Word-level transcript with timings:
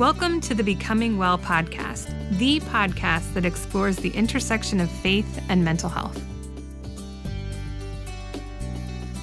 Welcome 0.00 0.40
to 0.40 0.54
the 0.54 0.62
Becoming 0.64 1.18
Well 1.18 1.36
podcast, 1.36 2.08
the 2.38 2.60
podcast 2.60 3.34
that 3.34 3.44
explores 3.44 3.98
the 3.98 4.08
intersection 4.08 4.80
of 4.80 4.90
faith 4.90 5.44
and 5.50 5.62
mental 5.62 5.90
health. 5.90 6.18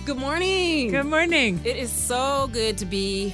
Good 0.05 0.17
morning. 0.17 0.91
Good 0.91 1.07
morning. 1.07 1.59
It 1.65 1.77
is 1.77 1.91
so 1.91 2.47
good 2.53 2.77
to 2.77 2.85
be 2.85 3.33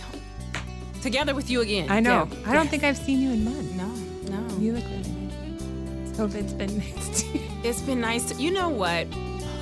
together 1.01 1.35
with 1.35 1.49
you 1.49 1.59
again. 1.59 1.91
I 1.91 1.99
know. 1.99 2.29
I 2.45 2.53
don't 2.53 2.69
think 2.69 2.85
I've 2.85 2.95
seen 2.95 3.19
you 3.19 3.31
in 3.31 3.43
months. 3.43 3.73
No, 3.73 3.89
no. 4.39 4.57
You 4.59 4.75
look 4.75 4.85
really 4.85 5.09
nice. 5.09 6.17
COVID's 6.17 6.53
been 6.53 6.77
nice 6.95 7.23
to 7.23 7.37
you. 7.37 7.49
It's 7.65 7.81
been 7.81 7.99
nice 7.99 8.23
to, 8.31 8.41
you 8.41 8.51
know 8.51 8.69
what? 8.69 9.05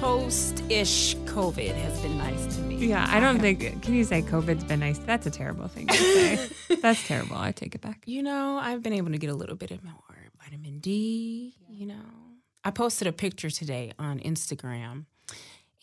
Post 0.02 0.63
ish 0.68 1.15
COVID 1.25 1.75
has 1.75 1.99
been 2.01 2.18
nice 2.18 2.55
to 2.55 2.61
me. 2.63 2.88
Yeah, 2.88 3.05
I 3.07 3.20
don't 3.20 3.38
think. 3.38 3.83
Can 3.83 3.93
you 3.93 4.04
say 4.04 4.23
COVID's 4.23 4.63
been 4.63 4.79
nice? 4.79 4.97
That's 4.97 5.27
a 5.27 5.29
terrible 5.29 5.68
thing 5.68 5.86
to 5.86 5.93
say. 5.93 6.50
That's 6.81 7.05
terrible. 7.07 7.36
I 7.37 7.51
take 7.51 7.75
it 7.75 7.82
back. 7.82 8.01
You 8.07 8.23
know, 8.23 8.57
I've 8.59 8.82
been 8.82 8.93
able 8.93 9.11
to 9.11 9.19
get 9.19 9.29
a 9.29 9.36
little 9.36 9.56
bit 9.56 9.69
of 9.69 9.83
more 9.83 9.93
vitamin 10.43 10.79
D, 10.79 11.54
you 11.69 11.86
know. 11.86 12.01
I 12.64 12.71
posted 12.71 13.07
a 13.07 13.11
picture 13.11 13.51
today 13.51 13.93
on 14.00 14.18
Instagram 14.21 15.06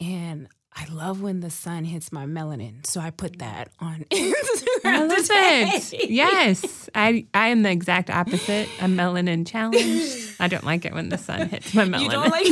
and 0.00 0.48
I 0.74 0.86
love 0.92 1.22
when 1.22 1.38
the 1.38 1.50
sun 1.50 1.84
hits 1.84 2.10
my 2.10 2.26
melanin. 2.26 2.84
So 2.86 3.00
I 3.00 3.10
put 3.10 3.38
that 3.38 3.70
on 3.78 4.04
Instagram. 4.10 4.84
I 4.84 5.04
love 5.04 5.18
today. 5.18 5.70
it. 5.74 6.10
Yes, 6.10 6.90
I 6.92 7.24
I 7.34 7.48
am 7.48 7.62
the 7.62 7.70
exact 7.70 8.10
opposite. 8.10 8.68
A 8.80 8.86
melanin 8.86 9.46
challenge. 9.50 10.34
I 10.40 10.48
don't 10.48 10.64
like 10.64 10.84
it 10.84 10.92
when 10.92 11.08
the 11.08 11.18
sun 11.18 11.48
hits 11.50 11.72
my 11.72 11.84
melanin. 11.84 12.02
You 12.02 12.08
don't 12.10 12.30
like 12.30 12.46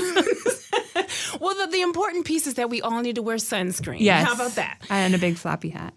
Well, 1.41 1.55
the, 1.55 1.71
the 1.73 1.83
important 1.83 2.25
piece 2.25 2.47
is 2.47 2.55
that 2.55 2.71
we 2.71 2.81
all 2.81 3.01
need 3.03 3.17
to 3.17 3.23
wear 3.23 3.37
sunscreen. 3.37 4.01
Yes. 4.01 4.27
How 4.27 4.35
about 4.35 4.53
that? 4.53 4.79
And 4.91 5.15
a 5.15 5.19
big 5.19 5.37
floppy 5.37 5.71
hat. 5.71 5.95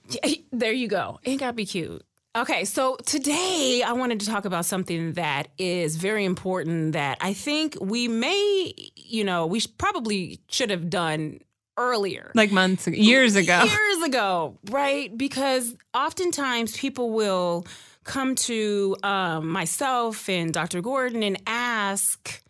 There 0.52 0.74
you 0.74 0.88
go. 0.88 1.20
It 1.24 1.38
gotta 1.38 1.54
be 1.54 1.66
cute. 1.66 2.04
Okay, 2.36 2.64
so 2.64 2.96
today 3.06 3.84
I 3.86 3.94
wanted 3.94 4.20
to 4.20 4.28
talk 4.28 4.46
about 4.46 4.66
something 4.66 5.14
that 5.14 5.48
is 5.58 5.96
very 5.96 6.26
important 6.26 6.94
that 6.94 7.18
I 7.22 7.34
think 7.34 7.76
we 7.82 8.08
may, 8.08 8.74
you 8.96 9.24
know, 9.24 9.48
we 9.48 9.62
probably 9.80 10.40
should 10.48 10.70
have 10.70 10.92
done 10.92 11.40
earlier. 11.76 12.32
Like 12.36 12.52
months, 12.52 12.86
ago, 12.86 12.96
years 12.96 13.36
ago. 13.36 13.64
Years 13.64 14.04
ago, 14.04 14.58
right? 14.70 15.18
Because 15.18 15.76
oftentimes 15.96 16.78
people 16.78 17.10
will 17.12 17.66
come 18.04 18.36
to 18.36 18.96
um, 19.02 19.50
myself 19.50 20.30
and 20.30 20.54
Dr. 20.54 20.82
Gordon 20.82 21.24
and 21.24 21.42
ask, 21.48 22.44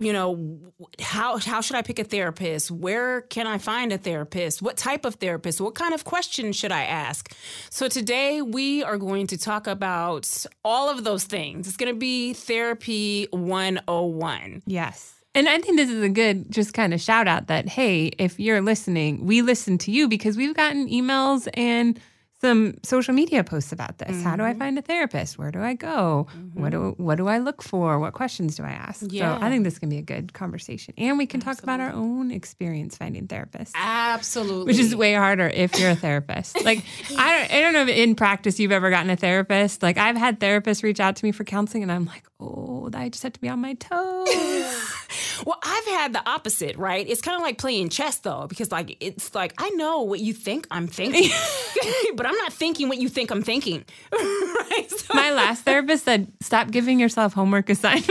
you 0.00 0.14
know, 0.14 0.58
how 0.98 1.38
how 1.38 1.60
should 1.60 1.76
I 1.76 1.82
pick 1.82 1.98
a 1.98 2.04
therapist? 2.04 2.70
Where 2.70 3.20
can 3.20 3.46
I 3.46 3.58
find 3.58 3.92
a 3.92 3.98
therapist? 3.98 4.62
What 4.62 4.78
type 4.78 5.04
of 5.04 5.16
therapist? 5.16 5.60
What 5.60 5.74
kind 5.74 5.92
of 5.92 6.04
questions 6.04 6.56
should 6.56 6.72
I 6.72 6.84
ask? 6.84 7.32
So 7.68 7.86
today 7.86 8.40
we 8.40 8.82
are 8.82 8.96
going 8.96 9.26
to 9.28 9.38
talk 9.38 9.66
about 9.66 10.46
all 10.64 10.88
of 10.88 11.04
those 11.04 11.24
things. 11.24 11.68
It's 11.68 11.76
going 11.76 11.92
to 11.92 11.98
be 11.98 12.32
therapy 12.32 13.28
101. 13.30 14.62
Yes. 14.66 15.14
And 15.34 15.48
I 15.48 15.58
think 15.58 15.76
this 15.76 15.90
is 15.90 16.02
a 16.02 16.08
good 16.08 16.50
just 16.50 16.72
kind 16.74 16.92
of 16.92 17.00
shout 17.00 17.28
out 17.28 17.46
that, 17.48 17.68
hey, 17.68 18.06
if 18.18 18.40
you're 18.40 18.62
listening, 18.62 19.26
we 19.26 19.42
listen 19.42 19.78
to 19.78 19.92
you 19.92 20.08
because 20.08 20.36
we've 20.36 20.56
gotten 20.56 20.88
emails 20.88 21.46
and 21.54 22.00
some 22.40 22.78
social 22.82 23.12
media 23.12 23.44
posts 23.44 23.72
about 23.72 23.98
this. 23.98 24.22
How 24.22 24.36
do 24.36 24.42
I 24.44 24.50
mm-hmm. 24.50 24.58
find 24.58 24.78
a 24.78 24.82
therapist? 24.82 25.38
Where 25.38 25.50
do 25.50 25.60
I 25.60 25.74
go? 25.74 26.26
What 26.54 26.70
do 26.70 26.78
mm-hmm. 26.78 27.02
what 27.02 27.16
do 27.16 27.28
I 27.28 27.38
look 27.38 27.62
for? 27.62 27.98
What 27.98 28.14
questions 28.14 28.56
do 28.56 28.62
I 28.62 28.70
ask? 28.70 29.04
Yeah. 29.08 29.38
So 29.38 29.44
I 29.44 29.50
think 29.50 29.64
this 29.64 29.78
can 29.78 29.90
be 29.90 29.98
a 29.98 30.02
good 30.02 30.32
conversation. 30.32 30.94
And 30.96 31.18
we 31.18 31.26
can 31.26 31.40
talk 31.40 31.62
about 31.62 31.80
our 31.80 31.92
own 31.92 32.30
experience 32.30 32.96
finding 32.96 33.26
therapists. 33.26 33.72
Absolutely. 33.74 34.64
Which 34.72 34.78
is 34.78 34.96
way 34.96 35.14
harder 35.14 35.48
if 35.48 35.78
you're 35.78 35.90
a 35.90 35.96
therapist. 35.96 36.64
Like 36.64 36.84
I 37.16 37.38
don't, 37.38 37.52
I 37.52 37.60
don't 37.60 37.72
know 37.72 37.82
if 37.82 37.88
in 37.88 38.14
practice 38.14 38.58
you've 38.58 38.72
ever 38.72 38.90
gotten 38.90 39.10
a 39.10 39.16
therapist. 39.16 39.82
Like 39.82 39.98
I've 39.98 40.16
had 40.16 40.40
therapists 40.40 40.82
reach 40.82 41.00
out 41.00 41.16
to 41.16 41.24
me 41.24 41.32
for 41.32 41.44
counseling, 41.44 41.82
and 41.82 41.92
I'm 41.92 42.06
like, 42.06 42.24
oh, 42.38 42.88
I 42.94 43.08
just 43.08 43.22
have 43.22 43.32
to 43.34 43.40
be 43.40 43.48
on 43.48 43.60
my 43.60 43.74
toes. 43.74 44.28
Well, 45.46 45.58
I've 45.62 45.86
had 45.86 46.12
the 46.12 46.28
opposite, 46.28 46.76
right? 46.76 47.06
It's 47.08 47.20
kind 47.20 47.36
of 47.36 47.42
like 47.42 47.58
playing 47.58 47.88
chess 47.90 48.18
though, 48.18 48.46
because 48.48 48.70
like 48.70 48.96
it's 49.00 49.34
like 49.34 49.54
I 49.58 49.70
know 49.70 50.02
what 50.02 50.20
you 50.20 50.32
think 50.32 50.66
I'm 50.70 50.86
thinking, 50.86 51.30
but 52.14 52.26
I'm 52.26 52.36
not 52.36 52.52
thinking 52.52 52.88
what 52.88 52.98
you 52.98 53.08
think 53.08 53.30
I'm 53.30 53.42
thinking. 53.42 53.84
right? 54.12 54.86
So, 54.88 55.14
my 55.14 55.32
last 55.32 55.64
therapist 55.64 56.04
said, 56.04 56.32
stop 56.40 56.70
giving 56.70 57.00
yourself 57.00 57.32
homework 57.32 57.68
assignments. 57.70 58.10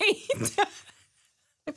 right. 0.00 0.56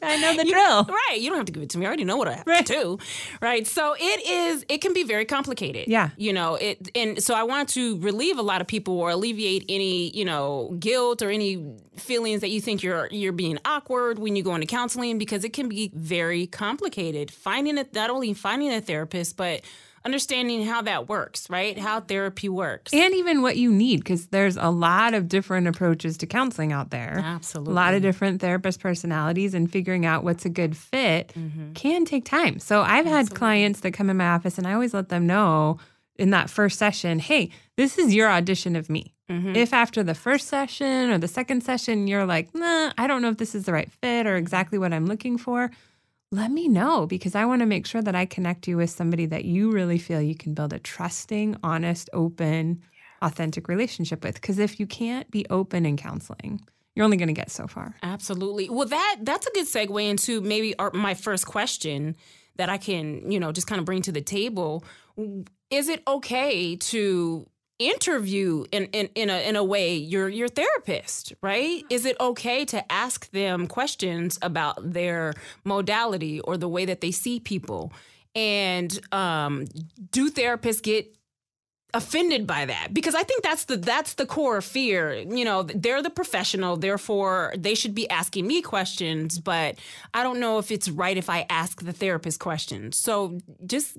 I 0.03 0.17
know 0.17 0.35
the 0.35 0.45
You- 0.45 0.53
drill. 0.53 0.83
Right. 1.09 1.19
You 1.19 1.29
don't 1.29 1.37
have 1.37 1.45
to 1.47 1.51
give 1.51 1.63
it 1.63 1.69
to 1.71 1.77
me. 1.77 1.85
I 1.85 1.87
already 1.87 2.03
know 2.03 2.17
what 2.17 2.27
I 2.27 2.33
have 2.33 2.47
Right. 2.47 2.65
to 2.65 2.73
do. 2.73 2.97
Right. 3.41 3.65
So 3.65 3.95
it 3.99 4.25
is, 4.27 4.65
it 4.69 4.81
can 4.81 4.93
be 4.93 5.03
very 5.03 5.25
complicated. 5.25 5.87
Yeah. 5.87 6.09
You 6.17 6.31
know, 6.33 6.55
it, 6.55 6.89
and 6.95 7.21
so 7.23 7.33
I 7.33 7.43
want 7.43 7.69
to 7.69 7.97
relieve 7.99 8.37
a 8.37 8.41
lot 8.43 8.61
of 8.61 8.67
people 8.67 8.99
or 8.99 9.09
alleviate 9.09 9.65
any, 9.67 10.09
you 10.15 10.25
know, 10.25 10.75
guilt 10.79 11.21
or 11.21 11.29
any 11.31 11.65
feelings 11.95 12.41
that 12.41 12.49
you 12.49 12.61
think 12.61 12.83
you're, 12.83 13.07
you're 13.11 13.31
being 13.33 13.57
awkward 13.65 14.19
when 14.19 14.35
you 14.35 14.43
go 14.43 14.53
into 14.55 14.67
counseling 14.67 15.17
because 15.17 15.43
it 15.43 15.53
can 15.53 15.67
be 15.67 15.91
very 15.95 16.45
complicated. 16.47 17.31
Finding 17.31 17.77
it, 17.77 17.93
not 17.93 18.09
only 18.09 18.33
finding 18.33 18.71
a 18.71 18.81
therapist, 18.81 19.37
but 19.37 19.61
understanding 20.05 20.65
how 20.65 20.81
that 20.83 21.09
works, 21.09 21.49
right? 21.49 21.77
How 21.77 21.99
therapy 21.99 22.49
works. 22.49 22.93
And 22.93 23.13
even 23.15 23.41
what 23.41 23.57
you 23.57 23.71
need, 23.71 23.97
because 23.99 24.27
there's 24.27 24.57
a 24.57 24.69
lot 24.69 25.13
of 25.13 25.27
different 25.27 25.67
approaches 25.67 26.17
to 26.17 26.25
counseling 26.25 26.71
out 26.71 26.89
there. 26.89 27.21
Absolutely. 27.23 27.71
A 27.71 27.75
lot 27.75 27.93
of 27.93 28.01
different 28.01 28.41
therapist 28.41 28.79
personalities, 28.79 29.53
and 29.53 29.71
figuring 29.71 30.05
out 30.05 30.23
what's 30.23 30.45
a 30.45 30.49
good 30.49 30.75
fit 30.75 31.33
mm-hmm. 31.35 31.73
can 31.73 32.05
take 32.05 32.25
time. 32.25 32.59
So 32.59 32.81
I've 32.81 33.05
had 33.05 33.33
clients 33.33 33.81
that 33.81 33.91
come 33.91 34.09
in 34.09 34.17
my 34.17 34.29
office, 34.29 34.57
and 34.57 34.67
I 34.67 34.73
always 34.73 34.93
let 34.93 35.09
them 35.09 35.27
know 35.27 35.79
in 36.15 36.31
that 36.31 36.49
first 36.49 36.77
session 36.77 37.17
hey, 37.17 37.49
this 37.77 37.97
is 37.97 38.13
your 38.13 38.29
audition 38.29 38.75
of 38.75 38.89
me. 38.89 39.15
Mm-hmm. 39.29 39.55
If 39.55 39.73
after 39.73 40.03
the 40.03 40.15
first 40.15 40.47
session 40.47 41.11
or 41.11 41.17
the 41.17 41.27
second 41.27 41.61
session, 41.63 42.07
you're 42.07 42.25
like, 42.25 42.53
nah, 42.55 42.91
I 42.97 43.05
don't 43.07 43.21
know 43.21 43.29
if 43.29 43.37
this 43.37 43.53
is 43.53 43.65
the 43.65 43.73
right 43.73 43.91
fit 43.91 44.25
or 44.25 44.35
exactly 44.35 44.79
what 44.79 44.91
I'm 44.91 45.05
looking 45.05 45.37
for, 45.37 45.69
let 46.31 46.51
me 46.51 46.67
know 46.67 47.07
because 47.07 47.33
I 47.33 47.45
want 47.45 47.61
to 47.61 47.65
make 47.65 47.87
sure 47.87 48.01
that 48.01 48.15
I 48.15 48.25
connect 48.25 48.67
you 48.67 48.77
with 48.77 48.89
somebody 48.89 49.25
that 49.27 49.45
you 49.45 49.71
really 49.71 49.97
feel 49.97 50.21
you 50.21 50.35
can 50.35 50.53
build 50.53 50.73
a 50.73 50.79
trusting, 50.79 51.57
honest, 51.63 52.09
open, 52.13 52.81
authentic 53.21 53.67
relationship 53.67 54.23
with. 54.23 54.35
Because 54.35 54.59
if 54.59 54.79
you 54.79 54.85
can't 54.85 55.29
be 55.31 55.45
open 55.49 55.85
in 55.85 55.97
counseling, 55.97 56.61
you're 56.95 57.03
only 57.03 57.17
going 57.17 57.27
to 57.27 57.33
get 57.33 57.49
so 57.49 57.65
far. 57.65 57.95
Absolutely. 58.03 58.69
Well, 58.69 58.87
that 58.87 59.17
that's 59.21 59.47
a 59.47 59.51
good 59.51 59.65
segue 59.65 60.07
into 60.07 60.41
maybe 60.41 60.77
our, 60.77 60.91
my 60.91 61.15
first 61.15 61.47
question 61.47 62.15
that 62.57 62.69
I 62.69 62.77
can, 62.77 63.31
you 63.31 63.39
know, 63.39 63.51
just 63.51 63.67
kind 63.67 63.79
of 63.79 63.85
bring 63.85 64.01
to 64.03 64.11
the 64.11 64.21
table. 64.21 64.83
Is 65.71 65.89
it 65.89 66.03
okay 66.07 66.75
to 66.75 67.47
interview 67.79 68.65
in, 68.71 68.85
in, 68.87 69.09
in 69.15 69.29
a 69.29 69.47
in 69.47 69.55
a 69.55 69.63
way 69.63 69.95
your 69.95 70.29
your 70.29 70.49
therapist, 70.49 71.33
right? 71.41 71.83
Is 71.89 72.05
it 72.05 72.17
okay 72.19 72.65
to 72.65 72.91
ask 72.91 73.31
them 73.31 73.67
questions 73.67 74.37
about 74.41 74.93
their 74.93 75.33
modality 75.63 76.41
or 76.41 76.57
the 76.57 76.69
way 76.69 76.85
that 76.85 77.01
they 77.01 77.11
see 77.11 77.39
people? 77.39 77.91
And 78.35 78.97
um, 79.11 79.65
do 80.11 80.29
therapists 80.29 80.83
get 80.83 81.15
offended 81.93 82.45
by 82.45 82.65
that 82.65 82.93
because 82.93 83.15
i 83.15 83.23
think 83.23 83.41
that's 83.41 83.65
the 83.65 83.75
that's 83.75 84.13
the 84.13 84.25
core 84.25 84.61
fear 84.61 85.11
you 85.13 85.43
know 85.43 85.63
they're 85.63 86.03
the 86.03 86.09
professional 86.09 86.77
therefore 86.77 87.51
they 87.57 87.73
should 87.73 87.95
be 87.95 88.07
asking 88.11 88.45
me 88.45 88.61
questions 88.61 89.39
but 89.39 89.75
i 90.13 90.21
don't 90.21 90.39
know 90.39 90.59
if 90.59 90.69
it's 90.69 90.87
right 90.87 91.17
if 91.17 91.31
i 91.31 91.47
ask 91.49 91.81
the 91.81 91.91
therapist 91.91 92.39
questions 92.39 92.95
so 92.95 93.39
just 93.65 93.97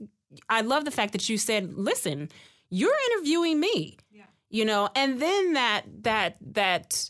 i 0.48 0.60
love 0.60 0.84
the 0.84 0.90
fact 0.92 1.10
that 1.10 1.28
you 1.28 1.36
said 1.36 1.74
listen 1.74 2.28
you're 2.70 2.96
interviewing 3.12 3.60
me. 3.60 3.98
You 4.52 4.64
know 4.64 4.88
and 4.96 5.22
then 5.22 5.52
that 5.52 5.82
that 6.02 6.36
that 6.40 7.08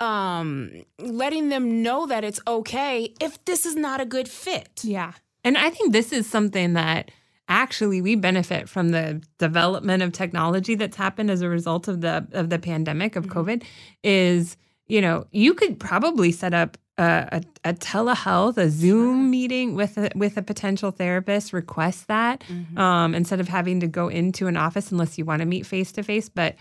um 0.00 0.84
letting 0.98 1.48
them 1.48 1.82
know 1.82 2.06
that 2.06 2.24
it's 2.24 2.40
okay 2.46 3.14
if 3.20 3.44
this 3.44 3.64
is 3.64 3.76
not 3.76 4.00
a 4.00 4.04
good 4.04 4.28
fit. 4.28 4.80
Yeah. 4.82 5.12
And 5.44 5.56
I 5.56 5.70
think 5.70 5.92
this 5.92 6.12
is 6.12 6.28
something 6.28 6.72
that 6.72 7.12
actually 7.48 8.00
we 8.00 8.16
benefit 8.16 8.68
from 8.68 8.88
the 8.88 9.22
development 9.38 10.02
of 10.02 10.12
technology 10.12 10.74
that's 10.74 10.96
happened 10.96 11.30
as 11.30 11.40
a 11.40 11.48
result 11.48 11.86
of 11.86 12.00
the 12.00 12.26
of 12.32 12.50
the 12.50 12.58
pandemic 12.58 13.14
of 13.14 13.26
COVID 13.26 13.62
is, 14.02 14.56
you 14.86 15.00
know, 15.00 15.26
you 15.30 15.54
could 15.54 15.78
probably 15.78 16.32
set 16.32 16.52
up 16.52 16.78
a, 17.02 17.42
a, 17.64 17.74
telehealth, 17.74 18.56
a 18.56 18.70
Zoom 18.70 19.30
meeting 19.30 19.74
with 19.74 19.98
a, 19.98 20.10
with 20.14 20.36
a 20.36 20.42
potential 20.42 20.90
therapist, 20.90 21.52
request 21.52 22.08
that 22.08 22.44
um, 22.76 23.14
instead 23.14 23.40
of 23.40 23.48
having 23.48 23.80
to 23.80 23.86
go 23.86 24.08
into 24.08 24.46
an 24.46 24.56
office 24.56 24.90
unless 24.92 25.18
you 25.18 25.24
want 25.24 25.40
to 25.40 25.46
meet 25.46 25.66
face 25.66 25.92
to 25.92 26.02
face. 26.02 26.28
But 26.28 26.56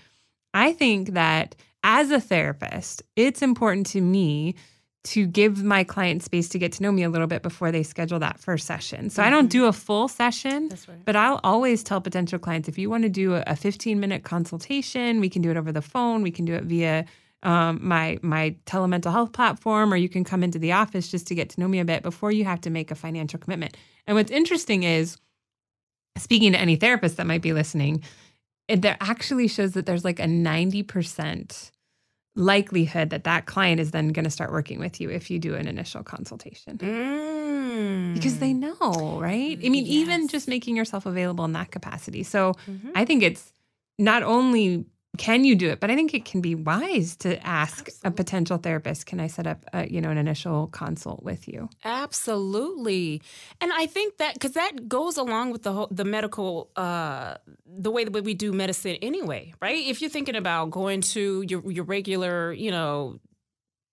I 0.53 0.73
think 0.73 1.13
that 1.13 1.55
as 1.83 2.11
a 2.11 2.19
therapist, 2.19 3.03
it's 3.15 3.41
important 3.41 3.87
to 3.87 4.01
me 4.01 4.55
to 5.03 5.25
give 5.25 5.63
my 5.63 5.83
client 5.83 6.21
space 6.21 6.49
to 6.49 6.59
get 6.59 6.73
to 6.73 6.83
know 6.83 6.91
me 6.91 7.01
a 7.03 7.09
little 7.09 7.25
bit 7.25 7.41
before 7.41 7.71
they 7.71 7.81
schedule 7.81 8.19
that 8.19 8.39
first 8.39 8.67
session. 8.67 9.09
So 9.09 9.23
I 9.23 9.31
don't 9.31 9.47
do 9.47 9.65
a 9.65 9.73
full 9.73 10.07
session, 10.07 10.69
right. 10.69 11.03
but 11.05 11.15
I'll 11.15 11.39
always 11.43 11.81
tell 11.81 11.99
potential 11.99 12.37
clients 12.37 12.69
if 12.69 12.77
you 12.77 12.89
want 12.89 13.03
to 13.03 13.09
do 13.09 13.33
a, 13.33 13.43
a 13.47 13.55
15 13.55 13.99
minute 13.99 14.23
consultation, 14.23 15.19
we 15.19 15.29
can 15.29 15.41
do 15.41 15.49
it 15.49 15.57
over 15.57 15.71
the 15.71 15.81
phone, 15.81 16.21
we 16.21 16.29
can 16.29 16.45
do 16.45 16.53
it 16.53 16.65
via 16.65 17.05
um, 17.43 17.79
my 17.81 18.17
my 18.21 18.55
telemental 18.65 19.11
health 19.11 19.33
platform, 19.33 19.93
or 19.93 19.97
you 19.97 20.09
can 20.09 20.23
come 20.23 20.43
into 20.43 20.59
the 20.59 20.71
office 20.73 21.09
just 21.09 21.27
to 21.27 21.35
get 21.35 21.49
to 21.51 21.59
know 21.59 21.67
me 21.67 21.79
a 21.79 21.85
bit 21.85 22.03
before 22.03 22.31
you 22.31 22.45
have 22.45 22.61
to 22.61 22.69
make 22.69 22.91
a 22.91 22.95
financial 22.95 23.39
commitment. 23.39 23.75
And 24.07 24.15
what's 24.15 24.31
interesting 24.31 24.83
is, 24.83 25.17
speaking 26.17 26.51
to 26.53 26.59
any 26.59 26.75
therapist 26.75 27.17
that 27.17 27.27
might 27.27 27.41
be 27.41 27.53
listening, 27.53 28.03
it 28.67 28.81
there 28.81 28.97
actually 28.99 29.47
shows 29.47 29.71
that 29.73 29.85
there's 29.85 30.05
like 30.05 30.19
a 30.19 30.25
90% 30.25 31.71
likelihood 32.35 33.09
that 33.09 33.25
that 33.25 33.45
client 33.45 33.79
is 33.81 33.91
then 33.91 34.09
going 34.09 34.23
to 34.23 34.29
start 34.31 34.51
working 34.51 34.79
with 34.79 35.01
you 35.01 35.09
if 35.09 35.29
you 35.29 35.37
do 35.37 35.55
an 35.55 35.67
initial 35.67 36.01
consultation. 36.03 36.77
Mm. 36.77 38.13
Because 38.13 38.39
they 38.39 38.53
know, 38.53 39.19
right? 39.19 39.57
I 39.63 39.69
mean, 39.69 39.85
even 39.85 40.27
just 40.27 40.47
making 40.47 40.77
yourself 40.77 41.05
available 41.05 41.43
in 41.43 41.53
that 41.53 41.71
capacity. 41.71 42.23
So 42.23 42.53
Mhm. 42.69 42.91
I 42.95 43.03
think 43.03 43.23
it's 43.23 43.51
not 43.99 44.23
only 44.23 44.85
can 45.17 45.43
you 45.43 45.55
do 45.55 45.69
it, 45.69 45.79
but 45.79 45.91
I 45.91 45.95
think 45.95 46.13
it 46.13 46.23
can 46.23 46.39
be 46.39 46.55
wise 46.55 47.17
to 47.17 47.45
ask 47.45 47.89
a 48.03 48.11
potential 48.11 48.57
therapist, 48.57 49.05
can 49.05 49.19
I 49.19 49.27
set 49.27 49.45
up, 49.45 49.65
a, 49.73 49.85
you 49.87 49.99
know, 49.99 50.09
an 50.09 50.17
initial 50.17 50.67
consult 50.67 51.21
with 51.21 51.47
you? 51.49 51.69
Absolutely, 51.83 53.21
and 53.59 53.71
I 53.73 53.87
think 53.87 54.17
that 54.17 54.35
because 54.35 54.53
that 54.53 54.87
goes 54.87 55.17
along 55.17 55.51
with 55.51 55.63
the 55.63 55.73
whole, 55.73 55.87
the 55.91 56.05
medical 56.05 56.71
uh, 56.77 57.35
the 57.65 57.91
way 57.91 58.05
that 58.05 58.23
we 58.23 58.33
do 58.33 58.53
medicine 58.53 58.95
anyway, 59.01 59.53
right? 59.61 59.85
If 59.85 60.01
you're 60.01 60.09
thinking 60.09 60.35
about 60.35 60.71
going 60.71 61.01
to 61.01 61.43
your 61.47 61.69
your 61.69 61.83
regular, 61.83 62.53
you 62.53 62.71
know, 62.71 63.19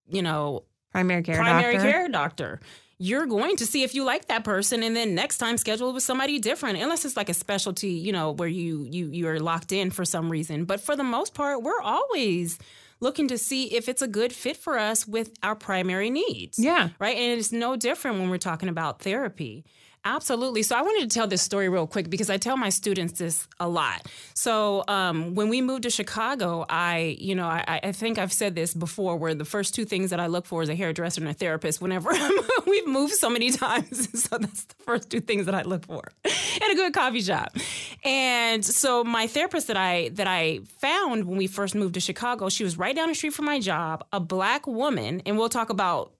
you 0.08 0.22
know, 0.22 0.64
Primary 0.92 1.22
care 1.22 1.36
primary 1.36 1.74
doctor. 1.74 1.90
care 1.90 2.08
doctor. 2.08 2.60
You're 3.00 3.26
going 3.26 3.56
to 3.58 3.66
see 3.66 3.84
if 3.84 3.94
you 3.94 4.02
like 4.04 4.26
that 4.26 4.42
person, 4.42 4.82
and 4.82 4.96
then 4.96 5.14
next 5.14 5.38
time 5.38 5.56
schedule 5.56 5.92
with 5.92 6.02
somebody 6.02 6.38
different, 6.40 6.78
unless 6.78 7.04
it's 7.04 7.16
like 7.16 7.28
a 7.28 7.34
specialty, 7.34 7.90
you 7.90 8.12
know, 8.12 8.32
where 8.32 8.48
you 8.48 8.84
you 8.90 9.06
you're 9.12 9.38
locked 9.38 9.70
in 9.72 9.90
for 9.90 10.04
some 10.04 10.30
reason. 10.30 10.64
But 10.64 10.80
for 10.80 10.96
the 10.96 11.04
most 11.04 11.32
part, 11.34 11.62
we're 11.62 11.80
always 11.80 12.58
looking 13.00 13.28
to 13.28 13.38
see 13.38 13.66
if 13.76 13.88
it's 13.88 14.02
a 14.02 14.08
good 14.08 14.32
fit 14.32 14.56
for 14.56 14.76
us 14.76 15.06
with 15.06 15.30
our 15.44 15.54
primary 15.54 16.10
needs 16.10 16.58
Yeah. 16.58 16.88
right? 16.98 17.16
And 17.16 17.38
it's 17.38 17.52
no 17.52 17.76
different 17.76 18.18
when 18.18 18.28
we're 18.28 18.38
talking 18.38 18.68
about 18.68 19.00
therapy. 19.02 19.64
Absolutely. 20.04 20.62
So 20.62 20.76
I 20.76 20.82
wanted 20.82 21.10
to 21.10 21.14
tell 21.14 21.26
this 21.26 21.42
story 21.42 21.68
real 21.68 21.86
quick 21.86 22.08
because 22.08 22.30
I 22.30 22.36
tell 22.36 22.56
my 22.56 22.68
students 22.68 23.18
this 23.18 23.46
a 23.60 23.68
lot. 23.68 24.06
So 24.34 24.84
um, 24.88 25.34
when 25.34 25.48
we 25.48 25.60
moved 25.60 25.82
to 25.82 25.90
Chicago, 25.90 26.64
I, 26.68 27.16
you 27.18 27.34
know, 27.34 27.46
I, 27.46 27.80
I 27.82 27.92
think 27.92 28.18
I've 28.18 28.32
said 28.32 28.54
this 28.54 28.74
before, 28.74 29.16
where 29.16 29.34
the 29.34 29.44
first 29.44 29.74
two 29.74 29.84
things 29.84 30.10
that 30.10 30.20
I 30.20 30.26
look 30.26 30.46
for 30.46 30.62
is 30.62 30.68
a 30.68 30.74
hairdresser 30.74 31.20
and 31.20 31.28
a 31.28 31.34
therapist. 31.34 31.80
Whenever 31.80 32.10
we've 32.66 32.86
moved 32.86 33.14
so 33.14 33.28
many 33.28 33.50
times, 33.50 34.08
so 34.24 34.38
that's 34.38 34.64
the 34.64 34.74
first 34.84 35.10
two 35.10 35.20
things 35.20 35.46
that 35.46 35.54
I 35.54 35.62
look 35.62 35.84
for, 35.86 36.04
and 36.24 36.72
a 36.72 36.74
good 36.74 36.92
coffee 36.92 37.20
shop. 37.20 37.56
And 38.04 38.64
so 38.64 39.04
my 39.04 39.26
therapist 39.26 39.66
that 39.66 39.76
I 39.76 40.10
that 40.10 40.26
I 40.26 40.60
found 40.78 41.24
when 41.24 41.36
we 41.38 41.46
first 41.46 41.74
moved 41.74 41.94
to 41.94 42.00
Chicago, 42.00 42.48
she 42.48 42.64
was 42.64 42.78
right 42.78 42.94
down 42.94 43.08
the 43.08 43.14
street 43.14 43.34
from 43.34 43.44
my 43.44 43.60
job, 43.60 44.04
a 44.12 44.20
black 44.20 44.66
woman, 44.66 45.22
and 45.26 45.36
we'll 45.36 45.48
talk 45.48 45.70
about 45.70 46.12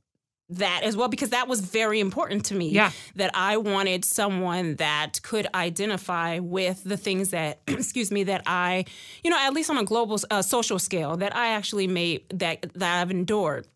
that 0.51 0.83
as 0.83 0.97
well 0.97 1.09
because 1.09 1.31
that 1.31 1.47
was 1.47 1.61
very 1.61 2.01
important 2.01 2.47
to 2.47 2.55
me 2.55 2.71
Yeah. 2.71 2.91
that 3.17 3.31
I 3.35 3.59
wanted 3.59 4.05
someone 4.05 4.77
that 4.77 5.21
could 5.23 5.47
identify 5.55 6.39
with 6.39 6.83
the 6.85 6.97
things 6.97 7.31
that 7.31 7.61
excuse 7.67 8.11
me 8.11 8.25
that 8.25 8.43
I 8.47 8.87
you 9.23 9.31
know 9.31 9.39
at 9.39 9.53
least 9.53 9.69
on 9.69 9.77
a 9.79 9.85
global 9.85 10.19
uh, 10.31 10.41
social 10.43 10.79
scale 10.79 11.17
that 11.19 11.37
I 11.37 11.49
actually 11.49 11.87
made 11.87 12.23
that 12.31 12.67
that 12.75 13.01
I've 13.03 13.11
endured 13.11 13.67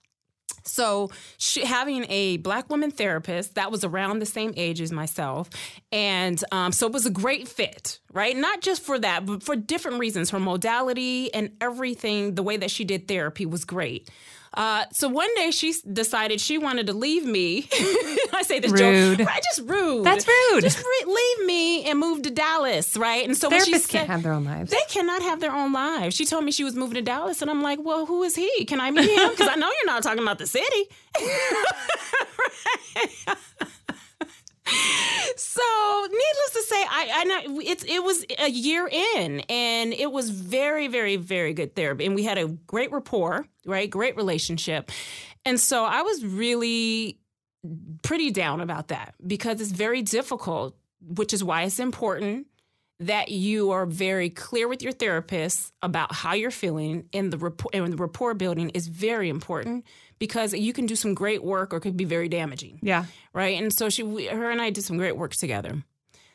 so 0.64 1.10
she, 1.38 1.64
having 1.64 2.06
a 2.08 2.36
black 2.36 2.70
woman 2.70 2.92
therapist 2.92 3.56
that 3.56 3.72
was 3.72 3.82
around 3.82 4.20
the 4.20 4.26
same 4.26 4.54
age 4.56 4.80
as 4.80 4.92
myself, 4.92 5.50
and 5.90 6.42
um, 6.52 6.70
so 6.70 6.86
it 6.86 6.92
was 6.92 7.04
a 7.04 7.10
great 7.10 7.48
fit, 7.48 7.98
right? 8.12 8.36
Not 8.36 8.60
just 8.60 8.80
for 8.82 8.96
that, 9.00 9.26
but 9.26 9.42
for 9.42 9.56
different 9.56 9.98
reasons. 9.98 10.30
Her 10.30 10.38
modality 10.38 11.34
and 11.34 11.50
everything, 11.60 12.36
the 12.36 12.44
way 12.44 12.56
that 12.58 12.70
she 12.70 12.84
did 12.84 13.08
therapy 13.08 13.44
was 13.44 13.64
great. 13.64 14.08
Uh, 14.54 14.84
so 14.92 15.08
one 15.08 15.34
day 15.36 15.50
she 15.50 15.72
decided 15.92 16.40
she 16.40 16.58
wanted 16.58 16.86
to 16.88 16.92
leave 16.92 17.24
me. 17.24 17.68
I 18.34 18.42
say 18.44 18.58
this 18.60 18.70
Rude. 18.72 19.18
joke, 19.18 19.26
right? 19.28 19.42
Just 19.54 19.68
rude. 19.68 20.04
That's 20.04 20.26
rude. 20.28 20.62
Just 20.62 20.78
re- 20.78 21.04
leave 21.06 21.46
me 21.46 21.84
and 21.84 21.98
move 21.98 22.22
to 22.22 22.30
Dallas, 22.30 22.96
right? 22.96 23.24
And 23.26 23.36
so 23.36 23.48
when 23.48 23.64
she 23.64 23.72
Therapists 23.74 23.80
said, 23.82 23.90
can't 23.98 24.08
have 24.10 24.22
their 24.22 24.32
own 24.32 24.44
lives. 24.44 24.70
they 24.70 24.76
cannot 24.88 25.22
have 25.22 25.40
their 25.40 25.52
own 25.52 25.72
lives. 25.72 26.14
She 26.14 26.24
told 26.26 26.44
me 26.44 26.52
she 26.52 26.64
was 26.64 26.74
moving 26.74 26.94
to 26.96 27.02
Dallas, 27.02 27.40
and 27.40 27.50
I'm 27.50 27.62
like, 27.62 27.78
well, 27.82 28.04
who 28.06 28.22
is 28.24 28.34
he? 28.36 28.64
Can 28.66 28.80
I 28.80 28.90
meet 28.90 29.08
him? 29.10 29.30
Because 29.30 29.48
I 29.48 29.54
know 29.56 29.68
you're 29.68 29.86
not 29.92 30.02
talking 30.02 30.22
about 30.22 30.38
the 30.38 30.46
city. 30.46 30.88
so, 35.36 35.62
needless 36.02 36.50
to 36.52 36.62
say, 36.62 36.76
I, 36.76 37.10
I 37.14 37.24
know 37.24 37.60
it's 37.60 37.84
it 37.84 38.02
was 38.02 38.24
a 38.38 38.50
year 38.50 38.88
in, 38.88 39.40
and 39.48 39.92
it 39.92 40.10
was 40.10 40.30
very, 40.30 40.88
very, 40.88 41.16
very 41.16 41.54
good 41.54 41.74
therapy, 41.74 42.06
and 42.06 42.14
we 42.14 42.24
had 42.24 42.38
a 42.38 42.48
great 42.48 42.92
rapport, 42.92 43.46
right? 43.66 43.88
Great 43.88 44.16
relationship, 44.16 44.90
and 45.44 45.58
so 45.58 45.84
I 45.84 46.02
was 46.02 46.24
really 46.24 47.18
pretty 48.02 48.30
down 48.30 48.60
about 48.60 48.88
that 48.88 49.14
because 49.24 49.60
it's 49.60 49.70
very 49.70 50.02
difficult, 50.02 50.76
which 51.00 51.32
is 51.32 51.44
why 51.44 51.62
it's 51.62 51.78
important 51.78 52.46
that 53.00 53.30
you 53.30 53.72
are 53.72 53.86
very 53.86 54.30
clear 54.30 54.68
with 54.68 54.82
your 54.82 54.92
therapist 54.92 55.72
about 55.82 56.14
how 56.14 56.34
you're 56.34 56.50
feeling 56.50 57.04
and 57.12 57.32
the 57.32 57.38
rapport 57.38 57.70
and 57.72 57.92
the 57.92 57.96
rapport 57.96 58.34
building 58.34 58.70
is 58.70 58.86
very 58.86 59.28
important 59.28 59.84
because 60.22 60.54
you 60.54 60.72
can 60.72 60.86
do 60.86 60.94
some 60.94 61.14
great 61.14 61.42
work 61.42 61.74
or 61.74 61.78
it 61.78 61.80
could 61.80 61.96
be 61.96 62.04
very 62.04 62.28
damaging 62.28 62.78
yeah. 62.80 63.06
right 63.32 63.60
and 63.60 63.72
so 63.72 63.88
she 63.88 64.04
we, 64.04 64.26
her 64.26 64.52
and 64.52 64.62
I 64.62 64.70
did 64.70 64.84
some 64.84 64.96
great 64.96 65.16
work 65.16 65.32
together 65.34 65.82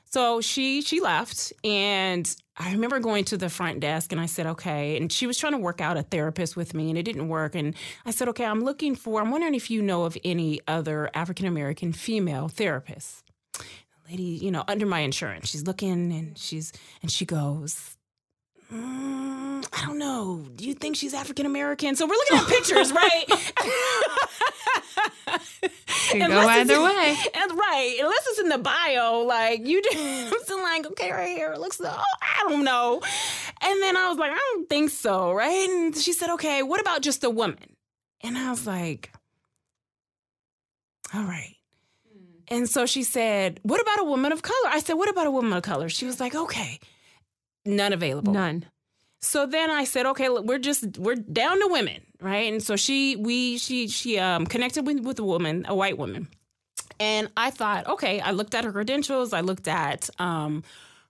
so 0.03 0.41
she 0.41 0.81
she 0.81 0.99
left 0.99 1.53
and 1.63 2.35
I 2.57 2.73
remember 2.73 2.99
going 2.99 3.23
to 3.25 3.37
the 3.37 3.47
front 3.47 3.79
desk 3.79 4.11
and 4.11 4.19
I 4.19 4.25
said 4.25 4.45
okay 4.47 4.97
and 4.97 5.09
she 5.09 5.25
was 5.25 5.37
trying 5.37 5.53
to 5.53 5.57
work 5.57 5.79
out 5.79 5.95
a 5.95 6.03
therapist 6.03 6.57
with 6.57 6.73
me 6.73 6.89
and 6.89 6.97
it 6.97 7.03
didn't 7.03 7.29
work 7.29 7.55
and 7.55 7.75
I 8.05 8.11
said 8.11 8.27
okay 8.27 8.43
I'm 8.43 8.61
looking 8.61 8.93
for 8.93 9.21
I'm 9.21 9.31
wondering 9.31 9.55
if 9.55 9.71
you 9.71 9.81
know 9.81 10.03
of 10.03 10.17
any 10.25 10.59
other 10.67 11.09
African 11.13 11.45
American 11.45 11.93
female 11.93 12.49
therapists 12.49 13.23
lady, 14.09 14.23
you 14.23 14.51
know, 14.51 14.63
under 14.69 14.85
my 14.85 14.99
insurance. 14.99 15.49
She's 15.49 15.67
looking 15.67 16.13
and 16.13 16.37
she's 16.37 16.71
and 17.01 17.11
she 17.11 17.25
goes, 17.25 17.96
mm, 18.73 19.65
I 19.73 19.85
don't 19.85 19.97
know. 19.99 20.45
Do 20.55 20.65
you 20.65 20.73
think 20.73 20.95
she's 20.95 21.13
African 21.13 21.45
American? 21.45 21.95
So 21.95 22.05
we're 22.05 22.13
looking 22.15 22.37
at 22.37 22.47
pictures, 22.47 22.91
right? 22.91 23.25
Could 26.11 26.21
Unless 26.21 26.45
go 26.45 26.49
either 26.49 26.75
in- 26.75 26.81
way. 26.83 27.17
And 27.35 27.51
right, 27.57 27.97
unless 27.99 28.27
it's 28.27 28.39
in 28.39 28.49
the 28.49 28.57
bio, 28.57 29.23
like 29.23 29.65
you 29.65 29.81
do 29.81 29.89
something 30.29 30.61
like, 30.61 30.85
okay, 30.87 31.11
right 31.11 31.35
here, 31.35 31.51
it 31.53 31.59
looks, 31.59 31.81
oh, 31.83 32.03
I 32.21 32.45
don't 32.47 32.63
know. 32.63 33.01
And 33.61 33.81
then 33.81 33.97
I 33.97 34.07
was 34.09 34.17
like, 34.17 34.31
I 34.31 34.35
don't 34.35 34.69
think 34.69 34.89
so, 34.89 35.33
right? 35.33 35.67
And 35.69 35.95
she 35.95 36.13
said, 36.13 36.29
okay, 36.31 36.63
what 36.63 36.79
about 36.79 37.01
just 37.01 37.23
a 37.23 37.29
woman? 37.29 37.75
And 38.21 38.37
I 38.37 38.49
was 38.49 38.65
like, 38.65 39.11
all 41.13 41.23
right. 41.23 41.55
And 42.49 42.69
so 42.69 42.85
she 42.85 43.03
said, 43.03 43.59
What 43.63 43.81
about 43.81 43.99
a 43.99 44.03
woman 44.05 44.31
of 44.31 44.41
color? 44.41 44.69
I 44.69 44.79
said, 44.79 44.93
What 44.93 45.09
about 45.09 45.27
a 45.27 45.31
woman 45.31 45.51
of 45.51 45.63
color? 45.63 45.89
She 45.89 46.05
was 46.05 46.19
like, 46.21 46.33
Okay. 46.33 46.79
None 47.67 47.93
available. 47.93 48.33
None. 48.33 48.65
So 49.21 49.45
then 49.45 49.69
I 49.69 49.83
said, 49.83 50.05
okay, 50.07 50.29
look, 50.29 50.45
we're 50.45 50.59
just 50.59 50.97
we're 50.97 51.15
down 51.15 51.59
to 51.59 51.67
women, 51.67 52.01
right? 52.21 52.51
And 52.51 52.61
so 52.63 52.75
she 52.75 53.15
we 53.15 53.57
she 53.57 53.87
she 53.87 54.17
um 54.19 54.45
connected 54.45 54.85
with 54.85 54.99
with 55.01 55.19
a 55.19 55.23
woman, 55.23 55.65
a 55.67 55.75
white 55.75 55.97
woman. 55.97 56.27
And 56.99 57.29
I 57.35 57.51
thought, 57.51 57.87
okay, 57.87 58.19
I 58.19 58.31
looked 58.31 58.55
at 58.55 58.63
her 58.63 58.71
credentials, 58.71 59.33
I 59.33 59.41
looked 59.41 59.67
at 59.67 60.09
um 60.19 60.63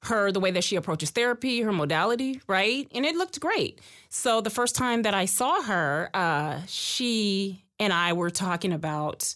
her 0.03 0.31
the 0.31 0.39
way 0.39 0.51
that 0.51 0.63
she 0.63 0.75
approaches 0.77 1.09
therapy, 1.11 1.61
her 1.61 1.73
modality, 1.73 2.41
right? 2.47 2.87
And 2.93 3.05
it 3.05 3.15
looked 3.15 3.39
great. 3.39 3.79
So 4.09 4.41
the 4.41 4.49
first 4.49 4.75
time 4.75 5.01
that 5.03 5.13
I 5.13 5.25
saw 5.25 5.61
her, 5.63 6.09
uh 6.13 6.61
she 6.67 7.63
and 7.79 7.91
I 7.93 8.13
were 8.13 8.29
talking 8.29 8.73
about 8.73 9.33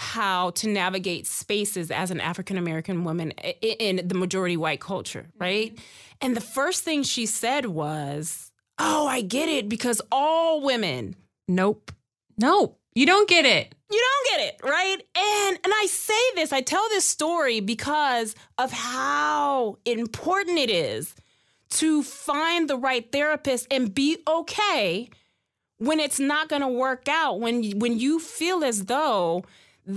how 0.00 0.50
to 0.50 0.68
navigate 0.68 1.26
spaces 1.26 1.90
as 1.90 2.10
an 2.10 2.20
African 2.20 2.56
American 2.56 3.04
woman 3.04 3.30
in 3.60 4.08
the 4.08 4.14
majority 4.14 4.56
white 4.56 4.80
culture, 4.80 5.26
mm-hmm. 5.28 5.42
right? 5.42 5.78
And 6.20 6.36
the 6.36 6.40
first 6.40 6.84
thing 6.84 7.02
she 7.02 7.26
said 7.26 7.66
was, 7.66 8.50
"Oh, 8.78 9.06
I 9.06 9.20
get 9.20 9.48
it 9.48 9.68
because 9.68 10.00
all 10.10 10.62
women 10.62 11.16
Nope. 11.50 11.90
Nope. 12.38 12.78
You 12.94 13.06
don't 13.06 13.28
get 13.28 13.44
it. 13.44 13.74
you 13.90 14.00
don't 14.00 14.38
get 14.38 14.46
it, 14.48 14.60
right? 14.62 14.96
And 15.16 15.58
and 15.64 15.72
I 15.74 15.86
say 15.90 16.20
this, 16.36 16.52
I 16.52 16.60
tell 16.60 16.88
this 16.90 17.04
story 17.04 17.58
because 17.58 18.36
of 18.56 18.70
how 18.70 19.78
important 19.84 20.58
it 20.58 20.70
is 20.70 21.14
to 21.70 22.04
find 22.04 22.68
the 22.70 22.76
right 22.76 23.10
therapist 23.10 23.66
and 23.70 23.92
be 23.92 24.18
okay 24.28 25.08
when 25.78 25.98
it's 25.98 26.20
not 26.20 26.48
going 26.48 26.62
to 26.62 26.68
work 26.68 27.08
out 27.08 27.40
when 27.40 27.78
when 27.80 27.98
you 27.98 28.20
feel 28.20 28.62
as 28.62 28.84
though 28.84 29.42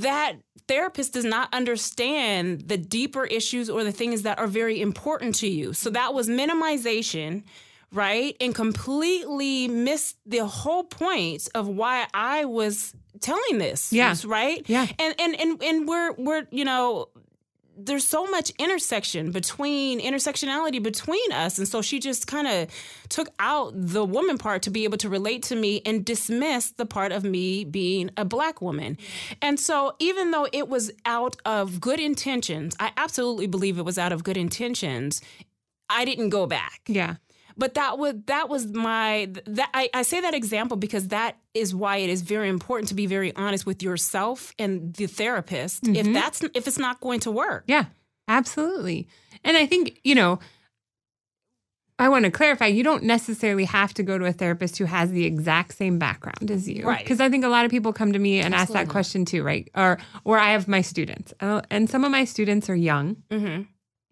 that 0.01 0.37
therapist 0.67 1.13
does 1.13 1.25
not 1.25 1.53
understand 1.53 2.67
the 2.67 2.77
deeper 2.77 3.25
issues 3.25 3.69
or 3.69 3.83
the 3.83 3.91
things 3.91 4.23
that 4.23 4.39
are 4.39 4.47
very 4.47 4.81
important 4.81 5.35
to 5.35 5.47
you. 5.47 5.73
So 5.73 5.89
that 5.91 6.13
was 6.13 6.29
minimization, 6.29 7.43
right? 7.91 8.35
And 8.39 8.55
completely 8.55 9.67
missed 9.67 10.17
the 10.25 10.45
whole 10.45 10.83
point 10.83 11.47
of 11.53 11.67
why 11.67 12.07
I 12.13 12.45
was 12.45 12.93
telling 13.19 13.57
this. 13.57 13.91
Yeah. 13.93 14.15
Right? 14.25 14.63
Yeah. 14.67 14.87
And 14.99 15.15
and 15.19 15.35
and 15.39 15.63
and 15.63 15.87
we're 15.87 16.13
we're, 16.13 16.47
you 16.51 16.65
know, 16.65 17.09
there's 17.77 18.07
so 18.07 18.25
much 18.27 18.51
intersection 18.59 19.31
between 19.31 19.99
intersectionality 19.99 20.81
between 20.81 21.31
us. 21.31 21.57
And 21.57 21.67
so 21.67 21.81
she 21.81 21.99
just 21.99 22.27
kind 22.27 22.47
of 22.47 22.67
took 23.09 23.29
out 23.39 23.73
the 23.75 24.05
woman 24.05 24.37
part 24.37 24.61
to 24.63 24.69
be 24.69 24.83
able 24.83 24.97
to 24.99 25.09
relate 25.09 25.43
to 25.43 25.55
me 25.55 25.81
and 25.85 26.05
dismiss 26.05 26.71
the 26.71 26.85
part 26.85 27.11
of 27.11 27.23
me 27.23 27.63
being 27.65 28.09
a 28.17 28.25
black 28.25 28.61
woman. 28.61 28.97
And 29.41 29.59
so 29.59 29.95
even 29.99 30.31
though 30.31 30.47
it 30.51 30.69
was 30.69 30.91
out 31.05 31.35
of 31.45 31.79
good 31.81 31.99
intentions 31.99 32.75
i 32.79 32.91
absolutely 32.97 33.47
believe 33.47 33.77
it 33.77 33.85
was 33.85 33.97
out 33.97 34.11
of 34.11 34.23
good 34.23 34.37
intentions 34.37 35.21
i 35.89 36.05
didn't 36.05 36.29
go 36.29 36.45
back. 36.45 36.81
Yeah. 36.87 37.15
But 37.57 37.73
that 37.75 37.97
was 37.97 38.15
that 38.27 38.49
was 38.49 38.67
my 38.67 39.29
that 39.45 39.69
I, 39.73 39.89
I 39.93 40.01
say 40.03 40.21
that 40.21 40.33
example 40.33 40.77
because 40.77 41.09
that 41.09 41.37
is 41.53 41.73
why 41.75 41.97
it 41.97 42.09
is 42.09 42.21
very 42.21 42.49
important 42.49 42.89
to 42.89 42.95
be 42.95 43.05
very 43.05 43.35
honest 43.35 43.65
with 43.65 43.81
yourself 43.83 44.51
and 44.59 44.93
the 44.95 45.07
therapist 45.07 45.87
if 45.87 46.05
Mhm. 46.07 46.13
that's 46.13 46.41
if 46.53 46.67
it's 46.67 46.79
not 46.79 46.99
going 46.99 47.19
to 47.21 47.31
work. 47.31 47.63
Yeah, 47.67 47.85
absolutely. 48.27 49.07
And 49.43 49.57
I 49.57 49.65
think, 49.65 49.99
you 50.03 50.15
know, 50.15 50.39
I 51.99 52.09
want 52.09 52.25
to 52.25 52.31
clarify 52.31 52.65
you 52.67 52.83
don't 52.83 53.03
necessarily 53.03 53.65
have 53.65 53.93
to 53.93 54.03
go 54.03 54.17
to 54.17 54.25
a 54.25 54.33
therapist 54.33 54.77
who 54.77 54.85
has 54.85 55.11
the 55.11 55.25
exact 55.25 55.75
same 55.75 55.99
background 55.99 56.49
as 56.49 56.67
you. 56.67 56.83
Right. 56.85 57.03
Because 57.03 57.19
I 57.21 57.29
think 57.29 57.45
a 57.45 57.49
lot 57.49 57.65
of 57.65 57.71
people 57.71 57.93
come 57.93 58.13
to 58.13 58.19
me 58.19 58.39
and 58.39 58.53
ask 58.55 58.73
that 58.73 58.89
question 58.89 59.25
too, 59.25 59.43
right? 59.43 59.69
Or 59.75 59.99
or 60.23 60.39
I 60.39 60.51
have 60.53 60.67
my 60.67 60.81
students. 60.81 61.33
And 61.39 61.89
some 61.89 62.03
of 62.03 62.11
my 62.11 62.25
students 62.25 62.69
are 62.69 62.75
young, 62.75 63.17
Mm-hmm. 63.29 63.63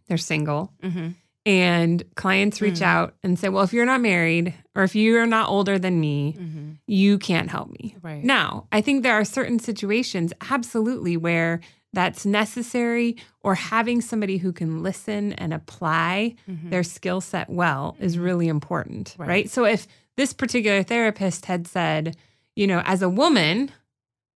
they're 0.07 0.17
single, 0.19 0.71
Mm-hmm. 0.83 1.09
And 1.45 2.03
clients 2.15 2.61
reach 2.61 2.79
Mm. 2.79 2.85
out 2.85 3.15
and 3.23 3.37
say, 3.39 3.49
"Well, 3.49 3.63
if 3.63 3.73
you're 3.73 3.85
not 3.85 4.01
married 4.01 4.53
or 4.75 4.83
if 4.83 4.95
you're 4.95 5.25
not 5.25 5.49
older 5.49 5.79
than 5.79 5.99
me, 5.99 6.35
Mm-hmm. 6.39 6.69
you 6.87 7.17
can't 7.17 7.49
help 7.49 7.71
me." 7.71 7.95
Right. 8.01 8.23
Now, 8.23 8.67
I 8.71 8.81
think 8.81 9.01
there 9.03 9.13
are 9.15 9.25
certain 9.25 9.59
situations 9.59 10.33
absolutely 10.49 11.17
where 11.17 11.59
that's 11.93 12.25
necessary 12.25 13.17
or 13.41 13.55
having 13.55 13.99
somebody 14.01 14.37
who 14.37 14.53
can 14.53 14.81
listen 14.81 15.33
and 15.33 15.53
apply 15.53 16.35
Mhm. 16.49 16.69
their 16.69 16.83
skill 16.83 17.19
set 17.19 17.49
well 17.49 17.97
is 17.99 18.17
really 18.17 18.47
important, 18.47 19.15
right. 19.17 19.27
Right. 19.27 19.49
So 19.49 19.65
if 19.65 19.87
this 20.15 20.31
particular 20.33 20.83
therapist 20.83 21.47
had 21.47 21.67
said, 21.67 22.15
you 22.55 22.65
know, 22.67 22.81
as 22.85 23.01
a 23.01 23.09
woman, 23.09 23.71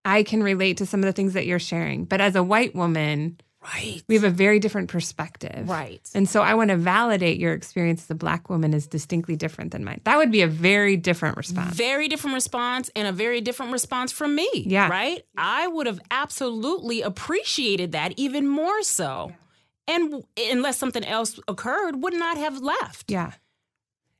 I 0.04 0.24
can 0.24 0.44
relate 0.44 0.78
to 0.78 0.86
some 0.86 1.00
of 1.00 1.06
the 1.06 1.14
things 1.14 1.34
that 1.34 1.46
you're 1.48 1.60
sharing, 1.60 2.06
but 2.06 2.20
as 2.20 2.36
a 2.36 2.44
white 2.44 2.76
woman, 2.76 3.38
Right. 3.74 4.04
we 4.08 4.16
have 4.16 4.24
a 4.24 4.30
very 4.30 4.60
different 4.60 4.90
perspective. 4.90 5.68
right. 5.68 6.08
And 6.14 6.30
so 6.30 6.42
I 6.42 6.54
want 6.54 6.70
to 6.70 6.78
validate 6.78 7.40
your 7.40 7.54
experience 7.54 8.04
as 8.04 8.12
a 8.12 8.16
black 8.16 8.50
woman 8.50 8.74
is 8.74 8.86
distinctly 8.88 9.36
different 9.36 9.72
than 9.72 9.84
mine. 9.84 10.02
That 10.04 10.18
would 10.18 10.32
be 10.32 10.42
a 10.42 10.48
very 10.48 10.98
different 10.98 11.36
response. 11.36 11.76
Very 11.76 12.08
different 12.08 12.36
response 12.36 12.90
and 12.96 13.08
a 13.08 13.12
very 13.12 13.42
different 13.42 13.72
response 13.72 14.12
from 14.12 14.36
me. 14.36 14.50
Yeah. 14.54 14.88
Right? 14.90 15.24
I 15.38 15.68
would 15.68 15.88
have 15.88 16.00
absolutely 16.12 17.02
appreciated 17.02 17.94
that 17.94 18.14
even 18.18 18.48
more 18.48 18.84
so. 18.84 19.34
And 19.88 20.12
w- 20.12 20.24
unless 20.52 20.78
something 20.78 21.04
else 21.06 21.40
occurred, 21.48 22.02
would 22.02 22.14
not 22.14 22.38
have 22.38 22.60
left. 22.60 23.12
Yeah. 23.12 23.32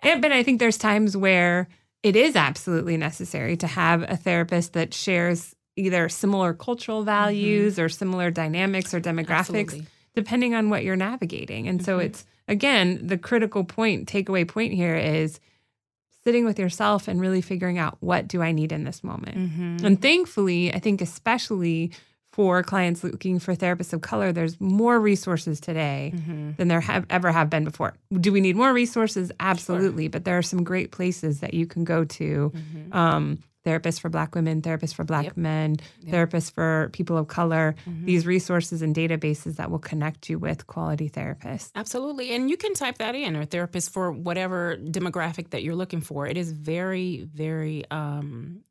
Yeah, 0.04 0.20
but 0.20 0.32
I 0.32 0.44
think 0.44 0.60
there's 0.60 0.78
times 0.78 1.18
where 1.18 1.68
it 2.04 2.16
is 2.16 2.36
absolutely 2.36 2.98
necessary 2.98 3.58
to 3.58 3.66
have 3.68 4.04
a 4.04 4.16
therapist 4.16 4.74
that 4.74 4.94
shares 4.94 5.55
either 5.76 6.08
similar 6.10 6.54
cultural 6.54 7.04
values 7.04 7.78
or 7.78 7.90
similar 7.90 8.32
dynamics 8.32 8.94
or 8.94 9.02
demographics, 9.02 9.60
Absolutely. 9.74 9.86
depending 10.16 10.54
on 10.56 10.70
what 10.70 10.84
you're 10.84 10.96
navigating. 10.96 11.68
And 11.68 11.84
so 11.84 12.00
Mhm. 12.00 12.04
it's, 12.06 12.26
again, 12.48 13.06
the 13.06 13.18
critical 13.18 13.64
point, 13.66 14.08
takeaway 14.08 14.48
point 14.48 14.74
here 14.74 14.96
is 14.96 15.40
sitting 16.24 16.46
with 16.46 16.58
yourself 16.58 17.08
and 17.08 17.20
really 17.22 17.42
figuring 17.42 17.78
out 17.78 17.98
what 18.00 18.28
do 18.28 18.42
I 18.42 18.52
need 18.52 18.72
in 18.72 18.84
this 18.84 19.04
moment. 19.04 19.38
Mm-hmm. 19.38 19.86
And 19.86 20.02
thankfully, 20.02 20.74
I 20.74 20.80
think 20.80 21.02
especially 21.02 21.92
for 22.32 22.64
clients 22.64 23.04
looking 23.04 23.40
for 23.40 23.56
therapists 23.56 23.94
of 23.94 24.02
color, 24.02 24.32
there's 24.34 24.60
more 24.60 25.00
resources 25.00 25.60
today 25.62 26.12
Mm-hmm. 26.16 26.52
than 26.58 26.68
there 26.68 26.82
have 26.82 27.06
ever 27.10 27.32
have 27.32 27.50
been 27.50 27.64
before. 27.64 27.94
Do 28.12 28.32
we 28.34 28.42
need 28.42 28.56
more 28.56 28.74
resources? 28.74 29.32
Absolutely, 29.40 30.08
but 30.08 30.26
there 30.26 30.38
are 30.38 30.42
some 30.42 30.64
great 30.64 30.92
places 30.92 31.40
that 31.42 31.54
you 31.54 31.66
can 31.66 31.84
go 31.84 32.04
to. 32.06 32.52
Mm-hmm. 32.56 32.98
Um, 32.98 33.40
therapists 33.66 34.00
for 34.00 34.10
Black 34.10 34.36
women, 34.36 34.62
therapists 34.62 34.94
for 34.94 35.04
Black 35.04 35.26
Yep. 35.26 35.38
men, 35.38 35.76
Yep. 36.02 36.14
therapists 36.32 36.52
for 36.52 36.90
people 36.94 37.18
of 37.18 37.28
color. 37.28 37.76
Mhm. 37.88 38.06
These 38.06 38.26
resources 38.26 38.82
and 38.82 38.96
databases 38.96 39.56
that 39.56 39.72
will 39.72 39.80
connect 39.80 40.30
you 40.30 40.38
with 40.40 40.68
quality 40.68 41.10
therapists. 41.10 41.72
Absolutely. 41.76 42.32
And 42.36 42.50
you 42.50 42.58
can 42.58 42.74
type 42.76 43.00
that 43.00 43.16
in 43.16 43.36
or 43.36 43.46
therapist 43.46 43.92
for 43.92 44.12
whatever 44.12 44.78
demographic 44.78 45.50
that 45.50 45.64
you're 45.64 45.76
looking 45.76 46.02
for. 46.02 46.28
It 46.28 46.38
is 46.38 46.52
very, 46.52 47.28
very 47.34 47.84
um, 47.92 48.62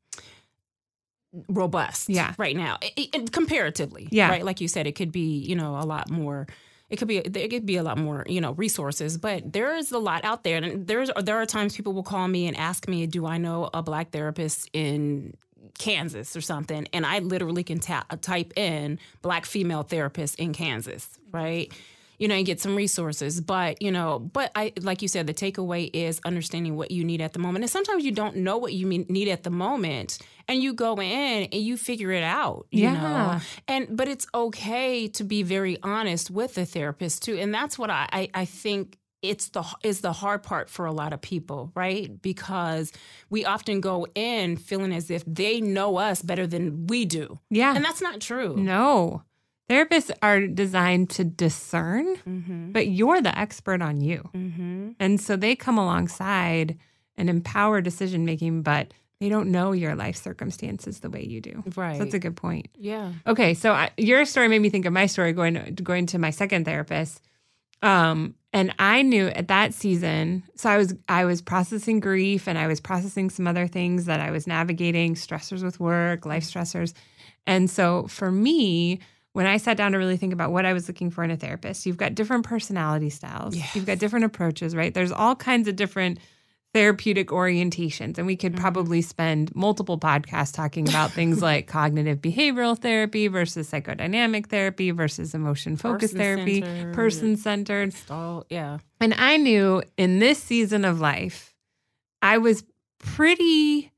robust 1.49 2.09
Yeah. 2.09 2.33
right 2.39 2.55
now, 2.57 2.79
I- 2.83 2.93
I- 2.97 3.09
and 3.15 3.33
comparatively. 3.33 4.07
Yeah. 4.13 4.29
Right. 4.29 4.45
Like 4.45 4.61
you 4.61 4.69
said, 4.69 4.87
it 4.87 4.93
could 4.93 5.11
be, 5.11 5.39
you 5.39 5.57
know, 5.57 5.77
a 5.79 5.83
lot 5.85 6.09
more. 6.11 6.47
It 6.91 6.97
could 6.97 7.09
be 7.09 7.21
there 7.21 7.49
could 7.49 7.67
be 7.67 7.77
a 7.77 7.83
lot 7.83 7.99
more, 7.99 8.25
you 8.29 8.41
know, 8.41 8.53
resources, 8.53 9.17
but 9.19 9.53
there 9.53 9.75
is 9.75 9.91
a 9.91 9.99
lot 9.99 10.25
out 10.25 10.45
there. 10.45 10.59
And 10.59 10.87
there's 10.87 11.11
there 11.23 11.37
are 11.41 11.47
times 11.47 11.77
people 11.77 11.93
will 11.93 12.03
call 12.03 12.29
me 12.29 12.47
and 12.47 12.57
ask 12.57 12.87
me, 12.89 13.07
"Do 13.07 13.27
I 13.27 13.39
know 13.39 13.71
a 13.73 13.83
black 13.83 14.11
therapist 14.11 14.69
in 14.73 15.37
Kansas 15.79 16.37
or 16.37 16.41
something?" 16.41 16.87
And 16.93 17.07
I 17.07 17.21
literally 17.21 17.65
can 17.65 17.81
ta- 17.81 18.07
type 18.21 18.53
in 18.57 18.99
"black 19.23 19.47
female 19.47 19.83
therapist 19.83 20.39
in 20.39 20.53
Kansas," 20.53 21.19
right? 21.33 21.73
You 22.19 22.29
know, 22.29 22.35
and 22.35 22.47
get 22.47 22.61
some 22.61 22.77
resources. 22.77 23.41
But, 23.41 23.81
you 23.83 23.91
know, 23.91 24.19
but 24.19 24.51
I 24.55 24.73
like 24.81 25.03
you 25.03 25.09
said, 25.09 25.27
the 25.27 25.35
takeaway 25.35 25.91
is 25.93 26.21
understanding 26.25 26.77
what 26.77 26.91
you 26.91 27.05
need 27.05 27.21
at 27.21 27.33
the 27.33 27.39
moment. 27.39 27.65
And 27.65 27.71
sometimes 27.71 28.05
you 28.05 28.13
don't 28.13 28.37
know 28.37 28.57
what 28.59 28.73
you 28.73 28.87
mean, 28.87 29.07
need 29.09 29.29
at 29.29 29.43
the 29.43 29.51
moment. 29.51 30.19
And 30.47 30.63
you 30.63 30.75
go 30.75 30.95
in 31.01 31.45
and 31.45 31.55
you 31.55 31.77
figure 31.77 32.11
it 32.13 32.23
out, 32.23 32.67
you 32.71 32.83
Yeah. 32.85 32.93
know. 32.93 33.41
And 33.69 33.97
but 33.97 34.09
it's 34.09 34.27
okay 34.35 35.09
to 35.09 35.25
be 35.25 35.43
very 35.43 35.79
honest 35.83 36.31
with 36.31 36.55
the 36.55 36.67
therapist 36.67 37.23
too. 37.23 37.37
And 37.39 37.53
that's 37.55 37.79
what 37.79 37.91
I, 37.91 38.09
I, 38.13 38.29
I 38.35 38.45
think 38.45 38.99
it's 39.23 39.49
the 39.49 39.65
is 39.83 40.03
the 40.03 40.13
hard 40.13 40.43
part 40.43 40.69
for 40.69 40.85
a 40.85 40.93
lot 40.93 41.15
of 41.15 41.21
people, 41.23 41.73
right? 41.75 42.21
Because 42.21 42.93
we 43.31 43.47
often 43.47 43.81
go 43.81 44.07
in 44.15 44.59
feeling 44.59 44.93
as 44.93 45.11
if 45.11 45.25
they 45.27 45.63
know 45.63 45.97
us 45.97 46.21
better 46.21 46.47
than 46.47 46.87
we 46.89 47.07
do. 47.07 47.39
Yeah. 47.49 47.75
And 47.75 47.83
that's 47.83 48.03
not 48.03 48.21
true. 48.21 48.55
no. 48.59 49.23
Therapists 49.69 50.11
are 50.23 50.47
designed 50.47 51.11
to 51.11 51.25
discern, 51.25 52.17
Mm-hmm. 52.17 52.73
but 52.73 52.87
you're 52.89 53.21
the 53.23 53.37
expert 53.39 53.81
on 53.83 54.01
you. 54.01 54.29
Mm-hmm. 54.35 54.91
And 55.01 55.21
so 55.21 55.37
they 55.37 55.57
come 55.57 55.79
alongside 55.79 56.79
and 57.17 57.31
empower 57.31 57.81
decision 57.81 58.25
making, 58.25 58.63
but 58.63 58.93
they 59.21 59.29
don't 59.29 59.51
know 59.51 59.73
your 59.73 59.95
life 59.95 60.17
circumstances 60.17 61.01
the 61.01 61.09
way 61.09 61.25
you 61.25 61.41
do. 61.41 61.63
Right. 61.77 61.97
So 61.97 62.05
that's 62.05 62.15
a 62.15 62.19
good 62.19 62.37
point. 62.37 62.69
yeah. 62.77 63.13
Okay, 63.27 63.55
so 63.55 63.73
I, 63.73 63.91
your 63.97 64.25
story 64.27 64.49
made 64.49 64.59
me 64.61 64.69
think 64.69 64.85
of 64.85 64.93
my 64.93 65.07
story 65.07 65.33
going 65.33 65.79
going 65.83 66.07
to 66.07 66.19
my 66.19 66.31
second 66.31 66.65
therapist. 66.67 67.23
Um, 67.83 68.35
and 68.53 68.75
I 68.79 69.03
knew 69.03 69.27
at 69.29 69.49
that 69.49 69.75
season, 69.75 70.43
so 70.57 70.69
I 70.71 70.77
was 70.77 70.95
I 71.09 71.25
was 71.25 71.41
processing 71.43 72.01
grief 72.01 72.49
and 72.49 72.59
I 72.59 72.67
was 72.67 72.81
processing 72.81 73.31
some 73.31 73.47
other 73.47 73.67
things 73.67 74.07
that 74.07 74.21
I 74.21 74.31
was 74.31 74.47
navigating, 74.47 75.15
stressors 75.15 75.63
with 75.63 75.81
work, 75.81 76.27
life 76.27 76.45
stressors. 76.45 76.93
And 77.47 77.71
so 77.71 78.07
for 78.09 78.31
me, 78.31 79.01
when 79.35 79.47
I 79.47 79.59
sat 79.59 79.77
down 79.77 79.93
to 79.93 79.99
really 79.99 80.17
think 80.17 80.33
about 80.33 80.51
what 80.53 80.65
I 80.65 80.73
was 80.73 80.89
looking 80.89 81.11
for 81.11 81.23
in 81.23 81.31
a 81.31 81.37
therapist, 81.37 81.85
you've 81.87 81.97
got 81.99 82.15
different 82.15 82.45
personality 82.45 83.11
styles. 83.11 83.55
You've 83.75 83.85
got 83.87 83.99
different 83.99 84.25
approaches, 84.25 84.75
right? 84.75 84.95
There's 84.95 85.13
all 85.13 85.37
kinds 85.37 85.69
of 85.69 85.77
different 85.77 86.19
therapeutic 86.73 87.29
orientations. 87.29 88.19
And 88.19 88.27
we 88.27 88.35
could 88.35 88.55
Mhm. 88.55 88.59
probably 88.61 89.01
spend 89.01 89.55
multiple 89.55 89.97
podcasts 89.97 90.53
talking 90.53 90.89
about 90.89 91.13
things 91.13 91.41
like 91.51 91.69
cognitive 91.69 92.19
behavioral 92.21 92.77
therapy 92.77 93.29
versus 93.29 93.71
psychodynamic 93.71 94.47
therapy 94.49 94.91
versus 94.91 95.35
emotion 95.35 95.77
focused 95.77 96.17
therapy, 96.17 96.63
Person-centered. 96.63 96.95
person 96.95 97.37
centered. 97.37 97.95
Yeah. 98.51 98.79
And 99.01 99.15
I 99.15 99.37
knew 99.37 99.83
in 99.97 100.19
this 100.19 100.43
season 100.43 100.85
of 100.85 101.01
life, 101.01 101.55
I 102.23 102.39
was 102.39 102.65
pretty 102.99 103.93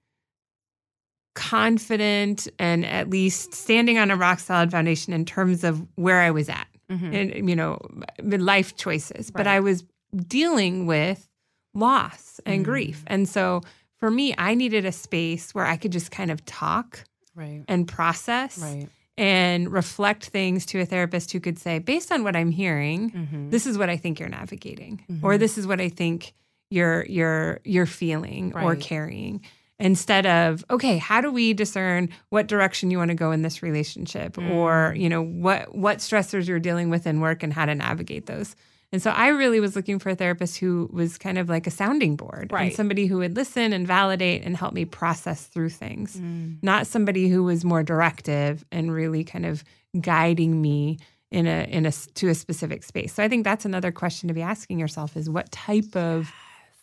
confident 1.37 2.49
and 2.59 2.85
at 2.85 3.09
least 3.11 3.55
standing 3.55 3.99
on 3.99 4.11
a 4.11 4.17
rock 4.17 4.41
solid 4.41 4.71
foundation 4.71 5.13
in 5.13 5.25
terms 5.25 5.63
of 5.65 5.87
where 5.97 6.21
I 6.21 6.31
was 6.31 6.49
at 6.49 6.67
Mhm. 6.91 7.15
and 7.15 7.49
you 7.49 7.57
know 7.57 7.79
life 8.23 8.77
choices 8.77 9.31
but 9.33 9.47
i 9.49 9.59
was 9.59 9.83
dealing 10.29 10.87
with 10.87 11.29
loss 11.75 12.41
and 12.47 12.61
Mm. 12.61 12.65
grief 12.65 13.03
and 13.09 13.29
so 13.29 13.61
for 13.99 14.09
me 14.09 14.35
i 14.39 14.55
needed 14.55 14.85
a 14.87 14.93
space 14.93 15.53
where 15.53 15.67
i 15.67 15.77
could 15.77 15.91
just 15.91 16.11
kind 16.13 16.31
of 16.31 16.45
talk 16.47 17.03
Right. 17.35 17.65
and 17.67 17.89
process 17.89 18.59
Right. 18.59 18.89
and 19.19 19.71
reflect 19.73 20.27
things 20.27 20.65
to 20.67 20.81
a 20.81 20.87
therapist 20.87 21.33
who 21.33 21.41
could 21.41 21.59
say 21.59 21.81
based 21.81 22.13
on 22.13 22.23
what 22.23 22.37
i'm 22.37 22.53
hearing 22.53 23.11
Mm-hmm. 23.11 23.51
this 23.51 23.67
is 23.67 23.77
what 23.77 23.91
i 23.91 23.97
think 23.97 24.21
you're 24.21 24.29
navigating 24.29 25.05
or 25.23 25.33
Mhm. 25.35 25.39
this 25.41 25.59
is 25.59 25.67
what 25.67 25.81
i 25.81 25.89
think 25.89 26.35
you're 26.71 27.05
you're 27.09 27.59
you're 27.65 27.87
feeling 28.03 28.53
or 28.55 28.77
carrying 28.77 29.41
instead 29.79 30.25
of 30.27 30.65
okay 30.71 30.97
how 30.99 31.21
do 31.21 31.31
we 31.31 31.53
discern 31.53 32.09
what 32.31 32.47
direction 32.47 32.91
you 32.91 32.99
want 32.99 33.11
to 33.11 33.15
go 33.15 33.31
in 33.31 33.43
this 33.43 33.63
relationship 33.63 34.39
or 34.39 34.93
Mm. 34.95 35.01
you 35.01 35.09
know 35.09 35.23
what 35.23 35.75
what 35.75 35.99
stressors 35.99 36.47
you're 36.49 36.59
dealing 36.61 36.89
with 36.91 37.07
in 37.07 37.21
work 37.21 37.43
and 37.43 37.53
how 37.53 37.67
to 37.67 37.75
navigate 37.75 38.27
those 38.27 38.57
and 38.93 39.03
so 39.03 39.11
i 39.11 39.29
really 39.29 39.61
was 39.61 39.77
looking 39.77 39.99
for 39.99 40.09
a 40.11 40.15
therapist 40.15 40.57
who 40.59 40.89
was 40.93 41.19
kind 41.19 41.37
of 41.37 41.49
like 41.51 41.67
a 41.67 41.71
sounding 41.71 42.17
board 42.17 42.43
and 42.45 42.53
Right. 42.53 42.75
somebody 42.75 43.07
who 43.07 43.19
would 43.19 43.37
listen 43.37 43.73
and 43.75 43.87
validate 43.87 44.43
and 44.45 44.57
help 44.57 44.73
me 44.73 44.85
process 44.87 45.45
through 45.47 45.71
things 45.71 46.17
Mm. 46.17 46.57
not 46.63 46.87
somebody 46.87 47.29
who 47.29 47.43
was 47.45 47.65
more 47.65 47.83
directive 47.83 48.65
and 48.73 48.91
really 48.91 49.25
kind 49.25 49.45
of 49.45 49.63
guiding 50.01 50.61
me 50.63 50.99
in 51.31 51.47
a 51.47 51.65
in 51.69 51.85
a 51.87 51.93
to 52.15 52.29
a 52.29 52.35
specific 52.35 52.85
space. 52.85 53.13
So 53.13 53.23
I 53.23 53.29
think 53.29 53.43
that's 53.43 53.65
another 53.65 53.91
question 53.91 54.29
to 54.29 54.35
be 54.35 54.43
asking 54.43 54.79
yourself 54.79 55.17
is 55.17 55.29
what 55.29 55.51
type 55.51 55.97
of 55.97 56.31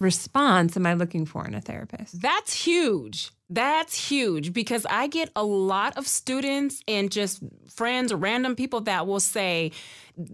response 0.03 0.77
am 0.77 0.85
I 0.85 0.93
looking 0.93 1.25
for 1.25 1.45
in 1.47 1.55
a 1.55 1.61
therapist? 1.61 2.21
That's 2.21 2.53
huge. 2.53 3.31
That's 3.49 4.09
huge 4.09 4.53
because 4.53 4.85
I 4.89 5.07
get 5.07 5.29
a 5.35 5.43
lot 5.43 5.97
of 5.97 6.07
students 6.07 6.81
and 6.87 7.11
just 7.11 7.41
friends 7.69 8.11
or 8.11 8.17
random 8.17 8.55
people 8.55 8.81
that 8.81 9.07
will 9.07 9.19
say, 9.19 9.71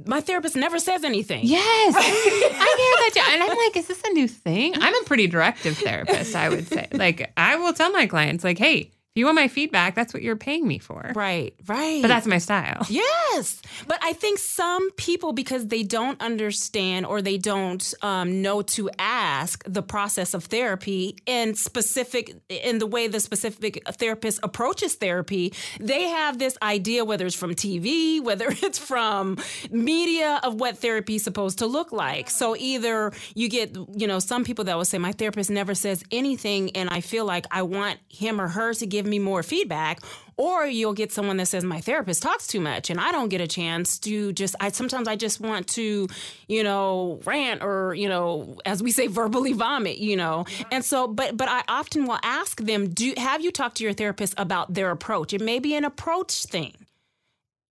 My 0.05 0.21
therapist 0.21 0.55
never 0.55 0.79
says 0.79 1.03
anything. 1.03 1.41
Yes, 1.43 1.95
I 1.97 2.01
hear 2.01 2.49
that 2.51 3.11
too. 3.13 3.33
And 3.33 3.43
I'm 3.43 3.57
like, 3.57 3.77
is 3.77 3.87
this 3.87 4.01
a 4.05 4.13
new 4.13 4.27
thing? 4.27 4.73
I'm 4.75 4.95
a 4.95 5.03
pretty 5.03 5.27
directive 5.27 5.77
therapist, 5.77 6.35
I 6.35 6.49
would 6.49 6.67
say. 6.67 6.87
Like, 6.91 7.31
I 7.37 7.57
will 7.57 7.73
tell 7.73 7.91
my 7.91 8.07
clients, 8.07 8.43
like, 8.43 8.57
hey, 8.57 8.91
if 9.15 9.19
you 9.19 9.25
want 9.25 9.37
my 9.37 9.47
feedback, 9.47 9.95
that's 9.95 10.13
what 10.13 10.21
you're 10.21 10.35
paying 10.35 10.67
me 10.67 10.77
for. 10.77 11.11
Right, 11.15 11.55
right. 11.65 11.99
But 12.03 12.09
that's 12.09 12.27
my 12.27 12.37
style. 12.37 12.85
Yes. 12.99 13.61
But 13.87 13.99
I 14.03 14.13
think 14.13 14.39
some 14.39 14.91
people, 14.91 15.31
because 15.31 15.67
they 15.67 15.83
don't 15.83 16.19
understand 16.21 17.05
or 17.05 17.21
they 17.21 17.37
don't 17.37 17.93
um, 18.01 18.41
know 18.41 18.61
to 18.61 18.89
ask 18.99 19.63
the 19.65 19.81
process 19.81 20.33
of 20.33 20.45
therapy 20.45 21.15
in 21.25 21.53
specific, 21.55 22.35
in 22.49 22.79
the 22.79 22.87
way 22.87 23.07
the 23.07 23.19
specific 23.19 23.81
therapist 23.93 24.39
approaches 24.43 24.95
therapy, 24.95 25.53
they 25.79 26.03
have 26.03 26.39
this 26.39 26.57
idea, 26.61 27.05
whether 27.05 27.25
it's 27.25 27.35
from 27.35 27.55
TV, 27.55 28.21
whether 28.23 28.47
it's 28.49 28.79
from 28.79 29.37
media, 29.71 30.39
of 30.43 30.55
what 30.55 30.77
therapy 30.77 31.15
is 31.15 31.23
supposed 31.23 31.59
to 31.59 31.67
look 31.67 31.91
like. 31.91 32.29
So 32.29 32.55
either 32.57 33.11
you 33.33 33.47
get, 33.47 33.75
you 33.95 34.07
know, 34.07 34.19
some 34.19 34.43
people 34.43 34.65
that 34.65 34.75
will 34.75 34.85
say, 34.85 34.97
my 34.97 35.13
therapist 35.13 35.49
never 35.49 35.73
says 35.73 36.03
anything, 36.11 36.75
and 36.75 36.89
I 36.89 37.01
feel 37.01 37.25
like 37.25 37.45
I 37.51 37.61
want 37.61 37.99
him 38.09 38.41
or 38.41 38.47
her 38.47 38.73
to 38.73 38.85
give 38.99 39.05
me 39.09 39.17
more 39.19 39.41
feedback 39.43 40.01
or 40.35 40.65
you'll 40.65 40.93
get 40.93 41.11
someone 41.11 41.37
that 41.37 41.45
says 41.47 41.63
my 41.63 41.79
therapist 41.79 42.21
talks 42.21 42.45
too 42.47 42.59
much 42.59 42.89
and 42.89 42.99
i 42.99 43.11
don't 43.13 43.29
get 43.29 43.39
a 43.39 43.47
chance 43.47 43.97
to 43.97 44.33
just 44.33 44.55
i 44.59 44.69
sometimes 44.69 45.07
i 45.07 45.15
just 45.15 45.39
want 45.39 45.67
to 45.67 46.07
you 46.49 46.63
know 46.63 47.19
rant 47.25 47.63
or 47.63 47.93
you 47.93 48.09
know 48.09 48.57
as 48.65 48.83
we 48.83 48.91
say 48.91 49.07
verbally 49.07 49.53
vomit 49.53 49.97
you 49.99 50.17
know? 50.17 50.45
And 50.71 50.83
so 50.83 51.07
but 51.07 51.37
but 51.37 51.47
i 51.47 51.63
often 51.69 52.05
will 52.05 52.19
ask 52.23 52.59
them 52.61 52.89
do 52.89 53.13
have 53.17 53.41
you 53.41 53.51
talked 53.51 53.77
to 53.77 53.83
your 53.85 53.93
therapist 53.93 54.33
about 54.37 54.73
their 54.73 54.91
approach? 54.91 55.31
It 55.33 55.41
may 55.41 55.59
be 55.59 55.75
an 55.75 55.85
approach 55.85 56.45
thing 56.45 56.73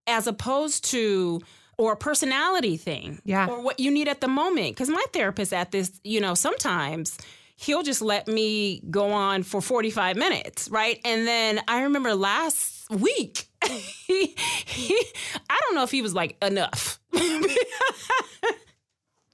as 0.05 0.27
opposed 0.27 0.85
to 0.91 1.41
or 1.77 1.93
a 1.93 1.97
personality 1.97 2.75
thing 2.77 3.21
Yeah. 3.25 3.47
or 3.47 3.61
what 3.61 3.79
you 3.79 3.91
need 3.91 4.07
at 4.07 4.19
the 4.21 4.27
moment. 4.27 4.69
Because 4.75 4.89
my 4.89 5.03
therapist 5.13 5.51
at 5.53 5.71
this 5.71 5.91
you 6.03 6.19
know 6.21 6.33
sometimes 6.35 7.17
he'll 7.57 7.83
just 7.83 8.01
let 8.01 8.27
me 8.27 8.81
go 8.89 9.11
on 9.11 9.43
for 9.43 9.59
45 9.61 10.15
minutes, 10.15 10.69
right? 10.69 10.99
And 11.03 11.27
then 11.27 11.59
I 11.67 11.81
remember 11.81 12.15
last 12.15 12.89
week, 12.89 13.47
he, 13.67 14.35
he 14.65 15.01
I 15.49 15.59
don't 15.63 15.75
know 15.75 15.83
if 15.83 15.91
he 15.91 16.01
was 16.01 16.13
like 16.13 16.37
enough. 16.43 16.99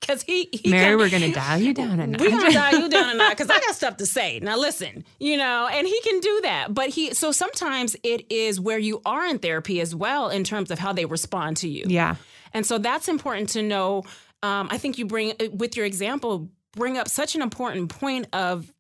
Cause 0.06 0.22
he, 0.22 0.50
he 0.52 0.70
Mary, 0.70 0.90
can- 0.92 0.98
we're 0.98 1.10
gonna 1.10 1.32
dial 1.34 1.60
you 1.62 1.74
down 1.74 1.98
a 1.98 2.06
notch. 2.06 2.20
we're 2.20 2.30
gonna 2.30 2.52
dial 2.52 2.78
you 2.78 2.90
down 2.90 3.10
a 3.12 3.14
notch 3.14 3.38
because 3.38 3.50
I 3.50 3.60
got 3.62 3.74
stuff 3.76 3.96
to 3.98 4.06
say. 4.06 4.38
Now 4.42 4.58
listen, 4.58 5.06
you 5.18 5.38
know, 5.38 5.70
and 5.72 5.88
he 5.88 6.02
can 6.02 6.20
do 6.20 6.40
that. 6.44 6.74
But 6.74 6.90
he 6.90 7.14
so 7.14 7.32
sometimes 7.32 7.96
it 8.04 8.30
is 8.30 8.60
where 8.60 8.78
you 8.78 9.02
are 9.06 9.26
in 9.26 9.40
therapy 9.40 9.80
as 9.80 9.96
well 9.96 10.28
in 10.28 10.44
terms 10.44 10.72
of 10.72 10.80
how 10.80 10.92
they 10.92 11.06
respond 11.06 11.56
to 11.58 11.70
you. 11.70 11.86
yeah. 11.88 12.16
And 12.54 12.66
so 12.66 12.78
that's 12.80 13.08
important 13.08 13.48
to 13.52 13.64
know. 13.64 14.04
Um, 14.44 14.68
I 14.70 14.78
think 14.78 14.98
you 14.98 15.06
bring, 15.06 15.34
with 15.54 15.78
your 15.78 15.86
example, 15.86 16.50
bring 16.76 16.98
up 16.98 17.08
such 17.08 17.36
an 17.36 17.42
important 17.42 17.90
point 17.90 18.28
of 18.34 18.72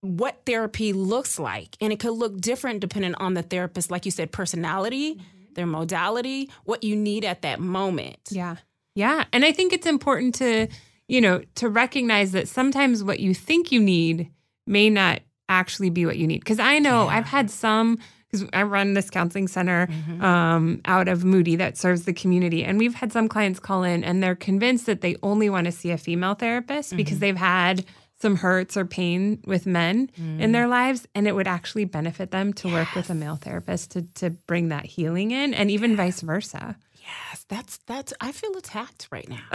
what 0.00 0.42
therapy 0.46 0.92
looks 0.92 1.38
like. 1.38 1.76
And 1.80 1.92
it 1.92 1.98
could 1.98 2.12
look 2.12 2.40
different 2.40 2.80
depending 2.80 3.14
on 3.16 3.34
the 3.34 3.42
therapist, 3.42 3.90
like 3.90 4.04
you 4.04 4.10
said, 4.10 4.30
personality, 4.30 5.14
mm-hmm. 5.14 5.54
their 5.54 5.66
modality, 5.66 6.50
what 6.64 6.84
you 6.84 6.94
need 6.94 7.24
at 7.24 7.42
that 7.42 7.60
moment. 7.60 8.18
Yeah. 8.30 8.56
Yeah. 8.94 9.24
And 9.32 9.44
I 9.44 9.52
think 9.52 9.72
it's 9.72 9.86
important 9.86 10.34
to, 10.36 10.68
you 11.08 11.20
know, 11.20 11.42
to 11.56 11.68
recognize 11.68 12.32
that 12.32 12.48
sometimes 12.48 13.02
what 13.02 13.20
you 13.20 13.34
think 13.34 13.72
you 13.72 13.80
need 13.80 14.30
may 14.66 14.90
not 14.90 15.20
actually 15.48 15.90
be 15.90 16.04
what 16.04 16.16
you 16.16 16.26
need. 16.26 16.44
Cause 16.44 16.58
I 16.58 16.78
know 16.78 17.08
I've 17.08 17.24
had 17.24 17.50
some, 17.50 17.98
because 18.30 18.48
I 18.52 18.62
run 18.62 18.94
this 18.94 19.10
counseling 19.10 19.48
center 19.48 19.86
mm-hmm. 19.86 20.22
um, 20.22 20.80
out 20.84 21.08
of 21.08 21.24
Moody 21.24 21.56
that 21.56 21.78
serves 21.78 22.04
the 22.04 22.12
community. 22.12 22.64
And 22.64 22.78
we've 22.78 22.94
had 22.94 23.12
some 23.12 23.28
clients 23.28 23.58
call 23.58 23.84
in 23.84 24.04
and 24.04 24.22
they're 24.22 24.34
convinced 24.34 24.86
that 24.86 25.00
they 25.00 25.16
only 25.22 25.48
want 25.48 25.64
to 25.64 25.72
see 25.72 25.90
a 25.90 25.98
female 25.98 26.34
therapist 26.34 26.96
because 26.96 27.14
mm-hmm. 27.14 27.20
they've 27.20 27.36
had 27.36 27.84
some 28.20 28.36
hurts 28.36 28.76
or 28.76 28.84
pain 28.84 29.40
with 29.46 29.64
men 29.64 30.10
in 30.16 30.50
their 30.50 30.66
mm. 30.66 30.70
lives. 30.70 31.06
And 31.14 31.28
it 31.28 31.36
would 31.36 31.46
actually 31.46 31.84
benefit 31.84 32.32
them 32.32 32.52
to 32.54 32.72
work 32.72 32.94
with 32.96 33.10
a 33.10 33.14
male 33.14 33.36
therapist 33.36 33.92
to, 33.92 34.02
to 34.14 34.30
bring 34.30 34.68
that 34.68 34.84
healing 34.84 35.30
in 35.30 35.54
and 35.54 35.70
even 35.70 35.94
vice 35.94 36.20
versa. 36.20 36.76
Yes, 36.96 37.46
that's 37.48 37.78
that's. 37.86 38.12
I 38.20 38.32
feel 38.32 38.54
attacked 38.56 39.08
right 39.10 39.28
now. 39.28 39.38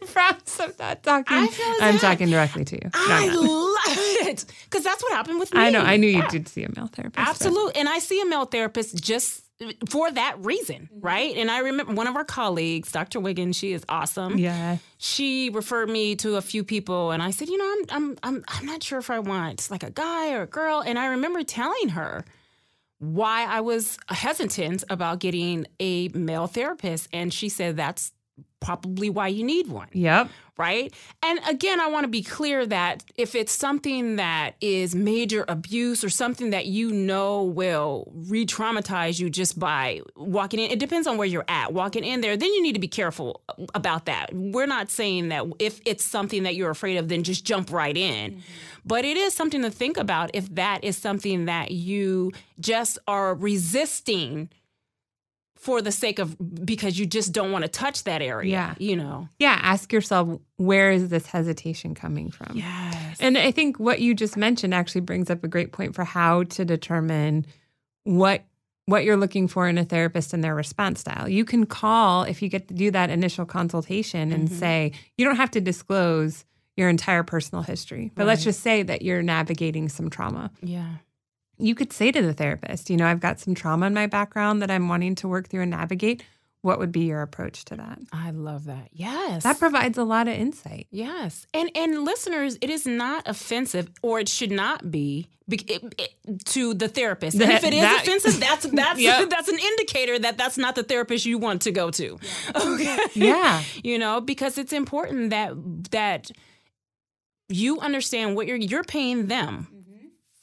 Perhaps 0.12 0.60
I'm 0.60 0.72
not 0.78 1.02
talking. 1.02 1.36
I'm 1.36 1.48
that. 1.48 1.98
talking 2.00 2.30
directly 2.30 2.64
to 2.64 2.76
you. 2.76 2.90
I 2.94 3.28
love 3.28 4.28
it 4.28 4.44
because 4.64 4.84
that's 4.84 5.02
what 5.02 5.12
happened 5.12 5.38
with 5.40 5.52
me. 5.54 5.60
I 5.60 5.70
know. 5.70 5.80
I 5.80 5.96
knew 5.96 6.08
you 6.08 6.18
Yeah. 6.18 6.28
did 6.28 6.48
see 6.48 6.64
a 6.64 6.68
male 6.74 6.86
therapist. 6.86 7.16
but- 7.16 7.28
Absolutely. 7.28 7.76
And 7.76 7.88
I 7.88 7.98
see 7.98 8.20
a 8.20 8.26
male 8.26 8.44
therapist 8.46 9.02
just 9.02 9.44
for 9.90 10.10
that 10.10 10.36
reason, 10.38 10.88
mm-hmm. 10.92 11.00
right? 11.00 11.36
And 11.36 11.50
I 11.50 11.58
remember 11.58 11.92
one 11.92 12.06
of 12.06 12.16
our 12.16 12.24
colleagues, 12.24 12.90
Dr. 12.92 13.20
Wiggins, 13.20 13.56
she 13.56 13.72
is 13.72 13.84
awesome. 13.88 14.38
Yeah. 14.38 14.78
She 14.98 15.50
referred 15.50 15.90
me 15.90 16.16
to 16.16 16.36
a 16.36 16.40
few 16.42 16.64
people 16.64 17.10
and 17.10 17.22
I 17.22 17.30
said, 17.30 17.48
you 17.48 17.58
know, 17.58 17.64
I'm 17.64 17.84
I'm 17.90 18.18
I'm 18.22 18.44
I'm 18.48 18.66
not 18.66 18.82
sure 18.82 18.98
if 18.98 19.10
I 19.10 19.18
want 19.18 19.70
like 19.70 19.82
a 19.82 19.90
guy 19.90 20.32
or 20.32 20.42
a 20.42 20.46
girl. 20.46 20.82
And 20.84 20.98
I 20.98 21.06
remember 21.06 21.42
telling 21.42 21.90
her 21.90 22.24
why 22.98 23.44
I 23.44 23.60
was 23.60 23.98
hesitant 24.08 24.84
about 24.90 25.20
getting 25.20 25.66
a 25.78 26.08
male 26.08 26.46
therapist. 26.46 27.08
And 27.12 27.32
she 27.32 27.48
said 27.48 27.76
that's 27.76 28.12
probably 28.60 29.10
why 29.10 29.26
you 29.28 29.42
need 29.42 29.66
one 29.68 29.88
Yep. 29.92 30.28
right? 30.58 30.92
And 31.22 31.40
again, 31.48 31.80
I 31.80 31.86
want 31.86 32.04
to 32.04 32.08
be 32.08 32.22
clear 32.22 32.66
that 32.66 33.02
if 33.16 33.34
it's 33.34 33.52
something 33.52 34.16
that 34.16 34.54
is 34.60 34.94
major 34.94 35.46
abuse 35.48 36.04
or 36.04 36.10
something 36.10 36.50
that 36.50 36.66
you 36.66 36.90
know 36.92 37.42
will 37.42 38.12
re 38.14 38.44
traumatize 38.44 39.18
you 39.18 39.30
just 39.30 39.58
by 39.58 40.02
walking 40.16 40.60
in, 40.60 40.70
it 40.70 40.78
depends 40.78 41.06
on 41.06 41.16
where 41.16 41.26
you're 41.26 41.46
at. 41.48 41.72
Walking 41.72 42.04
in 42.04 42.20
there, 42.20 42.36
then 42.36 42.52
you 42.52 42.62
need 42.62 42.74
to 42.74 42.78
be 42.80 42.88
careful 42.88 43.40
about 43.74 44.04
that. 44.04 44.28
We're 44.34 44.66
not 44.66 44.90
saying 44.90 45.30
that 45.30 45.46
if 45.58 45.80
it's 45.86 46.04
something 46.04 46.42
that 46.42 46.54
you're 46.54 46.70
afraid 46.70 46.98
of, 46.98 47.08
then 47.08 47.22
just 47.22 47.44
jump 47.46 47.72
right 47.72 47.96
in. 47.96 48.32
Mm-hmm. 48.32 48.40
But 48.84 49.04
it 49.06 49.16
is 49.16 49.32
something 49.34 49.62
to 49.62 49.70
think 49.70 49.96
about 49.96 50.30
if 50.34 50.54
that 50.54 50.84
is 50.84 50.96
something 50.96 51.46
that 51.46 51.70
you 51.70 52.32
just 52.58 52.98
are 53.08 53.34
resisting 53.34 54.50
for 55.60 55.82
the 55.82 55.92
sake 55.92 56.18
of 56.18 56.36
because 56.64 56.98
you 56.98 57.04
just 57.06 57.32
don't 57.32 57.52
want 57.52 57.62
to 57.64 57.68
touch 57.70 58.04
that 58.04 58.22
area. 58.22 58.50
Yeah. 58.50 58.74
You 58.78 58.96
know. 58.96 59.28
Yeah. 59.38 59.58
Ask 59.62 59.92
yourself, 59.92 60.40
where 60.56 60.90
is 60.90 61.10
this 61.10 61.26
hesitation 61.26 61.94
coming 61.94 62.30
from? 62.30 62.56
Yes. 62.56 63.18
And 63.20 63.36
I 63.36 63.50
think 63.50 63.78
what 63.78 64.00
you 64.00 64.14
just 64.14 64.36
mentioned 64.38 64.72
actually 64.74 65.02
brings 65.02 65.28
up 65.30 65.44
a 65.44 65.48
great 65.48 65.70
point 65.72 65.94
for 65.94 66.02
how 66.04 66.44
to 66.44 66.64
determine 66.64 67.44
what 68.04 68.42
what 68.86 69.04
you're 69.04 69.18
looking 69.18 69.46
for 69.46 69.68
in 69.68 69.78
a 69.78 69.84
therapist 69.84 70.32
and 70.32 70.42
their 70.42 70.54
response 70.54 71.00
style. 71.00 71.28
You 71.28 71.44
can 71.44 71.64
call 71.66 72.24
if 72.24 72.42
you 72.42 72.48
get 72.48 72.66
to 72.68 72.74
do 72.74 72.90
that 72.90 73.08
initial 73.10 73.44
consultation 73.44 74.32
and 74.32 74.48
Mhm. 74.48 74.52
say, 74.58 74.92
you 75.16 75.24
don't 75.24 75.36
have 75.36 75.50
to 75.52 75.60
disclose 75.60 76.44
your 76.76 76.88
entire 76.88 77.22
personal 77.22 77.62
history, 77.62 78.10
but 78.16 78.26
let's 78.26 78.42
just 78.42 78.60
say 78.60 78.82
that 78.82 79.02
you're 79.02 79.22
navigating 79.22 79.88
some 79.90 80.08
trauma. 80.10 80.50
yeah. 80.62 80.94
You 81.60 81.74
could 81.74 81.92
say 81.92 82.10
to 82.12 82.22
the 82.22 82.32
therapist, 82.32 82.90
you 82.90 82.96
know, 82.96 83.06
I've 83.06 83.20
got 83.20 83.38
some 83.40 83.54
trauma 83.54 83.86
in 83.86 83.94
my 83.94 84.06
background 84.06 84.62
that 84.62 84.70
I'm 84.70 84.88
wanting 84.88 85.14
to 85.16 85.28
work 85.28 85.48
through 85.48 85.62
and 85.62 85.70
navigate. 85.70 86.22
What 86.62 86.78
would 86.78 86.92
be 86.92 87.00
your 87.06 87.22
approach 87.22 87.64
to 87.66 87.76
that? 87.76 88.00
I 88.12 88.32
love 88.32 88.64
that. 88.66 88.88
Yes. 88.92 89.44
That 89.44 89.58
provides 89.58 89.96
a 89.96 90.04
lot 90.04 90.28
of 90.28 90.34
insight. 90.34 90.88
yes. 90.90 91.46
And 91.54 91.70
and 91.74 92.04
listeners, 92.04 92.58
it 92.60 92.68
is 92.68 92.86
not 92.86 93.26
offensive 93.26 93.88
or 94.02 94.20
it 94.20 94.28
should 94.28 94.50
not 94.50 94.90
be 94.90 95.26
be- 95.48 95.64
it- 95.66 95.94
it- 96.26 96.44
to 96.46 96.74
the 96.74 96.86
therapist. 96.88 97.40
And 97.40 97.48
That- 97.50 97.62
if 97.62 97.64
it 97.64 97.72
is 97.72 97.80
that- 97.80 98.02
offensive, 98.02 98.38
that's 98.40 98.66
that's 98.72 99.00
Yep. 99.00 99.30
that's 99.34 99.48
an 99.48 99.58
indicator 99.58 100.18
that 100.18 100.36
that's 100.36 100.58
not 100.58 100.74
the 100.74 100.82
therapist 100.82 101.24
you 101.24 101.38
want 101.38 101.62
to 101.62 101.72
go 101.72 101.90
to. 101.92 102.18
Okay. 102.54 102.98
Yeah. 103.14 103.62
you 103.82 103.98
know, 103.98 104.20
because 104.20 104.58
it's 104.58 104.74
important 104.74 105.30
that 105.30 105.52
that 105.92 106.30
you 107.48 107.80
understand 107.80 108.36
what 108.36 108.46
you're 108.46 108.56
you're 108.56 108.84
paying 108.84 109.26
them 109.26 109.66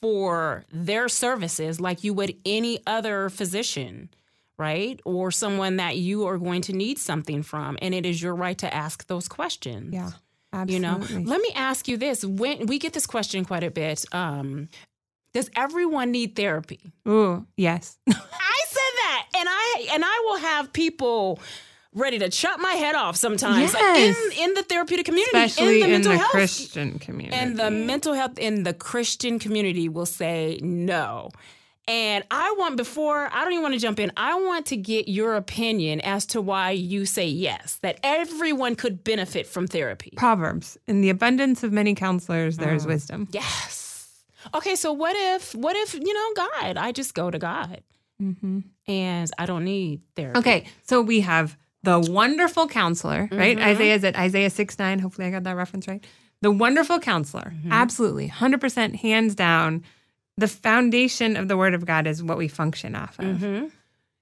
for 0.00 0.64
their 0.72 1.08
services 1.08 1.80
like 1.80 2.04
you 2.04 2.14
would 2.14 2.36
any 2.44 2.80
other 2.86 3.28
physician, 3.30 4.10
right? 4.56 5.00
Or 5.04 5.30
someone 5.30 5.76
that 5.76 5.96
you 5.96 6.26
are 6.26 6.38
going 6.38 6.62
to 6.62 6.72
need 6.72 6.98
something 6.98 7.42
from 7.42 7.78
and 7.82 7.94
it 7.94 8.06
is 8.06 8.22
your 8.22 8.34
right 8.34 8.58
to 8.58 8.72
ask 8.72 9.06
those 9.06 9.28
questions. 9.28 9.94
Yeah. 9.94 10.10
You 10.66 10.80
know, 10.80 10.98
let 11.10 11.42
me 11.42 11.50
ask 11.54 11.88
you 11.88 11.98
this: 11.98 12.24
When 12.24 12.66
we 12.66 12.78
get 12.78 12.94
this 12.94 13.06
question 13.06 13.44
quite 13.44 13.62
a 13.62 13.70
bit, 13.70 14.06
um, 14.12 14.70
does 15.34 15.50
everyone 15.54 16.10
need 16.10 16.36
therapy? 16.36 16.80
Ooh, 17.06 17.46
yes. 17.54 17.98
I 18.08 18.12
said 18.12 18.94
that, 18.96 19.26
and 19.36 19.46
I 19.48 19.88
and 19.92 20.02
I 20.06 20.22
will 20.24 20.38
have 20.38 20.72
people 20.72 21.38
ready 21.98 22.18
to 22.18 22.28
chop 22.28 22.60
my 22.60 22.72
head 22.72 22.94
off 22.94 23.16
sometimes 23.16 23.74
like, 23.74 23.82
in 23.96 24.14
in 24.38 24.54
the 24.54 24.62
therapeutic 24.62 25.06
community, 25.06 25.36
Especially 25.36 25.82
in 25.82 25.88
the 25.90 25.94
in 25.96 26.02
the 26.02 26.16
health. 26.16 26.30
Christian 26.30 26.98
community. 26.98 27.36
and 27.36 27.58
the 27.58 27.70
mental 27.70 28.14
health 28.14 28.38
in 28.38 28.62
the 28.62 28.72
Christian 28.74 29.38
community 29.38 29.88
will 29.88 30.06
say 30.06 30.58
no. 30.62 31.30
And 31.88 32.22
I 32.30 32.54
want, 32.58 32.76
before, 32.76 33.30
I 33.32 33.42
don't 33.42 33.52
even 33.54 33.62
want 33.62 33.74
to 33.74 33.80
jump 33.80 33.98
in, 33.98 34.12
I 34.14 34.34
want 34.34 34.66
to 34.66 34.76
get 34.76 35.08
your 35.08 35.36
opinion 35.36 36.02
as 36.02 36.26
to 36.26 36.40
why 36.42 36.72
you 36.72 37.06
say 37.06 37.26
yes, 37.26 37.78
that 37.80 37.98
everyone 38.02 38.74
could 38.76 39.02
benefit 39.02 39.46
from 39.46 39.66
therapy. 39.66 40.12
Proverbs 40.14 40.76
In 40.86 41.00
the 41.00 41.08
abundance 41.08 41.64
of 41.64 41.72
many 41.72 41.94
counselors, 41.94 42.58
there 42.58 42.74
is 42.74 42.84
mm. 42.84 42.88
wisdom. 42.88 43.28
Yes. 43.32 44.10
Okay, 44.54 44.76
so 44.76 44.92
what 44.92 45.16
if, 45.16 45.54
what 45.54 45.76
if, 45.76 45.94
you 45.94 46.12
know, 46.12 46.32
God, 46.36 46.76
I 46.76 46.92
just 46.92 47.14
go 47.14 47.30
to 47.30 47.38
God 47.38 47.82
mm-hmm. 48.22 48.60
and 48.86 49.30
I 49.38 49.46
don't 49.46 49.64
need 49.64 50.02
therapy? 50.14 50.38
Okay, 50.38 50.64
so 50.82 51.00
we 51.00 51.20
have 51.20 51.56
the 51.82 52.00
wonderful 52.00 52.66
counselor, 52.66 53.28
right? 53.30 53.56
Mm-hmm. 53.56 53.68
Isaiah 53.68 53.94
is 53.94 54.04
it 54.04 54.16
Isaiah 54.16 54.50
6 54.50 54.78
9. 54.78 54.98
Hopefully 54.98 55.28
I 55.28 55.30
got 55.30 55.44
that 55.44 55.56
reference 55.56 55.86
right. 55.88 56.04
The 56.40 56.50
wonderful 56.50 57.00
counselor, 57.00 57.52
mm-hmm. 57.54 57.72
absolutely, 57.72 58.28
100% 58.28 58.96
hands 58.96 59.34
down. 59.34 59.84
The 60.36 60.46
foundation 60.46 61.36
of 61.36 61.48
the 61.48 61.56
word 61.56 61.74
of 61.74 61.84
God 61.84 62.06
is 62.06 62.22
what 62.22 62.38
we 62.38 62.46
function 62.46 62.94
off 62.94 63.18
of. 63.18 63.24
Mm-hmm. 63.24 63.66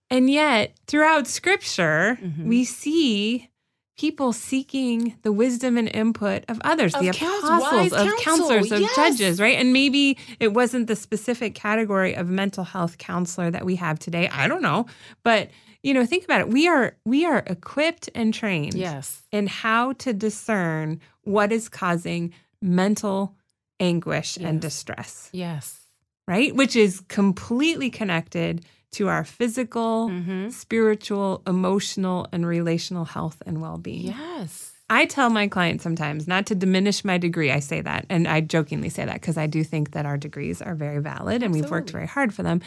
And 0.09 0.31
yet, 0.31 0.75
throughout 0.87 1.27
scripture, 1.27 2.19
we 2.43 2.65
see 2.65 3.51
people 3.99 4.33
seeking 4.33 5.17
the 5.23 5.33
wisdom 5.33 5.77
and 5.77 5.89
input 5.95 6.45
of 6.49 6.61
others, 6.65 6.93
the 6.93 7.09
Of 7.09 7.17
couns- 7.17 7.45
apostles, 7.45 7.93
of 7.93 7.99
counsel, 7.99 8.19
counselors, 8.19 8.73
of 8.73 8.81
yes. 8.81 8.95
judges, 8.95 9.41
right? 9.41 9.59
And 9.59 9.73
maybe 9.73 10.19
it 10.39 10.53
wasn't 10.53 10.87
the 10.87 10.97
specific 10.97 11.55
category 11.55 12.15
of 12.15 12.29
mental 12.29 12.65
health 12.65 12.99
counselor 12.99 13.51
that 13.51 13.65
we 13.65 13.77
have 13.77 13.99
today. 13.99 14.29
I 14.29 14.49
don't 14.49 14.63
know. 14.63 14.87
But, 15.23 15.51
you 15.87 15.95
know, 15.95 16.05
think 16.05 16.25
about 16.25 16.41
it. 16.41 16.49
We 16.49 16.67
are 16.69 16.97
we 17.05 17.25
are 17.25 17.43
equipped 17.47 18.11
and 18.15 18.35
trained 18.35 18.75
Yes. 18.75 19.23
in 19.31 19.47
how 19.47 19.93
to 20.05 20.13
discern 20.13 21.01
what 21.23 21.53
is 21.53 21.69
causing 21.69 22.33
mental 22.61 23.37
anguish 23.79 24.37
and 24.37 24.61
distress 24.61 25.29
Yes. 25.33 25.79
right? 26.27 26.55
Which 26.55 26.75
is 26.75 27.01
completely 27.09 27.91
connected 27.91 28.65
to 28.93 29.09
our 29.09 29.25
physical, 29.25 30.09
Mm-hmm. 30.09 30.49
spiritual, 30.51 31.43
emotional, 31.47 32.27
and 32.33 32.47
relational 32.47 33.05
health 33.05 33.43
and 33.47 33.61
well 33.61 33.79
being. 33.79 34.07
Yes. 34.09 34.73
I 34.89 35.05
tell 35.07 35.31
my 35.31 35.49
clients 35.49 35.83
sometimes 35.85 36.27
not 36.27 36.47
to 36.47 36.55
diminish 36.55 37.05
my 37.05 37.19
degree. 37.19 37.51
I 37.53 37.59
say 37.61 37.81
that, 37.83 38.07
and 38.09 38.27
I 38.29 38.41
jokingly 38.41 38.89
say 38.89 39.05
that 39.05 39.15
because 39.21 39.37
I 39.37 39.47
do 39.47 39.63
think 39.65 39.91
that 39.93 40.07
our 40.07 40.17
degrees 40.17 40.63
are 40.63 40.75
very 40.75 41.01
valid 41.01 41.43
and 41.43 41.53
we've 41.53 41.71
worked 41.71 41.91
very 41.91 42.07
hard 42.07 42.33
for 42.33 42.43
them. 42.45 42.61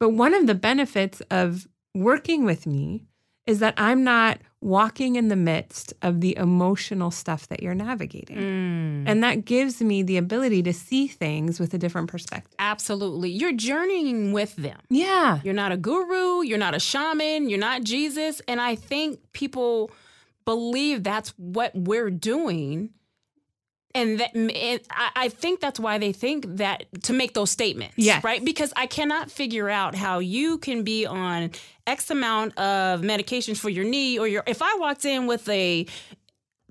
But 0.00 0.10
one 0.10 0.34
of 0.34 0.46
the 0.48 0.54
benefits 0.56 1.20
of 1.30 1.66
working 1.94 2.44
with 2.44 2.66
me 2.66 3.04
is 3.46 3.58
that 3.60 3.74
I'm 3.76 4.04
not 4.04 4.38
walking 4.60 5.16
in 5.16 5.28
the 5.28 5.36
midst 5.36 5.92
of 6.00 6.22
the 6.22 6.34
emotional 6.38 7.10
stuff 7.10 7.46
that 7.48 7.62
you're 7.62 7.74
navigating. 7.74 8.38
Mm. 8.38 9.04
And 9.06 9.22
that 9.22 9.44
gives 9.44 9.82
me 9.82 10.02
the 10.02 10.16
ability 10.16 10.62
to 10.62 10.72
see 10.72 11.06
things 11.06 11.60
with 11.60 11.74
a 11.74 11.78
different 11.78 12.08
perspective. 12.08 12.54
Absolutely. 12.58 13.30
You're 13.30 13.52
journeying 13.52 14.32
with 14.32 14.56
them. 14.56 14.78
Yeah. 14.88 15.40
You're 15.44 15.52
not 15.52 15.72
a 15.72 15.76
guru, 15.76 16.42
you're 16.42 16.56
not 16.56 16.74
a 16.74 16.80
shaman, 16.80 17.50
you're 17.50 17.58
not 17.58 17.84
Jesus. 17.84 18.40
And 18.48 18.60
I 18.60 18.74
think 18.74 19.20
people 19.32 19.90
believe 20.46 21.02
that's 21.02 21.30
what 21.36 21.72
we're 21.74 22.10
doing. 22.10 22.90
And 23.96 24.18
that 24.18 24.34
and 24.34 24.50
I 24.90 25.10
I 25.16 25.28
think 25.28 25.60
that's 25.60 25.78
why 25.78 25.98
they 25.98 26.12
think 26.12 26.46
that 26.56 26.84
to 27.04 27.12
make 27.12 27.34
those 27.34 27.50
statements, 27.50 27.94
Yes. 27.96 28.24
right? 28.24 28.44
Because 28.44 28.72
I 28.76 28.86
cannot 28.86 29.30
figure 29.30 29.70
out 29.70 29.94
how 29.94 30.18
you 30.18 30.58
can 30.58 30.82
be 30.82 31.06
on 31.06 31.50
X 31.86 32.10
amount 32.10 32.58
of 32.58 33.02
medications 33.02 33.58
for 33.58 33.68
your 33.70 33.84
knee 33.84 34.18
or 34.18 34.26
your. 34.26 34.42
If 34.46 34.62
I 34.62 34.74
walked 34.78 35.04
in 35.04 35.26
with 35.28 35.48
a 35.48 35.86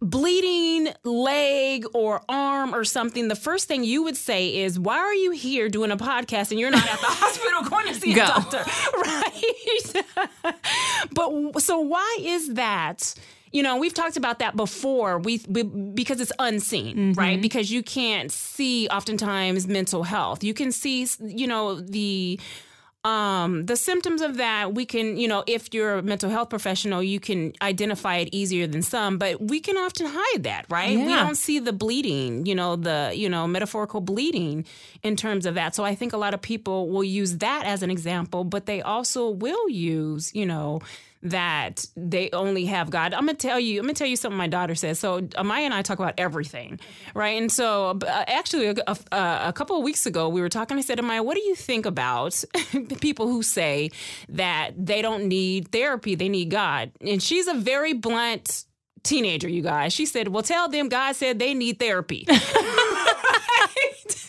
bleeding 0.01 0.89
leg 1.05 1.86
or 1.93 2.21
arm 2.27 2.75
or 2.75 2.83
something, 2.83 3.29
the 3.29 3.36
first 3.38 3.69
thing 3.69 3.86
you 3.86 4.03
would 4.03 4.17
say 4.17 4.57
is, 4.63 4.77
"Why 4.77 4.97
are 4.97 5.13
you 5.13 5.31
here 5.31 5.69
doing 5.69 5.91
a 5.91 5.97
podcast 5.97 6.51
and 6.51 6.59
you're 6.59 6.71
not 6.71 6.86
at 6.86 6.99
the 6.99 7.05
hospital 7.09 7.69
going 7.69 7.88
to 7.88 7.93
see 7.93 8.13
Go. 8.13 8.23
a 8.23 8.27
doctor?" 8.27 8.65
Right? 8.97 10.55
but 11.13 11.62
so 11.62 11.79
why 11.79 12.17
is 12.21 12.53
that? 12.55 13.13
You 13.53 13.63
know, 13.63 13.77
we've 13.77 13.93
talked 13.93 14.17
about 14.17 14.39
that 14.39 14.55
before. 14.57 15.19
We, 15.19 15.39
we 15.47 15.63
because 15.63 16.19
it's 16.19 16.33
unseen, 16.39 17.13
right? 17.13 17.41
Because 17.41 17.71
you 17.71 17.83
can't 17.83 18.31
see 18.31 18.87
oftentimes 18.89 19.67
mental 19.67 20.03
health. 20.03 20.43
You 20.43 20.53
can 20.53 20.71
see, 20.71 21.07
you 21.21 21.47
know, 21.47 21.79
the 21.79 22.39
um 23.05 23.65
the 23.65 23.75
symptoms 23.75 24.21
of 24.21 24.37
that 24.37 24.73
we 24.73 24.85
can 24.85 25.17
you 25.17 25.27
know 25.27 25.43
if 25.45 25.73
you're 25.73 25.95
a 25.95 26.01
mental 26.01 26.29
health 26.29 26.49
professional 26.49 27.03
you 27.03 27.19
can 27.19 27.51
identify 27.61 28.15
it 28.15 28.29
easier 28.31 28.65
than 28.65 28.81
some 28.81 29.17
but 29.17 29.41
we 29.41 29.59
can 29.59 29.75
often 29.75 30.07
hide 30.09 30.43
that 30.43 30.65
right 30.69 30.97
we 30.97 31.13
don't 31.13 31.35
see 31.35 31.59
the 31.59 31.73
bleeding 31.73 32.45
you 32.45 32.55
know 32.55 32.77
the 32.77 33.11
you 33.13 33.27
know 33.27 33.45
metaphorical 33.45 33.99
bleeding 33.99 34.63
in 35.03 35.17
terms 35.17 35.45
of 35.45 35.55
that 35.55 35.75
so 35.75 35.83
i 35.83 35.93
think 35.93 36.13
a 36.13 36.17
lot 36.17 36.33
of 36.33 36.41
people 36.41 36.87
will 36.87 37.03
use 37.03 37.39
that 37.39 37.65
as 37.65 37.83
an 37.83 37.91
example 37.91 38.45
but 38.45 38.67
they 38.67 38.81
also 38.81 39.29
will 39.29 39.67
use 39.69 40.33
you 40.33 40.45
know 40.45 40.79
that 41.23 41.86
they 41.95 42.29
only 42.31 42.65
have 42.65 42.89
God. 42.89 43.13
I'm 43.13 43.25
gonna 43.25 43.38
tell 43.38 43.59
you. 43.59 43.79
I'm 43.79 43.86
gonna 43.86 43.93
tell 43.93 44.07
you 44.07 44.17
something 44.17 44.38
my 44.38 44.47
daughter 44.47 44.75
says. 44.75 44.99
So 44.99 45.21
Amaya 45.21 45.62
and 45.62 45.73
I 45.73 45.81
talk 45.81 45.97
about 45.99 46.15
everything, 46.17 46.79
right? 47.13 47.41
And 47.41 47.51
so 47.51 47.97
uh, 48.05 48.25
actually, 48.27 48.67
a, 48.67 48.75
a, 49.12 49.41
a 49.47 49.53
couple 49.53 49.77
of 49.77 49.83
weeks 49.83 50.05
ago, 50.05 50.27
we 50.29 50.41
were 50.41 50.49
talking. 50.49 50.77
I 50.77 50.81
said, 50.81 50.99
Amaya, 50.99 51.23
what 51.23 51.36
do 51.36 51.41
you 51.41 51.55
think 51.55 51.86
about 51.86 52.43
people 53.01 53.27
who 53.27 53.41
say 53.41 53.91
that 54.29 54.71
they 54.77 55.01
don't 55.01 55.27
need 55.27 55.69
therapy, 55.71 56.15
they 56.15 56.29
need 56.29 56.49
God? 56.49 56.91
And 56.99 57.23
she's 57.23 57.47
a 57.47 57.53
very 57.53 57.93
blunt 57.93 58.65
teenager, 59.03 59.47
you 59.47 59.62
guys. 59.62 59.93
She 59.93 60.05
said, 60.05 60.27
"Well, 60.27 60.43
tell 60.43 60.67
them 60.67 60.89
God 60.89 61.15
said 61.15 61.39
they 61.39 61.53
need 61.53 61.79
therapy." 61.79 62.27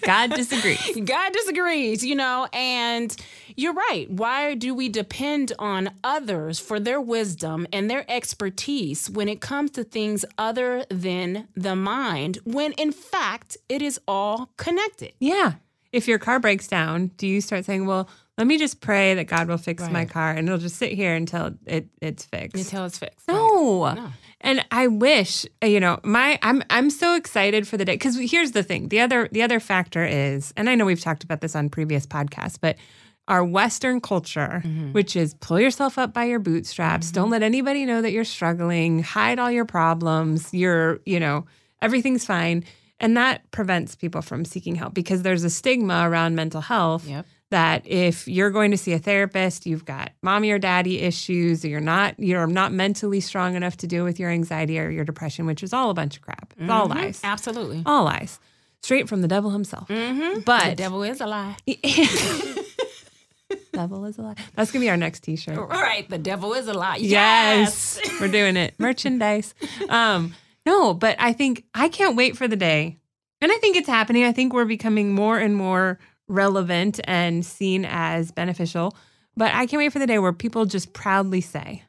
God 0.02 0.32
disagrees. 0.34 0.98
God 1.04 1.32
disagrees, 1.32 2.04
you 2.04 2.14
know, 2.14 2.46
and 2.52 3.14
you're 3.56 3.72
right. 3.72 4.10
Why 4.10 4.54
do 4.54 4.74
we 4.74 4.88
depend 4.88 5.52
on 5.58 5.90
others 6.02 6.58
for 6.58 6.80
their 6.80 7.00
wisdom 7.00 7.66
and 7.72 7.90
their 7.90 8.04
expertise 8.10 9.08
when 9.08 9.28
it 9.28 9.40
comes 9.40 9.70
to 9.72 9.84
things 9.84 10.24
other 10.38 10.84
than 10.90 11.48
the 11.54 11.76
mind, 11.76 12.38
when 12.44 12.72
in 12.72 12.92
fact 12.92 13.56
it 13.68 13.82
is 13.82 14.00
all 14.08 14.50
connected? 14.56 15.12
Yeah. 15.20 15.54
If 15.92 16.08
your 16.08 16.18
car 16.18 16.40
breaks 16.40 16.66
down, 16.66 17.08
do 17.16 17.26
you 17.26 17.40
start 17.40 17.64
saying, 17.64 17.86
well, 17.86 18.08
let 18.36 18.48
me 18.48 18.58
just 18.58 18.80
pray 18.80 19.14
that 19.14 19.28
God 19.28 19.46
will 19.46 19.58
fix 19.58 19.88
my 19.90 20.04
car 20.04 20.32
and 20.32 20.48
it'll 20.48 20.58
just 20.58 20.76
sit 20.76 20.92
here 20.92 21.14
until 21.14 21.54
it, 21.66 21.86
it's 22.00 22.24
fixed? 22.24 22.56
Until 22.56 22.84
it's 22.84 22.98
fixed. 22.98 23.28
No. 23.28 23.92
No. 23.94 24.08
And 24.40 24.64
I 24.72 24.88
wish, 24.88 25.46
you 25.62 25.80
know, 25.80 26.00
my 26.02 26.38
I'm 26.42 26.62
I'm 26.68 26.90
so 26.90 27.14
excited 27.14 27.66
for 27.66 27.76
the 27.76 27.84
day 27.84 27.96
cuz 27.96 28.16
here's 28.30 28.50
the 28.52 28.62
thing. 28.62 28.88
The 28.88 29.00
other 29.00 29.28
the 29.30 29.42
other 29.42 29.60
factor 29.60 30.04
is 30.04 30.52
and 30.56 30.68
I 30.68 30.74
know 30.74 30.84
we've 30.84 31.00
talked 31.00 31.24
about 31.24 31.40
this 31.40 31.54
on 31.54 31.70
previous 31.70 32.06
podcasts, 32.06 32.58
but 32.60 32.76
our 33.28 33.44
western 33.44 34.00
culture, 34.00 34.62
mm-hmm. 34.64 34.92
which 34.92 35.16
is 35.16 35.34
pull 35.34 35.58
yourself 35.58 35.98
up 35.98 36.12
by 36.12 36.24
your 36.24 36.38
bootstraps, 36.38 37.08
mm-hmm. 37.08 37.14
don't 37.14 37.30
let 37.30 37.42
anybody 37.42 37.86
know 37.86 38.02
that 38.02 38.12
you're 38.12 38.24
struggling, 38.24 39.02
hide 39.02 39.38
all 39.38 39.50
your 39.50 39.64
problems, 39.64 40.52
you're, 40.52 41.00
you 41.06 41.18
know, 41.18 41.46
everything's 41.80 42.24
fine. 42.24 42.64
And 43.00 43.16
that 43.16 43.50
prevents 43.50 43.96
people 43.96 44.22
from 44.22 44.44
seeking 44.44 44.74
help 44.76 44.94
because 44.94 45.22
there's 45.22 45.44
a 45.44 45.50
stigma 45.50 46.08
around 46.08 46.36
mental 46.36 46.60
health 46.60 47.06
Yep. 47.06 47.26
that 47.50 47.86
if 47.86 48.28
you're 48.28 48.50
going 48.50 48.70
to 48.70 48.76
see 48.76 48.92
a 48.92 48.98
therapist, 48.98 49.66
you've 49.66 49.84
got 49.84 50.12
mommy 50.22 50.50
or 50.50 50.58
daddy 50.58 51.00
issues, 51.00 51.64
or 51.64 51.68
you're 51.68 51.80
not 51.80 52.18
you're 52.18 52.46
not 52.46 52.72
mentally 52.72 53.20
strong 53.20 53.56
enough 53.56 53.76
to 53.78 53.86
deal 53.86 54.04
with 54.04 54.20
your 54.20 54.30
anxiety 54.30 54.78
or 54.78 54.90
your 54.90 55.04
depression, 55.04 55.44
which 55.44 55.62
is 55.62 55.72
all 55.72 55.90
a 55.90 55.94
bunch 55.94 56.16
of 56.16 56.22
crap. 56.22 56.54
It's 56.56 56.70
all 56.70 56.88
mm-hmm. 56.88 56.98
lies. 56.98 57.20
Absolutely. 57.24 57.82
All 57.84 58.04
lies. 58.04 58.38
Straight 58.82 59.08
from 59.08 59.22
the 59.22 59.28
devil 59.28 59.50
himself. 59.50 59.88
Mm-hmm. 59.88 60.40
But 60.40 60.70
the 60.70 60.76
devil 60.76 61.02
is 61.02 61.20
a 61.20 61.26
lie. 61.26 61.56
devil 63.74 64.04
is 64.04 64.18
a 64.18 64.22
lie. 64.22 64.34
That's 64.54 64.70
gonna 64.70 64.84
be 64.84 64.90
our 64.90 64.96
next 64.96 65.20
t-shirt. 65.20 65.58
All 65.58 65.66
right, 65.66 66.08
the 66.08 66.18
devil 66.18 66.52
is 66.54 66.68
a 66.68 66.74
lie. 66.74 66.96
Yes. 66.96 67.98
Yes. 68.02 68.10
We're 68.20 68.28
doing 68.28 68.56
it. 68.56 68.74
Merchandise. 68.78 69.54
Um, 69.88 70.34
no, 70.66 70.94
but 70.94 71.16
I 71.18 71.32
think 71.32 71.64
I 71.74 71.88
can't 71.88 72.16
wait 72.16 72.36
for 72.36 72.48
the 72.48 72.56
day. 72.56 72.98
And 73.40 73.52
I 73.52 73.56
think 73.58 73.76
it's 73.76 73.88
happening. 73.88 74.24
I 74.24 74.32
think 74.32 74.54
we're 74.54 74.64
becoming 74.64 75.12
more 75.12 75.38
and 75.38 75.54
more 75.54 75.98
relevant 76.28 76.98
and 77.04 77.44
seen 77.44 77.84
as 77.84 78.30
beneficial. 78.32 78.96
But 79.36 79.52
I 79.52 79.66
can't 79.66 79.78
wait 79.78 79.92
for 79.92 79.98
the 79.98 80.06
day 80.06 80.18
where 80.18 80.32
people 80.32 80.64
just 80.64 80.94
proudly 80.94 81.42
say, 81.42 81.82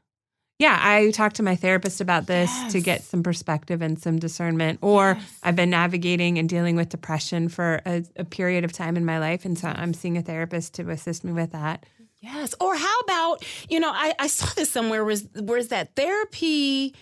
Yeah, 0.57 0.79
I 0.81 1.11
talked 1.11 1.35
to 1.37 1.43
my 1.43 1.57
therapist 1.57 1.99
about 1.99 2.27
this 2.27 2.49
to 2.71 2.79
get 2.79 3.03
some 3.03 3.23
perspective 3.23 3.81
and 3.81 3.99
some 4.01 4.19
discernment. 4.19 4.79
Or 4.81 5.15
Yes. 5.19 5.39
I've 5.43 5.55
been 5.57 5.69
navigating 5.69 6.37
and 6.37 6.47
dealing 6.47 6.77
with 6.77 6.89
depression 6.89 7.49
for 7.49 7.81
a, 7.85 8.05
a 8.15 8.23
period 8.23 8.63
of 8.63 8.71
time 8.71 8.95
in 8.95 9.03
my 9.03 9.19
life. 9.19 9.43
And 9.43 9.59
so 9.59 9.67
I'm 9.67 9.93
seeing 9.93 10.17
a 10.17 10.21
therapist 10.21 10.75
to 10.75 10.89
assist 10.89 11.25
me 11.25 11.33
with 11.33 11.51
that. 11.51 11.85
Yes. 12.21 12.55
Or 12.61 12.75
how 12.75 12.99
about, 13.01 13.43
you 13.69 13.79
know, 13.79 13.91
I, 13.93 14.13
I 14.17 14.27
saw 14.27 14.47
this 14.55 14.71
somewhere 14.71 15.03
was 15.03 15.27
where's 15.35 15.67
that 15.67 15.93
therapy 15.95 16.95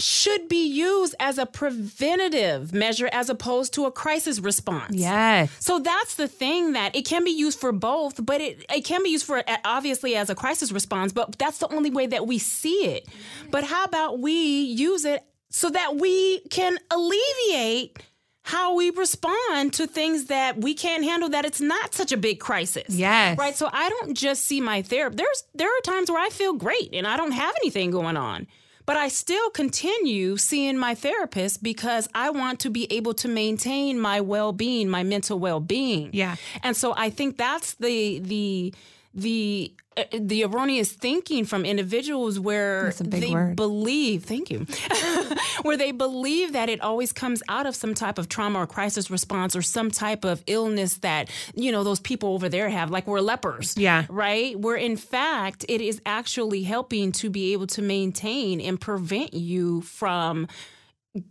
should 0.00 0.48
be 0.48 0.66
used 0.66 1.14
as 1.20 1.38
a 1.38 1.46
preventative 1.46 2.72
measure 2.72 3.08
as 3.12 3.28
opposed 3.28 3.74
to 3.74 3.86
a 3.86 3.92
crisis 3.92 4.40
response. 4.40 4.96
Yes. 4.96 5.50
So 5.60 5.78
that's 5.78 6.14
the 6.14 6.28
thing 6.28 6.72
that 6.72 6.94
it 6.96 7.04
can 7.04 7.24
be 7.24 7.30
used 7.30 7.58
for 7.58 7.72
both, 7.72 8.24
but 8.24 8.40
it, 8.40 8.64
it 8.74 8.84
can 8.84 9.02
be 9.02 9.10
used 9.10 9.26
for 9.26 9.42
obviously 9.64 10.16
as 10.16 10.30
a 10.30 10.34
crisis 10.34 10.72
response, 10.72 11.12
but 11.12 11.38
that's 11.38 11.58
the 11.58 11.72
only 11.72 11.90
way 11.90 12.06
that 12.06 12.26
we 12.26 12.38
see 12.38 12.86
it. 12.86 13.06
But 13.50 13.64
how 13.64 13.84
about 13.84 14.18
we 14.20 14.62
use 14.62 15.04
it 15.04 15.22
so 15.50 15.68
that 15.70 15.96
we 15.96 16.40
can 16.48 16.78
alleviate 16.90 17.98
how 18.42 18.74
we 18.74 18.90
respond 18.90 19.72
to 19.74 19.86
things 19.86 20.26
that 20.26 20.58
we 20.58 20.74
can't 20.74 21.04
handle 21.04 21.28
that 21.28 21.44
it's 21.44 21.60
not 21.60 21.94
such 21.94 22.10
a 22.10 22.16
big 22.16 22.40
crisis. 22.40 22.88
Yes. 22.88 23.38
Right. 23.38 23.54
So 23.54 23.68
I 23.72 23.88
don't 23.88 24.16
just 24.16 24.44
see 24.44 24.60
my 24.60 24.82
therapist. 24.82 25.18
There's 25.18 25.44
there 25.54 25.68
are 25.68 25.80
times 25.82 26.10
where 26.10 26.20
I 26.20 26.30
feel 26.30 26.54
great 26.54 26.90
and 26.92 27.06
I 27.06 27.16
don't 27.16 27.32
have 27.32 27.54
anything 27.62 27.90
going 27.90 28.16
on. 28.16 28.46
But 28.90 28.96
I 28.96 29.06
still 29.06 29.50
continue 29.50 30.36
seeing 30.36 30.76
my 30.76 30.96
therapist 30.96 31.62
because 31.62 32.08
I 32.12 32.30
want 32.30 32.58
to 32.58 32.70
be 32.70 32.92
able 32.92 33.14
to 33.14 33.28
maintain 33.28 34.00
my 34.00 34.20
well-being, 34.20 34.88
my 34.88 35.04
mental 35.04 35.38
well-being. 35.38 36.10
Yeah. 36.12 36.34
And 36.64 36.76
so 36.76 36.92
I 36.96 37.08
think 37.08 37.36
that's 37.36 37.74
the 37.74 38.18
the 38.18 38.74
the 39.14 39.72
the 40.12 40.44
erroneous 40.44 40.92
thinking 40.92 41.44
from 41.44 41.64
individuals 41.64 42.38
where 42.38 42.84
That's 42.84 43.00
a 43.00 43.04
big 43.04 43.20
they 43.22 43.30
word. 43.30 43.56
believe 43.56 44.24
thank 44.24 44.50
you 44.50 44.66
where 45.62 45.76
they 45.76 45.92
believe 45.92 46.52
that 46.52 46.68
it 46.68 46.80
always 46.80 47.12
comes 47.12 47.42
out 47.48 47.66
of 47.66 47.74
some 47.74 47.94
type 47.94 48.18
of 48.18 48.28
trauma 48.28 48.60
or 48.60 48.66
crisis 48.66 49.10
response 49.10 49.54
or 49.56 49.62
some 49.62 49.90
type 49.90 50.24
of 50.24 50.42
illness 50.46 50.94
that 50.98 51.30
you 51.54 51.70
know 51.72 51.84
those 51.84 52.00
people 52.00 52.34
over 52.34 52.48
there 52.48 52.68
have 52.68 52.90
like 52.90 53.06
we're 53.06 53.20
lepers 53.20 53.76
Yeah. 53.76 54.04
right 54.08 54.58
where 54.58 54.76
in 54.76 54.96
fact 54.96 55.64
it 55.68 55.80
is 55.80 56.00
actually 56.06 56.62
helping 56.62 57.12
to 57.12 57.30
be 57.30 57.52
able 57.52 57.66
to 57.68 57.82
maintain 57.82 58.60
and 58.60 58.80
prevent 58.80 59.34
you 59.34 59.80
from 59.82 60.46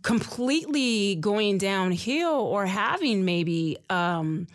completely 0.02 1.14
going 1.16 1.58
downhill 1.58 2.32
or 2.32 2.66
having 2.66 3.24
maybe 3.24 3.76
um 3.88 4.46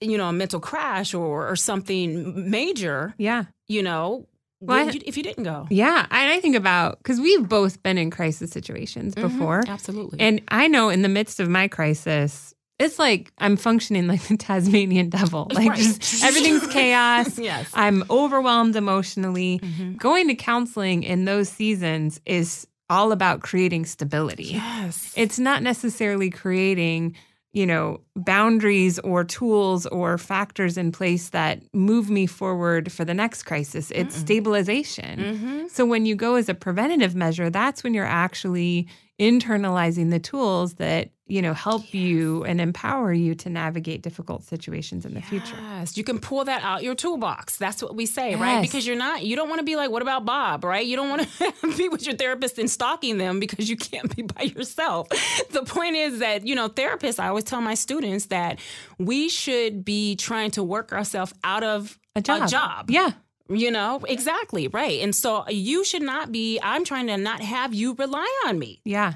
you 0.00 0.16
know 0.18 0.28
a 0.28 0.32
mental 0.32 0.60
crash 0.60 1.14
or 1.14 1.48
or 1.48 1.56
something 1.56 2.50
major 2.50 3.14
Yeah. 3.18 3.44
you 3.68 3.82
know 3.82 4.26
Well, 4.60 4.88
I- 4.88 4.90
you- 4.92 5.00
if 5.06 5.16
you 5.16 5.22
didn't 5.22 5.44
go 5.44 5.66
Yeah. 5.70 6.06
And 6.10 6.30
I 6.32 6.40
think 6.40 6.56
about 6.56 6.98
because 6.98 7.20
we've 7.20 7.48
both 7.48 7.82
been 7.82 7.98
in 7.98 8.10
crisis 8.10 8.50
situations 8.50 9.14
before. 9.14 9.62
absolutely 9.68 10.20
And 10.20 10.40
I 10.48 10.68
know 10.68 10.88
in 10.90 11.02
the 11.02 11.08
midst 11.08 11.40
of 11.40 11.48
my 11.48 11.68
crisis, 11.68 12.54
it's 12.78 12.98
like 12.98 13.30
I'm 13.38 13.56
functioning 13.56 14.06
like 14.06 14.22
the 14.22 14.36
Tasmanian 14.48 15.10
devil. 15.10 15.48
Like 15.52 15.68
Right. 15.70 15.78
just 15.78 16.24
everything's 16.24 16.66
chaos. 16.72 17.38
Yes. 17.38 17.68
I'm 17.74 18.04
overwhelmed 18.10 18.74
emotionally. 18.76 19.60
Mhm. 19.62 19.98
Going 19.98 20.28
to 20.28 20.34
counseling 20.34 21.02
in 21.02 21.24
those 21.26 21.48
seasons 21.50 22.20
is 22.24 22.66
all 22.88 23.12
about 23.12 23.40
creating 23.40 23.84
stability. 23.86 24.48
yes 24.54 25.12
It's 25.16 25.38
not 25.38 25.62
necessarily 25.62 26.28
creating, 26.28 27.16
you 27.52 27.66
know, 27.66 28.00
boundaries 28.14 28.98
or 29.00 29.24
tools 29.24 29.86
or 29.86 30.16
factors 30.18 30.78
in 30.78 30.92
place 30.92 31.30
that 31.30 31.60
move 31.74 32.08
me 32.08 32.26
forward 32.26 32.92
for 32.92 33.04
the 33.04 33.14
next 33.14 33.42
crisis. 33.42 33.90
It's 33.90 34.14
stabilization. 34.14 35.18
mm-hmm. 35.18 35.66
So 35.68 35.84
when 35.84 36.06
you 36.06 36.14
go 36.14 36.36
as 36.36 36.48
a 36.48 36.54
preventative 36.54 37.14
measure, 37.14 37.50
that's 37.50 37.82
when 37.82 37.92
you're 37.92 38.04
actually 38.04 38.86
internalizing 39.20 40.10
the 40.10 40.18
tools 40.18 40.74
that, 40.74 41.10
you 41.26 41.42
know, 41.42 41.52
help 41.52 41.92
you 41.92 42.42
and 42.44 42.58
empower 42.58 43.12
you 43.12 43.34
to 43.34 43.50
navigate 43.50 44.00
difficult 44.00 44.42
situations 44.44 45.04
in 45.04 45.12
the 45.12 45.20
future. 45.20 45.56
Yes, 45.60 45.98
you 45.98 46.02
can 46.02 46.18
pull 46.18 46.42
that 46.46 46.62
out 46.64 46.82
your 46.82 46.94
toolbox. 46.94 47.58
That's 47.58 47.82
what 47.82 47.94
we 47.94 48.06
say, 48.06 48.34
right? 48.34 48.62
Because 48.62 48.86
you're 48.86 48.96
not, 48.96 49.22
you 49.22 49.36
don't 49.36 49.50
want 49.50 49.58
to 49.58 49.64
be 49.64 49.76
like, 49.76 49.90
what 49.90 50.00
about 50.00 50.24
Bob, 50.24 50.64
right? 50.64 50.84
You 50.84 50.96
don't 50.96 51.10
want 51.10 51.28
to 51.28 51.76
be 51.76 51.90
with 51.90 52.06
your 52.06 52.16
therapist 52.16 52.58
and 52.58 52.70
stalking 52.70 53.18
them 53.18 53.40
because 53.40 53.68
you 53.68 53.76
can't 53.76 54.14
be 54.16 54.22
by 54.22 54.42
yourself. 54.42 55.08
The 55.50 55.64
point 55.64 55.96
is 55.96 56.20
that, 56.20 56.46
you 56.46 56.54
know, 56.54 56.70
therapists, 56.70 57.20
I 57.20 57.28
always 57.28 57.44
tell 57.44 57.60
my 57.60 57.74
students 57.74 58.26
that 58.26 58.58
we 58.98 59.28
should 59.28 59.84
be 59.84 60.16
trying 60.16 60.50
to 60.52 60.62
work 60.62 60.92
ourselves 60.92 61.34
out 61.44 61.62
of 61.62 61.98
A 62.16 62.22
job. 62.22 62.42
A 62.42 62.46
job. 62.48 62.90
Yeah. 62.90 63.10
You 63.50 63.70
know, 63.72 64.00
exactly, 64.08 64.68
right. 64.68 65.00
And 65.00 65.14
so 65.14 65.38
uh, 65.38 65.46
you 65.50 65.84
should 65.84 66.02
not 66.02 66.30
be, 66.30 66.60
I'm 66.62 66.84
trying 66.84 67.08
to 67.08 67.16
not 67.16 67.40
have 67.40 67.74
you 67.74 67.94
rely 67.94 68.28
on 68.46 68.58
me 68.58 68.80
Yeah. 68.84 69.14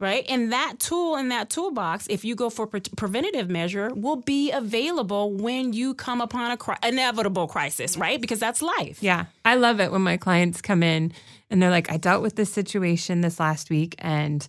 right? 0.00 0.24
And 0.28 0.52
that 0.52 0.74
tool 0.78 1.16
in 1.16 1.28
that 1.28 1.48
toolbox, 1.50 2.06
if 2.10 2.24
you 2.24 2.34
go 2.34 2.50
for 2.50 2.66
pre- 2.66 2.80
preventative 2.96 3.48
measure, 3.48 3.90
will 3.94 4.16
be 4.16 4.50
available 4.50 5.32
when 5.32 5.72
you 5.72 5.94
come 5.94 6.20
upon 6.20 6.50
a 6.50 6.56
cri- 6.56 6.76
inevitable 6.82 7.46
crisis, 7.46 7.96
right? 7.96 8.20
Because 8.20 8.40
that's 8.40 8.60
life. 8.60 8.98
Yeah. 9.02 9.26
I 9.44 9.54
love 9.54 9.80
it 9.80 9.92
when 9.92 10.02
my 10.02 10.16
clients 10.16 10.60
come 10.60 10.82
in 10.82 11.12
and 11.48 11.62
they're 11.62 11.70
like, 11.70 11.90
I 11.90 11.96
dealt 11.96 12.22
with 12.22 12.34
this 12.36 12.52
situation 12.52 13.20
this 13.20 13.38
last 13.38 13.70
week 13.70 13.94
and 13.98 14.46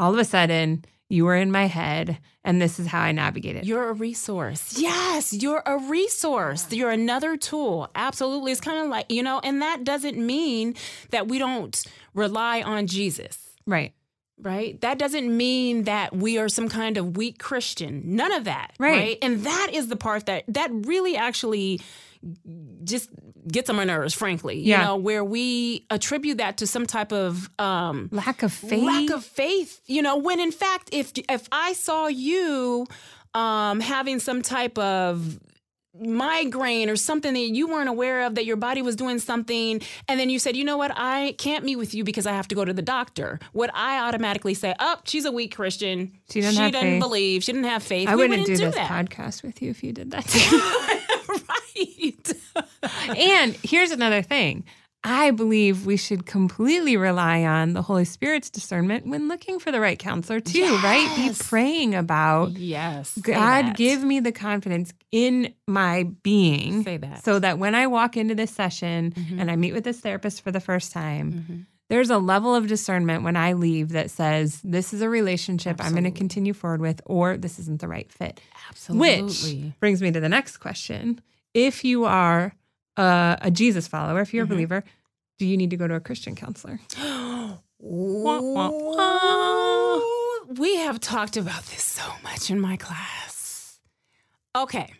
all 0.00 0.12
of 0.12 0.18
a 0.18 0.24
sudden 0.24 0.84
you 1.10 1.26
were 1.26 1.34
in 1.36 1.50
my 1.50 1.66
head 1.66 2.18
and 2.44 2.62
this 2.62 2.78
is 2.80 2.86
how 2.86 3.00
I 3.02 3.12
navigate 3.12 3.56
it. 3.56 3.64
You're 3.64 3.90
a 3.90 3.92
resource. 3.92 4.78
Yes, 4.78 5.34
you're 5.34 5.62
a 5.66 5.76
resource. 5.76 6.72
You're 6.72 6.90
another 6.90 7.36
tool. 7.36 7.90
Absolutely. 7.94 8.52
It's 8.52 8.60
kind 8.62 8.78
of 8.82 8.88
like, 8.88 9.10
you 9.10 9.22
know, 9.22 9.40
and 9.44 9.60
that 9.60 9.84
doesn't 9.84 10.16
mean 10.16 10.74
that 11.10 11.28
we 11.28 11.38
don't 11.38 11.76
rely 12.14 12.62
on 12.62 12.86
Jesus. 12.86 13.36
right. 13.66 13.92
right? 14.40 14.80
That 14.80 14.98
doesn't 14.98 15.36
mean 15.36 15.82
that 15.84 16.16
we 16.16 16.38
are 16.38 16.48
some 16.48 16.68
kind 16.70 16.96
of 16.96 17.16
weak 17.18 17.38
Christian. 17.38 18.02
None 18.16 18.32
of 18.32 18.44
that, 18.44 18.72
Right. 18.78 18.90
right? 18.98 19.18
And 19.20 19.44
that 19.44 19.68
is 19.74 19.88
the 19.88 19.96
part 19.96 20.24
that 20.26 20.44
that 20.48 20.70
really 20.72 21.14
actually 21.16 21.80
just 22.84 23.10
gets 23.48 23.70
on 23.70 23.76
my 23.76 23.84
nerves, 23.84 24.14
frankly. 24.14 24.60
Yeah. 24.60 24.78
You 24.80 24.84
know, 24.86 24.96
where 24.96 25.24
we 25.24 25.86
attribute 25.90 26.38
that 26.38 26.56
to 26.58 26.66
some 26.66 26.86
type 26.86 27.12
of 27.12 27.50
um 27.58 28.08
Lack 28.12 28.42
of 28.42 28.52
faith. 28.52 28.82
lack 28.84 29.10
of 29.10 29.24
faith, 29.24 29.80
you 29.86 30.02
know, 30.02 30.16
when 30.18 30.40
in 30.40 30.52
fact 30.52 30.90
if 30.92 31.12
if 31.28 31.48
I 31.52 31.72
saw 31.74 32.06
you 32.08 32.86
um 33.34 33.80
having 33.80 34.18
some 34.20 34.42
type 34.42 34.76
of 34.78 35.38
migraine 36.00 36.88
or 36.88 36.94
something 36.94 37.34
that 37.34 37.40
you 37.40 37.66
weren't 37.68 37.88
aware 37.88 38.22
of 38.24 38.36
that 38.36 38.44
your 38.46 38.56
body 38.56 38.80
was 38.80 38.94
doing 38.94 39.18
something 39.18 39.82
and 40.08 40.20
then 40.20 40.30
you 40.30 40.38
said 40.38 40.56
you 40.56 40.64
know 40.64 40.76
what 40.76 40.92
i 40.94 41.34
can't 41.36 41.64
meet 41.64 41.74
with 41.76 41.92
you 41.94 42.04
because 42.04 42.26
i 42.26 42.32
have 42.32 42.46
to 42.46 42.54
go 42.54 42.64
to 42.64 42.72
the 42.72 42.80
doctor 42.80 43.40
would 43.54 43.70
i 43.74 43.98
automatically 43.98 44.54
say 44.54 44.72
oh 44.78 44.96
she's 45.04 45.24
a 45.24 45.32
weak 45.32 45.54
christian 45.54 46.12
She 46.30 46.40
doesn't 46.40 46.64
she 46.64 46.70
doesn't 46.70 46.88
faith." 46.88 47.00
believe 47.02 47.42
she 47.42 47.52
didn't 47.52 47.66
have 47.68 47.82
faith 47.82 48.08
I 48.08 48.14
We 48.14 48.28
wouldn't, 48.28 48.46
do, 48.46 48.56
this 48.56 48.74
that 48.76 48.88
podcast 48.88 49.42
with 49.42 49.60
you 49.60 49.70
if 49.70 49.82
you 49.82 49.92
did 49.92 50.12
that. 50.12 50.24
too. 50.28 51.40
Right 51.76 52.32
and 53.16 53.54
here's 53.62 53.90
another 53.90 54.22
thing. 54.22 54.64
I 55.02 55.30
believe 55.30 55.86
we 55.86 55.96
should 55.96 56.26
completely 56.26 56.98
rely 56.98 57.44
on 57.44 57.72
the 57.72 57.80
Holy 57.80 58.04
Spirit's 58.04 58.50
discernment 58.50 59.06
when 59.06 59.28
looking 59.28 59.58
for 59.58 59.72
the 59.72 59.80
right 59.80 59.98
counselor 59.98 60.40
too, 60.40 60.76
right? 60.84 61.10
Be 61.16 61.32
praying 61.38 61.94
about 61.94 62.50
yes 62.52 63.16
God 63.16 63.76
give 63.76 64.02
me 64.04 64.20
the 64.20 64.32
confidence 64.32 64.92
in 65.10 65.54
my 65.66 66.02
being 66.22 66.84
Say 66.84 66.98
that. 66.98 67.24
so 67.24 67.38
that 67.38 67.58
when 67.58 67.74
I 67.74 67.86
walk 67.86 68.18
into 68.18 68.34
this 68.34 68.50
session 68.50 69.12
Mhm. 69.12 69.40
and 69.40 69.50
I 69.50 69.56
meet 69.56 69.72
with 69.72 69.84
this 69.84 70.00
therapist 70.00 70.42
for 70.42 70.52
the 70.52 70.60
first 70.60 70.92
time, 70.92 71.32
Mhm. 71.48 71.66
there's 71.88 72.10
a 72.10 72.18
level 72.18 72.54
of 72.54 72.66
discernment 72.66 73.22
when 73.24 73.36
I 73.36 73.54
leave 73.54 73.88
that 73.90 74.10
says 74.10 74.60
this 74.62 74.92
is 74.92 75.00
a 75.00 75.08
relationship 75.08 75.76
I'm 75.80 75.92
going 75.92 76.04
to 76.04 76.10
continue 76.10 76.52
forward 76.52 76.82
with 76.82 77.00
or 77.06 77.38
this 77.38 77.58
isn't 77.58 77.80
the 77.80 77.88
right 77.88 78.12
fit. 78.12 78.38
absolutely 78.68 79.22
Which 79.64 79.80
brings 79.80 80.02
me 80.02 80.10
to 80.12 80.20
the 80.20 80.28
next 80.28 80.58
question. 80.58 81.22
If 81.54 81.84
you 81.84 82.04
are 82.04 82.54
a, 82.96 83.38
a 83.42 83.50
Jesus 83.50 83.88
follower, 83.88 84.20
if 84.20 84.32
you're 84.34 84.44
Mhm. 84.46 84.50
a 84.50 84.54
believer, 84.54 84.84
do 85.38 85.46
you 85.46 85.56
need 85.56 85.70
to 85.70 85.76
go 85.76 85.88
to 85.88 85.94
a 85.94 86.00
Christian 86.00 86.34
counselor? 86.36 86.80
wah, 87.78 88.70
Ooh, 88.70 90.54
We 90.58 90.76
have 90.76 91.00
talked 91.00 91.36
about 91.36 91.64
this 91.66 91.82
so 91.82 92.02
much 92.22 92.50
in 92.50 92.60
my 92.60 92.76
class. 92.76 93.78
Okay. 94.56 94.92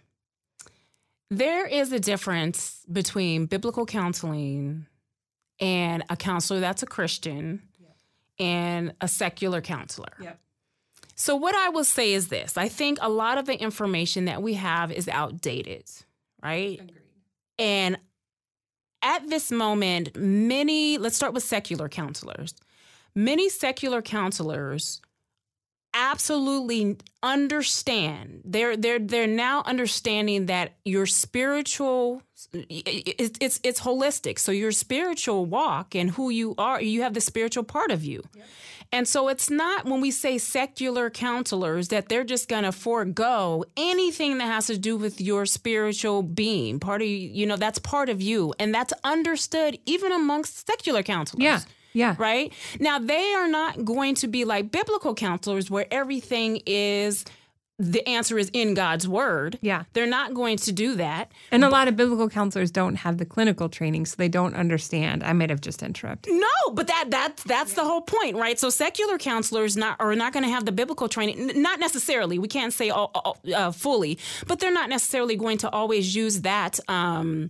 There 1.30 1.66
is 1.66 1.92
a 1.92 2.00
difference 2.00 2.84
between 2.90 3.46
biblical 3.46 3.86
counseling 3.86 4.86
and 5.60 6.02
a 6.08 6.16
counselor 6.16 6.60
that's 6.60 6.82
a 6.82 6.86
Christian 6.86 7.62
and 8.38 8.94
a 9.00 9.06
secular 9.08 9.60
counselor. 9.60 10.12
Yep. 10.20 10.40
So, 11.14 11.36
what 11.36 11.54
I 11.54 11.68
will 11.68 11.84
say 11.84 12.12
is 12.14 12.28
this 12.28 12.56
I 12.56 12.68
think 12.68 12.98
a 13.00 13.08
lot 13.10 13.36
of 13.38 13.46
the 13.46 13.60
information 13.60 14.24
that 14.24 14.42
we 14.42 14.54
have 14.54 14.90
is 14.90 15.06
outdated, 15.08 15.84
right? 16.42 16.80
And 17.58 17.98
at 19.02 19.28
this 19.28 19.50
moment, 19.50 20.16
many, 20.16 20.98
let's 20.98 21.16
start 21.16 21.32
with 21.32 21.42
secular 21.42 21.88
counselors. 21.88 22.54
Many 23.14 23.48
secular 23.48 24.02
counselors 24.02 25.00
absolutely 25.94 26.96
understand. 27.22 28.42
They're 28.44 28.76
they're 28.76 28.98
they're 29.00 29.26
now 29.26 29.62
understanding 29.66 30.46
that 30.46 30.74
your 30.84 31.06
spiritual 31.06 32.22
it's 32.52 33.36
it's 33.40 33.60
it's 33.64 33.80
holistic. 33.80 34.38
So 34.38 34.52
your 34.52 34.72
spiritual 34.72 35.46
walk 35.46 35.94
and 35.94 36.10
who 36.10 36.30
you 36.30 36.54
are, 36.58 36.80
you 36.80 37.02
have 37.02 37.14
the 37.14 37.20
spiritual 37.20 37.64
part 37.64 37.90
of 37.90 38.04
you. 38.04 38.22
And 38.92 39.06
so 39.06 39.28
it's 39.28 39.50
not 39.50 39.84
when 39.84 40.00
we 40.00 40.10
say 40.10 40.38
secular 40.38 41.10
counselors 41.10 41.88
that 41.88 42.08
they're 42.08 42.24
just 42.24 42.48
going 42.48 42.64
to 42.64 42.72
forego 42.72 43.64
anything 43.76 44.38
that 44.38 44.46
has 44.46 44.66
to 44.66 44.78
do 44.78 44.96
with 44.96 45.20
your 45.20 45.46
spiritual 45.46 46.22
being. 46.22 46.80
Part 46.80 47.02
of 47.02 47.06
you, 47.06 47.16
you 47.16 47.46
know, 47.46 47.56
that's 47.56 47.78
part 47.78 48.08
of 48.08 48.20
you. 48.20 48.52
And 48.58 48.74
that's 48.74 48.92
understood 49.04 49.78
even 49.86 50.10
amongst 50.10 50.66
secular 50.66 51.02
counselors. 51.02 51.42
Yeah. 51.42 51.60
Yeah. 51.92 52.14
Right? 52.18 52.52
Now, 52.78 52.98
they 53.00 53.34
are 53.34 53.48
not 53.48 53.84
going 53.84 54.14
to 54.16 54.28
be 54.28 54.44
like 54.44 54.70
biblical 54.70 55.14
counselors 55.14 55.70
where 55.70 55.86
everything 55.90 56.62
is 56.64 57.24
the 57.80 58.06
answer 58.06 58.38
is 58.38 58.50
in 58.52 58.74
God's 58.74 59.08
word. 59.08 59.58
Yeah. 59.62 59.84
They're 59.94 60.06
not 60.06 60.34
going 60.34 60.58
to 60.58 60.72
do 60.72 60.96
that. 60.96 61.32
And 61.50 61.64
a 61.64 61.70
lot 61.70 61.88
of 61.88 61.96
biblical 61.96 62.28
counselors 62.28 62.70
don't 62.70 62.96
have 62.96 63.16
the 63.16 63.24
clinical 63.24 63.70
training, 63.70 64.04
so 64.04 64.16
they 64.18 64.28
don't 64.28 64.54
understand. 64.54 65.24
I 65.24 65.32
might 65.32 65.48
have 65.48 65.62
just 65.62 65.82
interrupted. 65.82 66.34
No, 66.34 66.72
but 66.74 66.86
that 66.88 67.06
that's 67.08 67.42
that's 67.44 67.72
the 67.72 67.84
whole 67.84 68.02
point, 68.02 68.36
right? 68.36 68.58
So 68.58 68.68
secular 68.68 69.16
counselors 69.16 69.76
not 69.78 69.96
are 69.98 70.14
not 70.14 70.32
going 70.34 70.44
to 70.44 70.50
have 70.50 70.66
the 70.66 70.72
biblical 70.72 71.08
training. 71.08 71.50
N- 71.50 71.62
Not 71.62 71.80
necessarily. 71.80 72.38
We 72.38 72.48
can't 72.48 72.72
say 72.72 72.90
all, 72.90 73.10
all- 73.14 73.38
uh, 73.54 73.70
fully, 73.72 74.18
but 74.46 74.60
they're 74.60 74.72
not 74.72 74.90
necessarily 74.90 75.36
going 75.36 75.56
to 75.58 75.70
always 75.70 76.14
use 76.14 76.42
that 76.42 76.78
um, 76.88 77.48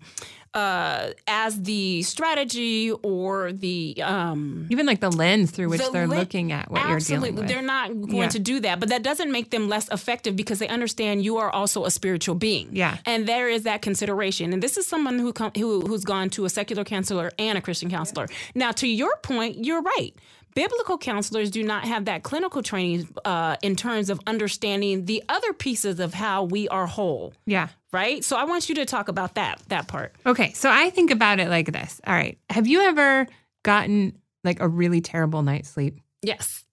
uh, 0.53 1.11
as 1.29 1.63
the 1.63 2.03
strategy 2.03 2.91
or 3.03 3.53
the 3.53 3.97
um, 4.03 4.67
Even 4.71 4.85
like 4.85 4.99
the 5.01 5.11
lens 5.11 5.51
through 5.53 5.69
which 5.69 5.81
the 5.81 5.91
they're 5.93 6.09
li- 6.09 6.17
looking 6.19 6.51
at 6.51 6.71
what 6.71 6.81
Absolutely. 6.83 6.91
you're 7.13 7.21
dealing 7.21 7.35
with. 7.37 7.49
They're 7.49 7.63
not 7.63 7.89
going 8.11 8.17
Yeah. 8.23 8.29
to 8.29 8.39
do 8.41 8.61
that, 8.61 8.81
but 8.81 8.89
that 8.89 9.03
doesn't 9.05 9.31
make 9.31 9.51
them 9.51 9.69
less 9.69 9.89
effective 9.91 10.35
because 10.35 10.59
they 10.59 10.67
understand 10.69 11.25
you 11.25 11.37
are 11.39 11.51
also 11.51 11.85
a 11.85 11.91
spiritual 11.91 12.35
being. 12.35 12.71
Yeah. 12.73 12.97
And 13.07 13.27
there 13.29 13.49
is 13.49 13.63
that 13.63 13.81
consideration. 13.81 14.53
And 14.53 14.61
this 14.63 14.77
is 14.77 14.87
someone 14.87 15.19
who 15.21 15.33
com- 15.33 15.53
who 15.57 15.83
who's 15.83 16.05
gone 16.05 16.31
to 16.31 16.45
a 16.45 16.51
secular 16.51 16.83
counselor 16.85 17.31
and 17.39 17.57
a 17.57 17.61
Christian 17.61 17.89
counselor. 17.91 18.27
Now, 18.55 18.73
to 18.73 18.89
your 18.89 19.17
point, 19.23 19.65
you're 19.65 19.83
right. 19.83 20.13
Biblical 20.55 20.99
counselors 20.99 21.51
do 21.51 21.63
not 21.63 21.85
have 21.85 22.07
that 22.07 22.23
clinical 22.23 22.63
training 22.63 23.09
uh, 23.25 23.57
in 23.63 23.77
terms 23.77 24.11
of 24.11 24.21
understanding 24.27 25.05
the 25.05 25.23
other 25.29 25.53
pieces 25.53 26.01
of 26.01 26.15
how 26.15 26.45
we 26.45 26.69
are 26.69 26.87
whole, 26.87 27.33
yeah. 27.47 27.69
right? 27.93 28.25
So 28.25 28.37
I 28.37 28.45
want 28.45 28.69
you 28.69 28.75
to 28.77 28.85
talk 28.85 29.09
about 29.09 29.35
that 29.37 29.61
that 29.69 29.89
part. 29.89 30.15
Okay, 30.27 30.53
so 30.53 30.71
I 30.71 30.91
think 30.91 31.11
about 31.11 31.41
it 31.41 31.49
like 31.49 31.73
this. 31.73 32.01
All 32.07 32.15
right. 32.15 32.39
Have 32.51 32.67
you 32.67 32.83
ever 32.83 33.27
gotten 33.63 34.19
like 34.45 34.61
a 34.61 34.69
really 34.69 35.01
terrible 35.01 35.43
night's 35.43 35.71
sleep? 35.71 36.01
Yes, 36.23 36.65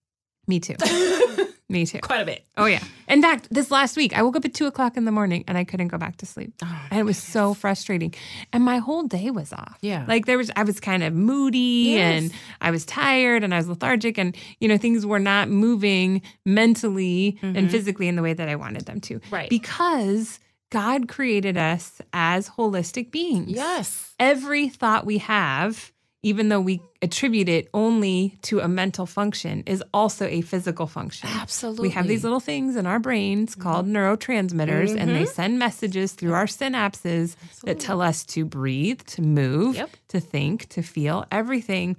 Me 0.48 0.60
too. 0.60 0.76
Me 1.70 1.86
too. 1.86 2.00
quite 2.00 2.22
a 2.22 2.26
bit. 2.26 2.46
Oh 2.56 2.64
yeah. 2.64 2.82
In 3.10 3.22
fact, 3.22 3.50
this 3.52 3.70
last 3.72 3.98
week 3.98 4.18
I 4.18 4.22
woke 4.22 4.38
up 4.38 4.46
at 4.46 4.54
two 4.54 4.68
o'clock 4.68 4.96
in 4.96 5.04
the 5.04 5.12
morning 5.12 5.44
and 5.50 5.58
I 5.58 5.66
couldn't 5.66 5.90
go 5.90 5.98
back 5.98 6.16
to 6.18 6.26
sleep. 6.26 6.54
Oh, 6.64 6.82
and 6.90 6.98
it 6.98 7.04
was 7.04 7.18
so 7.18 7.54
frustrating. 7.54 8.14
And 8.54 8.64
my 8.64 8.78
whole 8.78 9.04
day 9.04 9.32
was 9.32 9.52
off. 9.52 9.78
Yeah. 9.82 10.06
Like 10.08 10.28
there 10.28 10.38
was 10.38 10.50
I 10.56 10.64
was 10.64 10.80
kind 10.80 11.04
of 11.04 11.14
moody 11.14 11.96
Yes. 11.98 12.24
and 12.24 12.32
I 12.62 12.72
was 12.72 12.86
tired 12.86 13.44
and 13.44 13.54
I 13.54 13.58
was 13.58 13.68
lethargic 13.68 14.18
and 14.18 14.34
you 14.62 14.70
know, 14.70 14.78
things 14.78 15.06
were 15.06 15.20
not 15.20 15.50
moving 15.50 16.22
mentally 16.46 17.38
and 17.42 17.70
physically 17.70 18.08
in 18.08 18.16
the 18.16 18.22
way 18.22 18.32
that 18.34 18.48
I 18.48 18.56
wanted 18.56 18.86
them 18.86 19.02
to. 19.02 19.16
Mm-hmm. 19.20 19.36
Right. 19.36 19.50
Because 19.50 20.40
God 20.70 21.10
created 21.10 21.58
us 21.58 22.02
as 22.14 22.50
holistic 22.50 23.12
beings. 23.12 23.50
Yes. 23.50 24.14
Every 24.20 24.70
thought 24.70 25.06
we 25.06 25.18
have, 25.18 25.92
even 26.24 26.50
though 26.50 26.60
we 26.60 26.82
attribute 27.02 27.48
it 27.48 27.70
only 27.74 28.38
to 28.42 28.60
a 28.60 28.68
mental 28.68 29.06
function, 29.06 29.64
is 29.68 29.84
also 29.94 30.26
a 30.26 30.42
physical 30.42 30.88
function. 30.88 31.30
Absolutely. 31.32 31.90
We 31.90 31.94
have 31.94 32.08
these 32.08 32.24
little 32.24 32.40
things 32.40 32.76
in 32.76 32.86
our 32.88 33.00
brains 33.00 33.54
called 33.56 33.88
neurotransmitters, 33.88 34.96
and 34.98 35.16
they 35.16 35.26
send 35.26 35.60
messages 35.60 36.14
through 36.14 36.34
our 36.34 36.48
synapses 36.48 37.36
that 37.64 37.80
tell 37.80 38.02
us 38.02 38.26
to 38.26 38.46
breathe, 38.46 39.02
to 39.08 39.22
move, 39.22 39.76
Yep. 39.76 39.90
to 40.10 40.20
think, 40.20 40.68
to 40.70 40.82
feel. 40.82 41.26
Everything, 41.32 41.96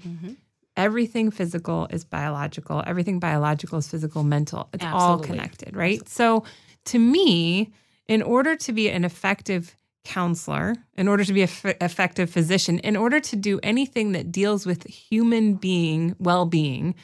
everything 0.76 1.30
physical 1.30 1.86
is 1.90 2.04
biological. 2.04 2.82
Everything 2.86 3.20
biological 3.20 3.78
is 3.78 3.88
physical, 3.88 4.24
mental. 4.24 4.68
It's 4.72 4.84
all 4.84 5.18
connected, 5.18 5.76
right? 5.76 6.06
So, 6.08 6.44
to 6.86 6.98
me, 6.98 7.70
in 8.08 8.22
order 8.22 8.56
to 8.56 8.72
be 8.72 8.88
an 8.88 9.04
effective 9.04 9.76
counselor, 10.08 10.74
in 10.96 11.06
order 11.06 11.22
to 11.24 11.32
be 11.32 11.42
an 11.42 11.48
effective 11.80 12.30
physician, 12.30 12.78
in 12.80 12.96
order 12.96 13.20
to 13.20 13.36
do 13.36 13.60
anything 13.62 14.12
that 14.12 14.32
deals 14.32 14.66
with 14.66 14.84
human 14.86 15.54
being 15.54 16.16
well 16.18 16.46
being, 16.46 16.94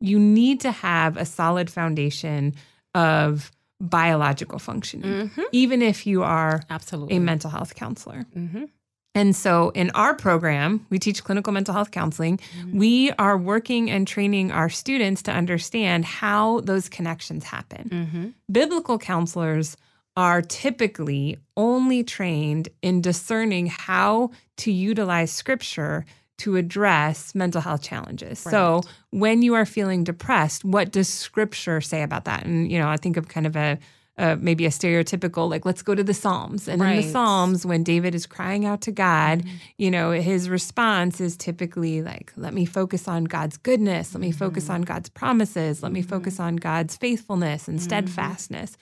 you 0.00 0.18
need 0.18 0.60
to 0.60 0.70
have 0.70 1.16
a 1.16 1.24
solid 1.24 1.70
foundation 1.70 2.54
of 2.94 3.50
biological 3.80 4.58
functioning, 4.58 5.30
even 5.50 5.82
if 5.82 6.06
you 6.06 6.22
are 6.22 6.62
Absolutely. 6.70 7.16
a 7.16 7.20
mental 7.20 7.50
health 7.50 7.74
counselor. 7.74 8.26
Mhm. 8.36 8.68
And 9.14 9.36
so 9.36 9.70
in 9.70 9.90
our 9.94 10.14
program, 10.14 10.86
we 10.88 10.98
teach 10.98 11.22
clinical 11.24 11.52
mental 11.52 11.74
health 11.74 11.90
counseling. 11.90 12.40
We 12.72 13.10
are 13.18 13.36
working 13.36 13.90
and 13.90 14.06
training 14.06 14.52
our 14.52 14.70
students 14.70 15.22
to 15.22 15.32
understand 15.32 16.04
how 16.04 16.60
those 16.60 16.88
connections 16.88 17.44
happen. 17.44 17.88
Mm-hmm. 17.90 18.28
Biblical 18.50 18.98
counselors 18.98 19.76
are 20.16 20.42
typically 20.42 21.38
only 21.56 22.04
trained 22.04 22.68
in 22.82 23.00
discerning 23.00 23.66
how 23.66 24.30
to 24.58 24.70
utilize 24.70 25.30
scripture 25.32 26.04
to 26.38 26.56
address 26.56 27.34
mental 27.34 27.60
health 27.60 27.82
challenges. 27.82 28.38
So, 28.38 28.82
when 29.10 29.42
you 29.42 29.54
are 29.54 29.64
feeling 29.64 30.02
depressed, 30.04 30.64
what 30.64 30.90
does 30.90 31.08
scripture 31.08 31.80
say 31.80 32.02
about 32.02 32.24
that? 32.24 32.44
And, 32.44 32.70
you 32.70 32.78
know, 32.78 32.88
I 32.88 32.96
think 32.96 33.16
of 33.16 33.28
kind 33.28 33.46
of 33.46 33.56
a, 33.56 33.78
a 34.18 34.36
maybe 34.36 34.66
a 34.66 34.68
stereotypical, 34.68 35.48
like, 35.48 35.64
let's 35.64 35.82
go 35.82 35.94
to 35.94 36.04
the 36.04 36.12
Psalms. 36.12 36.68
And 36.68 36.82
in 36.82 36.96
the 36.96 37.02
Psalms, 37.02 37.64
when 37.64 37.82
David 37.82 38.14
is 38.14 38.26
crying 38.26 38.66
out 38.66 38.82
to 38.82 38.92
God, 38.92 39.40
mm-hmm. 39.40 39.56
you 39.78 39.90
know, 39.90 40.10
his 40.10 40.50
response 40.50 41.20
is 41.20 41.36
typically 41.36 42.02
like, 42.02 42.32
let 42.36 42.52
me 42.52 42.64
focus 42.66 43.08
on 43.08 43.24
God's 43.24 43.56
goodness. 43.56 44.14
Let 44.14 44.20
me 44.20 44.30
focus 44.30 44.64
mm-hmm. 44.64 44.74
on 44.74 44.82
God's 44.82 45.08
promises. 45.08 45.82
Let 45.82 45.92
me 45.92 46.00
mm-hmm. 46.00 46.10
focus 46.10 46.38
on 46.38 46.56
God's 46.56 46.96
faithfulness 46.96 47.68
and 47.68 47.80
steadfastness. 47.80 48.76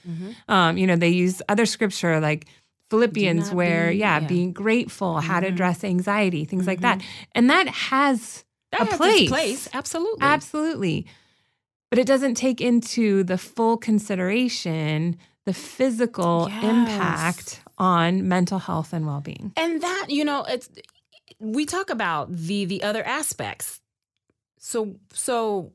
Um, 0.48 0.76
you 0.76 0.86
know, 0.86 0.96
they 0.96 1.10
use 1.10 1.40
other 1.48 1.66
scripture 1.66 2.18
like 2.18 2.46
Philippians, 2.90 3.52
where, 3.52 3.90
be- 3.90 3.98
yeah, 3.98 4.18
yeah. 4.18 4.26
being 4.26 4.52
grateful, 4.52 5.20
how 5.20 5.38
to 5.38 5.46
address 5.46 5.84
anxiety, 5.84 6.44
things 6.44 6.66
like 6.66 6.80
that. 6.80 7.00
And 7.36 7.48
that 7.48 7.68
has 7.68 8.44
That 8.72 8.92
a 8.92 8.96
place. 8.96 9.28
place. 9.28 9.68
Absolutely. 9.72 10.22
Absolutely. 10.22 11.06
But 11.90 11.98
it 11.98 12.06
doesn't 12.06 12.34
take 12.36 12.60
into 12.60 13.24
the 13.24 13.36
full 13.38 13.76
consideration 13.76 15.16
the 15.46 15.52
physical 15.54 16.46
Yes. 16.48 16.62
impact 16.64 17.62
on 17.78 18.28
mental 18.28 18.58
health 18.58 18.92
and 18.92 19.06
well 19.06 19.20
being. 19.20 19.52
and 19.56 19.80
that 19.82 20.06
you 20.08 20.24
know 20.24 20.44
it's 20.44 20.68
we 21.40 21.64
talk 21.64 21.88
about 21.90 22.30
the 22.34 22.66
the 22.66 22.82
other 22.82 23.02
aspects 23.02 23.80
so 24.58 24.94
so 25.14 25.72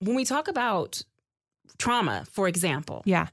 when 0.00 0.14
we 0.14 0.24
talk 0.24 0.48
about 0.48 1.02
trauma 1.78 2.24
for 2.30 2.46
example 2.46 3.02
Yeah. 3.06 3.28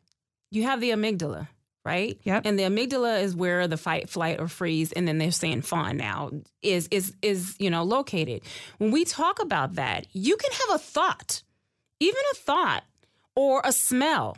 you 0.51 0.63
have 0.63 0.79
the 0.79 0.91
amygdala 0.91 1.49
right 1.85 2.17
Yep. 2.23 2.43
and 2.45 2.57
the 2.57 2.63
amygdala 2.63 3.21
is 3.21 3.35
where 3.35 3.67
the 3.67 3.77
fight 3.77 4.09
flight 4.09 4.39
or 4.39 4.47
freeze 4.47 4.93
and 4.93 5.05
then 5.07 5.17
they're 5.17 5.31
saying 5.31 5.61
fawn 5.63 5.97
now 5.97 6.31
is 6.61 6.87
is 6.91 7.13
is 7.21 7.55
you 7.59 7.69
know 7.69 7.83
located 7.83 8.41
when 8.77 8.91
we 8.91 9.03
talk 9.03 9.41
about 9.41 9.73
that 9.75 10.07
you 10.13 10.37
can 10.37 10.51
have 10.51 10.75
a 10.75 10.79
thought 10.79 11.43
even 11.99 12.21
a 12.32 12.36
thought 12.36 12.84
or 13.36 13.62
a 13.63 13.71
smell 13.71 14.38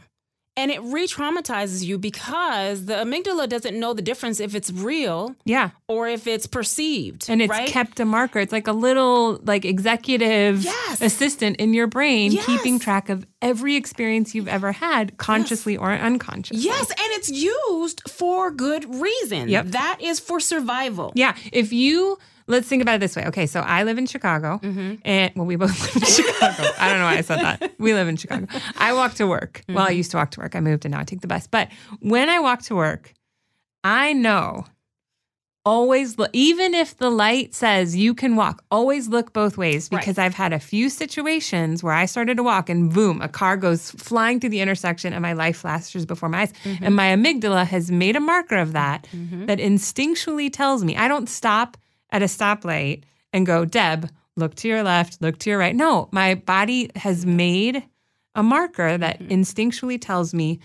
and 0.57 0.71
it 0.71 0.81
re-traumatizes 0.83 1.83
you 1.83 1.97
because 1.97 2.85
the 2.85 2.93
amygdala 2.93 3.49
doesn't 3.49 3.77
know 3.77 3.93
the 3.93 4.01
difference 4.01 4.39
if 4.39 4.55
it's 4.55 4.71
real 4.71 5.35
Yeah. 5.43 5.71
or 5.89 6.07
if 6.07 6.27
it's 6.27 6.47
perceived 6.47 7.25
And 7.29 7.41
it's 7.41 7.49
right? 7.51 7.67
kept 7.67 7.99
a 7.99 8.05
marker. 8.05 8.39
It's 8.39 8.53
like 8.53 8.67
a 8.67 8.71
little 8.71 9.37
like 9.43 9.65
executive 9.65 10.63
Yes. 10.63 11.01
assistant 11.01 11.57
in 11.57 11.73
your 11.73 11.87
brain 11.87 12.37
keeping 12.37 12.79
track 12.79 13.09
of 13.09 13.25
every 13.41 13.75
experience 13.75 14.33
you've 14.33 14.47
ever 14.47 14.71
had, 14.71 15.17
consciously 15.17 15.75
or 15.75 15.91
unconsciously. 15.91 16.63
yes 16.63 16.89
and 16.89 16.99
it's 17.17 17.29
used 17.29 18.01
for 18.09 18.49
good 18.49 18.85
reason 18.95 19.49
Yep. 19.49 19.65
that 19.71 19.97
is 19.99 20.21
for 20.21 20.39
survival 20.39 21.11
Yeah. 21.15 21.35
If 21.51 21.73
you 21.73 22.17
let's 22.47 22.67
think 22.67 22.81
about 22.81 22.95
it 22.95 22.99
this 22.99 23.15
way. 23.15 23.25
Okay, 23.27 23.45
so 23.47 23.61
I 23.61 23.83
live 23.83 23.97
in 23.97 24.05
Chicago, 24.05 24.59
Mm-hmm. 24.63 24.95
and 25.03 25.31
well, 25.35 25.45
we 25.45 25.55
both 25.55 25.79
live 25.95 25.95
in 26.03 26.09
Chicago. 26.09 26.69
I 26.79 26.89
don't 26.89 26.99
know 26.99 27.05
why 27.05 27.17
I 27.17 27.21
said 27.21 27.39
that. 27.39 27.71
We 27.79 27.93
live 27.93 28.07
in 28.07 28.17
Chicago. 28.17 28.47
I 28.77 28.93
walk 28.93 29.15
to 29.15 29.27
work. 29.27 29.63
Well, 29.69 29.79
I 29.79 29.89
Mm-hmm. 29.89 29.97
used 29.97 30.11
to 30.11 30.17
walk 30.17 30.31
to 30.31 30.39
work. 30.41 30.55
I 30.55 30.59
moved, 30.59 30.85
and 30.85 30.91
now 30.93 30.99
I 30.99 31.03
take 31.03 31.21
the 31.21 31.27
bus. 31.27 31.47
But 31.47 31.69
when 32.01 32.29
I 32.29 32.39
walk 32.39 32.61
to 32.63 32.75
work, 32.75 33.13
I 33.83 34.13
know 34.13 34.65
always 35.67 36.19
look, 36.19 36.29
even 36.31 36.75
if 36.75 36.95
the 36.97 37.09
light 37.09 37.55
says 37.55 37.95
you 37.95 38.13
can 38.13 38.35
walk, 38.35 38.63
always 38.69 39.07
look 39.07 39.33
both 39.33 39.57
ways 39.57 39.89
Right. 39.91 39.99
because 39.99 40.19
I've 40.19 40.35
had 40.35 40.53
a 40.53 40.59
few 40.59 40.89
situations 40.89 41.81
where 41.83 41.93
I 41.93 42.05
started 42.05 42.37
to 42.37 42.43
walk 42.43 42.69
and 42.69 42.93
boom, 42.93 43.19
a 43.19 43.27
car 43.27 43.57
goes 43.57 43.89
flying 43.89 44.39
through 44.39 44.51
the 44.51 44.59
intersection 44.59 45.11
and 45.11 45.23
my 45.23 45.33
life 45.33 45.57
flashes 45.57 46.05
before 46.05 46.29
my 46.29 46.41
eyes. 46.41 46.53
Mm-hmm. 46.65 46.83
And 46.85 46.95
my 46.95 47.05
amygdala 47.07 47.65
has 47.65 47.89
made 47.89 48.15
a 48.15 48.19
marker 48.19 48.57
of 48.57 48.73
that 48.73 49.07
that 49.47 49.57
instinctually 49.57 50.53
tells 50.53 50.83
me 50.83 50.95
I 50.97 51.07
don't 51.07 51.27
stop 51.27 51.77
at 52.11 52.21
a 52.21 52.25
stoplight 52.25 53.03
and 53.33 53.45
go, 53.45 53.65
Deb, 53.65 54.09
look 54.35 54.55
to 54.55 54.67
your 54.67 54.83
left, 54.83 55.21
look 55.21 55.37
to 55.39 55.49
your 55.49 55.59
right. 55.59 55.75
No, 55.75 56.09
my 56.11 56.35
body 56.35 56.89
has 56.95 57.25
made 57.25 57.83
a 58.35 58.43
marker 58.43 58.97
that 58.97 59.19
Mm-hmm. 59.19 59.31
instinctually 59.31 59.99
tells 60.01 60.33
me 60.33 60.59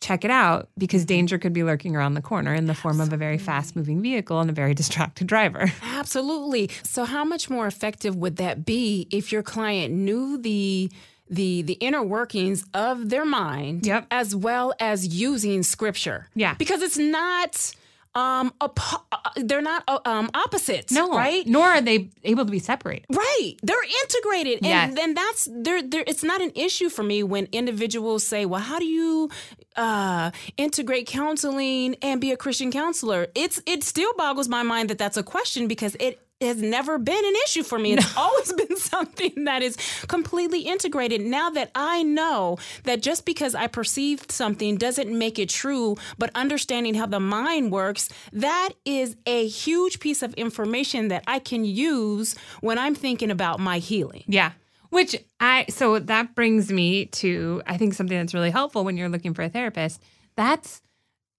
check 0.00 0.22
it 0.24 0.30
out 0.30 0.68
because 0.76 1.06
danger 1.06 1.38
could 1.38 1.54
be 1.54 1.62
lurking 1.62 1.96
around 1.96 2.12
the 2.12 2.20
corner 2.20 2.52
in 2.52 2.66
the 2.66 2.74
form 2.74 3.00
of 3.00 3.10
a 3.12 3.16
very 3.16 3.38
fast 3.38 3.74
moving 3.74 4.02
vehicle 4.02 4.38
and 4.40 4.50
a 4.50 4.52
very 4.52 4.74
distracted 4.82 5.26
driver. 5.26 5.72
Absolutely. 5.82 6.68
So 6.82 7.04
how 7.04 7.24
much 7.24 7.48
more 7.48 7.66
effective 7.66 8.14
would 8.16 8.36
that 8.36 8.66
be 8.66 9.08
if 9.10 9.32
your 9.32 9.42
client 9.42 9.94
knew 9.94 10.36
the 10.36 10.90
the 11.30 11.62
the 11.62 11.72
inner 11.74 12.02
workings 12.02 12.66
of 12.74 13.08
their 13.08 13.24
mind 13.24 13.86
Yep. 13.86 14.06
as 14.10 14.36
well 14.36 14.74
as 14.78 15.06
using 15.18 15.62
scripture? 15.62 16.28
Yeah. 16.34 16.52
Because 16.58 16.82
it's 16.82 16.98
not 16.98 17.74
um, 18.14 18.52
apo- 18.60 19.02
uh, 19.12 19.18
they're 19.36 19.62
not 19.62 19.82
uh, 19.88 19.98
um, 20.04 20.30
opposites. 20.34 20.92
No, 20.92 21.10
right? 21.10 21.46
Nor 21.46 21.64
are 21.66 21.80
they 21.80 22.10
able 22.22 22.44
to 22.44 22.50
be 22.50 22.58
separated. 22.60 23.06
Right. 23.10 23.54
They're 23.62 23.76
integrated. 24.02 24.58
And 24.58 24.66
Yes. 24.66 24.94
then 24.94 25.14
that's 25.14 25.48
there 25.52 25.82
there 25.82 26.04
it's 26.06 26.22
not 26.22 26.40
an 26.40 26.52
issue 26.54 26.88
for 26.88 27.02
me 27.02 27.22
when 27.22 27.48
individuals 27.52 28.24
say, 28.24 28.46
Well, 28.46 28.60
how 28.60 28.78
do 28.78 28.84
you 28.86 29.30
uh 29.76 30.30
integrate 30.56 31.06
counseling 31.08 31.96
and 32.02 32.20
be 32.20 32.30
a 32.30 32.36
Christian 32.36 32.70
counselor? 32.70 33.26
It's 33.34 33.60
it 33.66 33.82
still 33.82 34.12
boggles 34.16 34.48
my 34.48 34.62
mind 34.62 34.90
that 34.90 34.98
that's 34.98 35.16
a 35.16 35.22
question 35.24 35.66
because 35.66 35.96
it 35.98 36.20
has 36.44 36.60
never 36.60 36.98
been 36.98 37.24
an 37.24 37.34
issue 37.44 37.62
for 37.62 37.78
me. 37.78 37.94
It's 37.94 38.16
always 38.16 38.52
been 38.66 38.76
something 38.76 39.44
that 39.44 39.62
is 39.62 39.76
completely 40.08 40.60
integrated. 40.60 41.20
Now 41.20 41.50
that 41.50 41.70
I 41.74 42.02
know 42.02 42.58
that 42.84 43.02
just 43.02 43.24
because 43.24 43.54
I 43.54 43.66
perceived 43.66 44.30
something 44.30 44.76
doesn't 44.76 45.16
make 45.16 45.38
it 45.38 45.48
true, 45.48 45.96
but 46.18 46.30
understanding 46.34 46.94
how 46.94 47.06
the 47.06 47.20
mind 47.20 47.72
works, 47.72 48.08
that 48.32 48.70
is 48.84 49.16
a 49.26 49.46
huge 49.46 50.00
piece 50.00 50.22
of 50.22 50.34
information 50.34 51.08
that 51.08 51.24
I 51.26 51.38
can 51.38 51.64
use 51.64 52.34
when 52.60 52.78
I'm 52.78 52.94
thinking 52.94 53.30
about 53.30 53.60
my 53.60 53.78
healing. 53.78 54.24
Yeah. 54.26 54.52
Which 54.90 55.16
I, 55.40 55.66
so 55.70 55.98
that 55.98 56.34
brings 56.36 56.70
me 56.70 57.06
to, 57.06 57.62
I 57.66 57.76
think 57.76 57.94
something 57.94 58.16
that's 58.16 58.34
really 58.34 58.50
helpful 58.50 58.84
when 58.84 58.96
you're 58.96 59.08
looking 59.08 59.34
for 59.34 59.42
a 59.42 59.48
therapist. 59.48 60.00
That's 60.36 60.82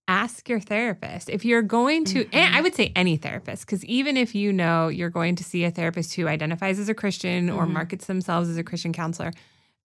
ask 0.07 0.47
your 0.47 0.59
therapist. 0.59 1.29
If 1.29 1.45
you're 1.45 1.61
going 1.61 2.05
to, 2.05 2.25
and 2.31 2.33
I 2.33 2.47
mm-hmm. 2.47 2.63
would 2.63 2.75
say 2.75 2.91
any 2.95 3.17
therapist, 3.17 3.65
because 3.65 3.83
even 3.85 4.17
if 4.17 4.35
you 4.35 4.53
know 4.53 4.87
you're 4.87 5.09
going 5.09 5.35
to 5.37 5.43
see 5.43 5.63
a 5.63 5.71
therapist 5.71 6.13
who 6.13 6.27
identifies 6.27 6.79
as 6.79 6.89
a 6.89 6.93
Christian 6.93 7.49
or 7.49 7.63
mm-hmm. 7.63 7.73
markets 7.73 8.05
themselves 8.05 8.49
as 8.49 8.57
a 8.57 8.63
Christian 8.63 8.93
counselor, 8.93 9.33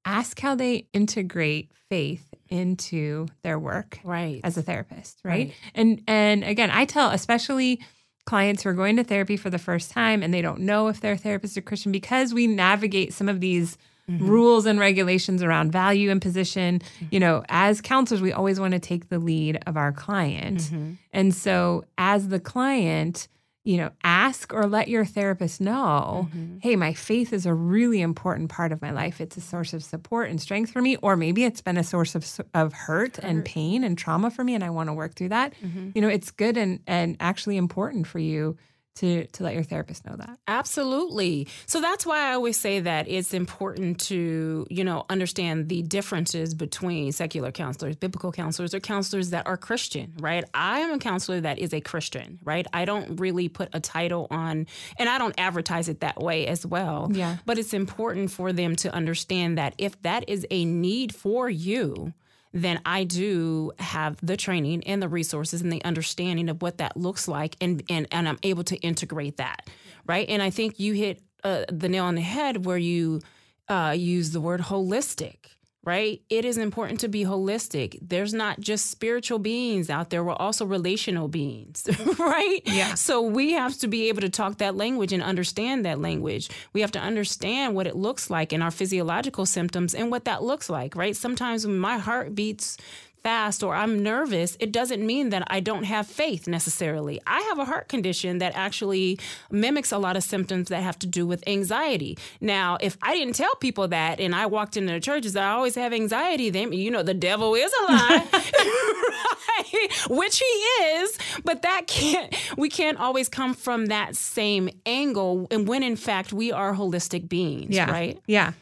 ask 0.05 0.39
how 0.41 0.55
they 0.55 0.89
integrate 0.93 1.71
faith 1.89 2.35
into 2.49 3.27
their 3.43 3.59
work 3.59 3.99
Right. 4.05 4.41
as 4.45 4.57
a 4.57 4.63
therapist, 4.63 5.21
right? 5.25 5.49
Right. 5.49 5.55
And 5.75 6.03
and 6.07 6.45
again, 6.45 6.71
I 6.71 6.85
tell 6.85 7.11
especially 7.11 7.81
clients 8.27 8.63
who 8.63 8.69
are 8.69 8.75
going 8.75 8.97
to 8.97 9.05
therapy 9.05 9.37
for 9.37 9.51
the 9.51 9.59
first 9.59 9.91
time 9.91 10.23
and 10.23 10.33
they 10.33 10.43
don't 10.43 10.61
know 10.61 10.89
if 10.89 11.01
their 11.01 11.17
therapist 11.17 11.55
is 11.55 11.57
a 11.57 11.63
Christian 11.63 11.91
because 11.93 12.35
we 12.35 12.47
navigate 12.47 13.13
some 13.13 13.29
of 13.29 13.41
these 13.41 13.79
Mm-hmm. 14.11 14.29
rules 14.29 14.67
and 14.67 14.81
regulations 14.81 15.41
around 15.43 15.71
value 15.71 16.11
and 16.11 16.21
position. 16.21 16.81
Mm-hmm. 16.81 17.07
You 17.13 17.21
know, 17.21 17.45
as 17.49 17.81
counselors, 17.81 18.21
we 18.21 18.33
always 18.33 18.59
want 18.59 18.73
to 18.73 18.81
take 18.81 19.09
the 19.09 19.21
lead 19.21 19.63
of 19.67 19.77
our 19.77 19.93
client. 19.93 20.59
Mm-hmm. 20.59 20.93
And 21.13 21.33
so 21.35 21.85
as 21.97 22.29
the 22.29 22.41
client, 22.41 23.29
you 23.63 23.77
know, 23.77 23.91
ask 24.03 24.53
or 24.53 24.67
let 24.67 24.89
your 24.89 25.05
therapist 25.05 25.61
know, 25.61 26.29
hey, 26.61 26.77
my 26.77 26.93
faith 26.93 27.33
is 27.33 27.47
a 27.47 27.55
really 27.55 28.01
important 28.01 28.49
part 28.49 28.73
of 28.73 28.81
my 28.83 28.91
life. 28.91 29.21
It's 29.21 29.37
a 29.37 29.41
source 29.41 29.75
of 29.75 29.85
support 29.85 30.31
and 30.31 30.41
strength 30.41 30.73
for 30.73 30.81
me, 30.81 30.97
or 30.97 31.15
maybe 31.15 31.45
it's 31.45 31.61
been 31.61 31.77
a 31.77 31.85
source 31.85 32.15
of 32.15 32.27
of 32.55 32.73
hurt, 32.73 33.19
and 33.19 33.45
pain 33.45 33.85
and 33.85 33.97
trauma 33.99 34.31
for 34.31 34.43
me, 34.43 34.55
and 34.55 34.65
I 34.65 34.71
want 34.71 34.89
to 34.89 34.95
work 34.95 35.15
through 35.15 35.29
that. 35.29 35.53
You 35.95 36.01
know, 36.01 36.09
it's 36.09 36.31
good 36.31 36.57
and 36.57 36.81
and 36.87 37.17
actually 37.21 37.59
important 37.59 38.07
for 38.07 38.19
you 38.19 38.57
to 38.97 39.27
to 39.27 39.43
let 39.43 39.55
your 39.55 39.63
therapist 39.63 40.05
know 40.05 40.17
that. 40.17 40.39
Absolutely. 40.47 41.49
So 41.67 41.81
that's 41.81 42.05
why 42.05 42.31
I 42.31 42.33
always 42.35 42.57
say 42.57 42.81
that 42.81 43.09
it's 43.09 43.33
important 43.33 44.01
to, 44.03 44.67
you 44.71 44.85
know, 44.85 45.05
understand 45.09 45.69
the 45.69 45.83
differences 45.83 46.55
between 46.55 47.13
secular 47.13 47.53
counselors, 47.53 47.97
biblical 47.97 48.33
counselors, 48.33 48.75
or 48.75 48.81
counselors 48.81 49.31
that 49.31 49.47
are 49.47 49.57
Christian, 49.57 50.15
right? 50.21 50.45
I 50.55 50.81
am 50.81 50.93
a 50.93 50.99
counselor 50.99 51.41
that 51.41 51.59
is 51.59 51.73
a 51.73 51.81
Christian, 51.81 52.39
right? 52.43 52.67
I 52.73 52.85
don't 52.85 53.21
really 53.21 53.49
put 53.49 53.71
a 53.73 53.81
title 53.81 54.27
on, 54.31 54.67
and 54.99 55.09
I 55.09 55.19
don't 55.19 55.35
advertise 55.39 55.89
it 55.89 56.01
that 56.01 56.21
way 56.21 56.47
as 56.47 56.67
well. 56.67 57.11
Yeah. 57.13 57.37
But 57.47 57.59
it's 57.59 57.73
important 57.73 58.31
for 58.31 58.53
them 58.53 58.77
to 58.77 58.93
understand 58.93 59.59
that 59.59 59.75
if 59.79 60.01
that 60.03 60.29
is 60.29 60.47
a 60.51 60.65
need 60.65 61.15
for 61.15 61.49
you, 61.49 62.13
then 62.53 62.81
I 62.85 63.05
do 63.05 63.73
have 63.79 64.17
the 64.23 64.37
training 64.37 64.85
and 64.85 65.01
the 65.01 65.09
resources 65.09 65.63
and 65.63 65.73
the 65.73 65.85
understanding 65.85 66.49
of 66.49 66.63
what 66.63 66.79
that 66.79 66.97
looks 66.97 67.29
like, 67.29 67.57
and 67.61 67.83
and 67.89 68.09
and 68.11 68.29
I'm 68.29 68.39
able 68.43 68.65
to 68.65 68.77
integrate 68.77 69.37
that, 69.37 69.69
right? 70.07 70.29
And 70.29 70.43
I 70.43 70.51
think 70.51 70.81
you 70.81 70.95
hit 70.95 71.23
uh, 71.45 71.65
the 71.71 71.89
nail 71.89 72.05
on 72.05 72.17
the 72.17 72.21
head 72.21 72.65
where 72.65 72.79
you 72.79 73.21
uh, 73.69 73.95
use 73.97 74.33
the 74.33 74.41
word 74.41 74.61
holistic. 74.61 75.37
Right? 75.83 76.21
It 76.29 76.45
is 76.45 76.59
important 76.59 77.01
to 77.01 77.09
be 77.09 77.25
holistic. 77.25 77.99
There's 78.03 78.35
not 78.35 78.61
just 78.61 78.91
spiritual 78.91 79.39
beings 79.39 79.89
out 79.89 80.11
there, 80.11 80.23
we're 80.23 80.35
also 80.35 80.67
relational 80.67 81.27
beings, 81.27 81.89
right? 82.19 82.61
Yeah. 82.67 82.95
So 82.95 83.23
we 83.23 83.53
have 83.53 83.79
to 83.79 83.89
be 83.89 84.09
able 84.09 84.21
to 84.21 84.29
talk 84.29 84.59
that 84.59 84.77
language 84.77 85.13
and 85.15 85.23
understand 85.23 85.87
that 85.87 85.99
language. 85.99 86.51
We 86.75 86.83
have 86.83 86.93
to 86.93 87.01
understand 87.01 87.75
what 87.75 87.87
it 87.87 87.97
looks 87.97 88.29
like 88.29 88.53
and 88.53 88.63
our 88.63 88.71
physiological 88.71 89.47
symptoms 89.47 89.95
and 89.95 90.11
what 90.11 90.27
that 90.27 90.43
looks 90.43 90.69
like, 90.69 90.95
right? 90.97 91.17
Sometimes 91.17 91.67
when 91.67 91.79
my 91.79 91.97
heart 91.97 92.35
beats 92.35 92.77
fast 93.23 93.63
or 93.63 93.75
I'm 93.75 94.03
nervous, 94.03 94.57
it 94.61 94.73
doesn't 94.73 95.05
mean 95.05 95.31
that 95.31 95.43
I 95.49 95.61
don't 95.61 95.85
have 95.85 96.07
faith 96.07 96.47
necessarily. 96.49 97.21
I 97.27 97.41
have 97.43 97.59
a 97.59 97.65
heart 97.65 97.89
condition 97.89 98.39
that 98.39 98.55
actually 98.55 99.19
mimics 99.51 99.93
a 99.93 99.99
lot 99.99 100.17
of 100.17 100.23
symptoms 100.23 100.69
that 100.69 100.83
have 100.83 100.99
to 101.01 101.07
do 101.07 101.27
with 101.27 101.43
anxiety. 101.47 102.17
Now, 102.41 102.79
if 102.81 102.97
I 103.03 103.15
didn't 103.15 103.35
tell 103.35 103.55
people 103.57 103.89
that 103.89 104.21
and 104.21 104.35
I 104.35 104.47
walked 104.47 104.77
into 104.77 104.93
the 104.93 105.01
churches 105.01 105.37
I 105.37 105.51
always 105.51 105.75
have 105.75 105.93
anxiety, 105.93 106.51
then 106.51 106.73
you 106.73 106.91
know 106.91 107.03
the 107.03 107.15
devil 107.15 107.55
is 107.55 107.73
a 107.81 107.93
lie. 107.93 108.27
right? 108.33 109.91
Which 110.11 110.39
he 110.39 110.45
is, 110.45 111.19
but 111.45 111.63
that 111.63 111.87
can't 111.87 112.35
we 112.57 112.69
can't 112.69 112.99
always 112.99 113.29
come 113.29 113.55
from 113.55 113.87
that 113.87 114.17
same 114.17 114.71
angle 114.87 115.47
and 115.51 115.69
when 115.69 115.83
in 115.83 115.97
fact 115.97 116.33
we 116.33 116.51
are 116.53 116.75
holistic 116.75 117.29
beings, 117.29 117.75
Yeah. 117.75 117.91
right? 117.91 118.19
Yeah. 118.27 118.53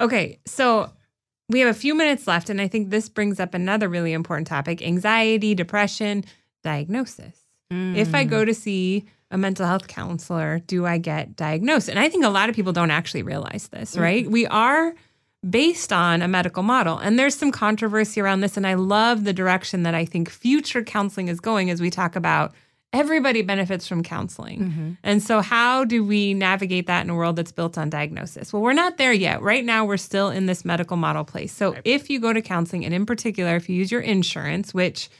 Okay. 0.00 0.38
So 0.46 0.90
we 1.48 1.60
have 1.60 1.68
a 1.68 1.78
few 1.78 1.94
minutes 1.94 2.26
left, 2.26 2.50
and 2.50 2.60
I 2.60 2.68
think 2.68 2.90
this 2.90 3.08
brings 3.08 3.38
up 3.38 3.54
another 3.54 3.88
really 3.88 4.12
important 4.12 4.46
topic 4.46 4.80
anxiety, 4.82 5.54
depression, 5.54 6.24
diagnosis. 6.62 7.38
If 7.72 8.14
I 8.14 8.24
go 8.24 8.40
hmm. 8.40 8.46
to 8.46 8.54
see 8.54 9.06
a 9.30 9.38
mental 9.38 9.66
health 9.66 9.88
counselor, 9.88 10.60
do 10.66 10.84
I 10.84 10.98
get 10.98 11.36
diagnosed? 11.36 11.88
And 11.88 11.98
I 11.98 12.08
think 12.10 12.24
a 12.24 12.28
lot 12.28 12.50
of 12.50 12.54
people 12.54 12.72
don't 12.72 12.90
actually 12.90 13.22
realize 13.22 13.68
this, 13.68 13.92
mm-hmm. 13.92 14.02
right? 14.02 14.30
We 14.30 14.46
are 14.46 14.94
based 15.48 15.92
on 15.92 16.20
a 16.22 16.28
medical 16.28 16.62
model. 16.62 16.98
And 16.98 17.18
there's 17.18 17.34
some 17.34 17.50
controversy 17.50 18.20
around 18.20 18.42
this. 18.42 18.56
And 18.56 18.66
I 18.66 18.74
love 18.74 19.24
the 19.24 19.32
direction 19.32 19.82
that 19.84 19.94
I 19.94 20.04
think 20.04 20.28
future 20.28 20.84
counseling 20.84 21.28
is 21.28 21.40
going 21.40 21.70
as 21.70 21.80
we 21.80 21.90
talk 21.90 22.14
about 22.14 22.54
everybody 22.92 23.42
benefits 23.42 23.86
from 23.86 24.02
counseling. 24.02 24.98
And 25.02 25.22
so, 25.22 25.40
how 25.40 25.84
do 25.84 26.04
we 26.04 26.34
navigate 26.34 26.86
that 26.86 27.04
in 27.04 27.10
a 27.10 27.14
world 27.14 27.36
that's 27.36 27.52
built 27.52 27.78
on 27.78 27.90
diagnosis? 27.90 28.52
Well, 28.52 28.62
we're 28.62 28.72
not 28.72 28.98
there 28.98 29.12
yet. 29.12 29.42
Right 29.42 29.64
now, 29.64 29.84
we're 29.84 29.96
still 29.96 30.30
in 30.30 30.46
this 30.46 30.64
medical 30.64 30.96
model 30.96 31.24
place. 31.24 31.52
So, 31.52 31.74
if 31.84 32.10
you 32.10 32.20
go 32.20 32.32
to 32.32 32.42
counseling, 32.42 32.84
and 32.84 32.94
in 32.94 33.06
particular, 33.06 33.56
if 33.56 33.68
you 33.68 33.76
use 33.76 33.90
your 33.90 34.00
insurance, 34.00 34.74
which 34.74 35.10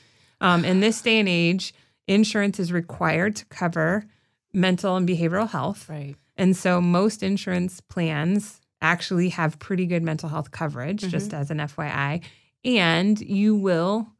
um, 0.40 0.64
in 0.64 0.80
this 0.80 1.00
day 1.00 1.18
and 1.18 1.28
age, 1.28 1.74
insurance 2.06 2.58
is 2.60 2.72
required 2.72 3.36
to 3.36 3.44
cover 3.46 4.04
mental 4.52 4.96
and 4.96 5.08
behavioral 5.08 5.48
health. 5.48 5.88
Right. 5.88 6.16
And 6.36 6.56
so 6.56 6.80
most 6.80 7.22
insurance 7.22 7.80
plans 7.80 8.60
actually 8.80 9.28
have 9.30 9.58
pretty 9.58 9.86
good 9.86 10.02
mental 10.02 10.28
health 10.28 10.50
coverage, 10.50 11.02
just 11.08 11.32
as 11.32 11.50
an 11.50 11.58
FYI. 11.58 12.22
And 12.64 13.20
you 13.20 13.54
will 13.54 14.11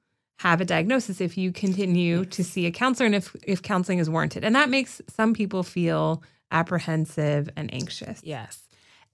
have 0.43 0.61
a 0.61 0.65
diagnosis 0.65 1.21
if 1.21 1.39
you 1.39 1.53
continue 1.53 2.25
to 2.25 2.43
see 2.43 2.67
a 2.67 2.73
counselor 2.73 3.07
and 3.07 3.15
if, 3.15 3.37
if 3.45 3.63
counseling 3.63 4.01
is 4.01 4.11
warranted. 4.11 4.43
And 4.43 4.57
that 4.57 4.69
makes 4.69 5.01
some 5.07 5.35
people 5.35 5.63
feel 5.63 6.21
apprehensive 6.51 7.49
and 7.57 7.73
anxious. 7.73 8.21
Yes. 8.25 8.59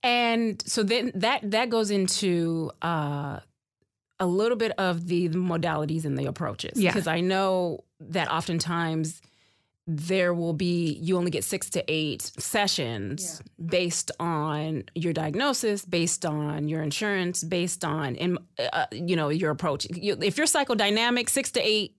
And 0.02 0.62
so 0.66 0.82
then 0.82 1.12
that 1.14 1.50
that 1.50 1.68
goes 1.68 1.90
into 1.90 2.70
uh, 2.80 3.40
a 4.18 4.26
little 4.26 4.56
bit 4.56 4.72
of 4.78 5.06
the 5.06 5.28
modalities 5.28 6.06
and 6.06 6.18
the 6.18 6.24
approaches. 6.24 6.80
Yeah. 6.80 6.92
Because 6.92 7.06
I 7.06 7.20
know 7.20 7.84
that 8.00 8.30
oftentimes 8.30 9.20
there 9.90 10.34
will 10.34 10.52
be 10.52 10.98
you 11.00 11.16
only 11.16 11.30
get 11.30 11.42
six 11.42 11.70
to 11.70 11.82
eight 11.88 12.20
sessions 12.38 13.42
based 13.64 14.10
on 14.20 14.84
your 14.94 15.14
diagnosis, 15.14 15.86
based 15.86 16.26
on 16.26 16.68
your 16.68 16.82
insurance, 16.82 17.42
based 17.42 17.86
on 17.86 18.14
and 18.16 18.38
uh, 18.74 18.84
you 18.92 19.16
know 19.16 19.30
your 19.30 19.50
approach. 19.50 19.86
You, 19.90 20.18
if 20.20 20.36
you're 20.36 20.46
psychodynamic, 20.46 21.30
six 21.30 21.50
to 21.52 21.60
eight. 21.66 21.94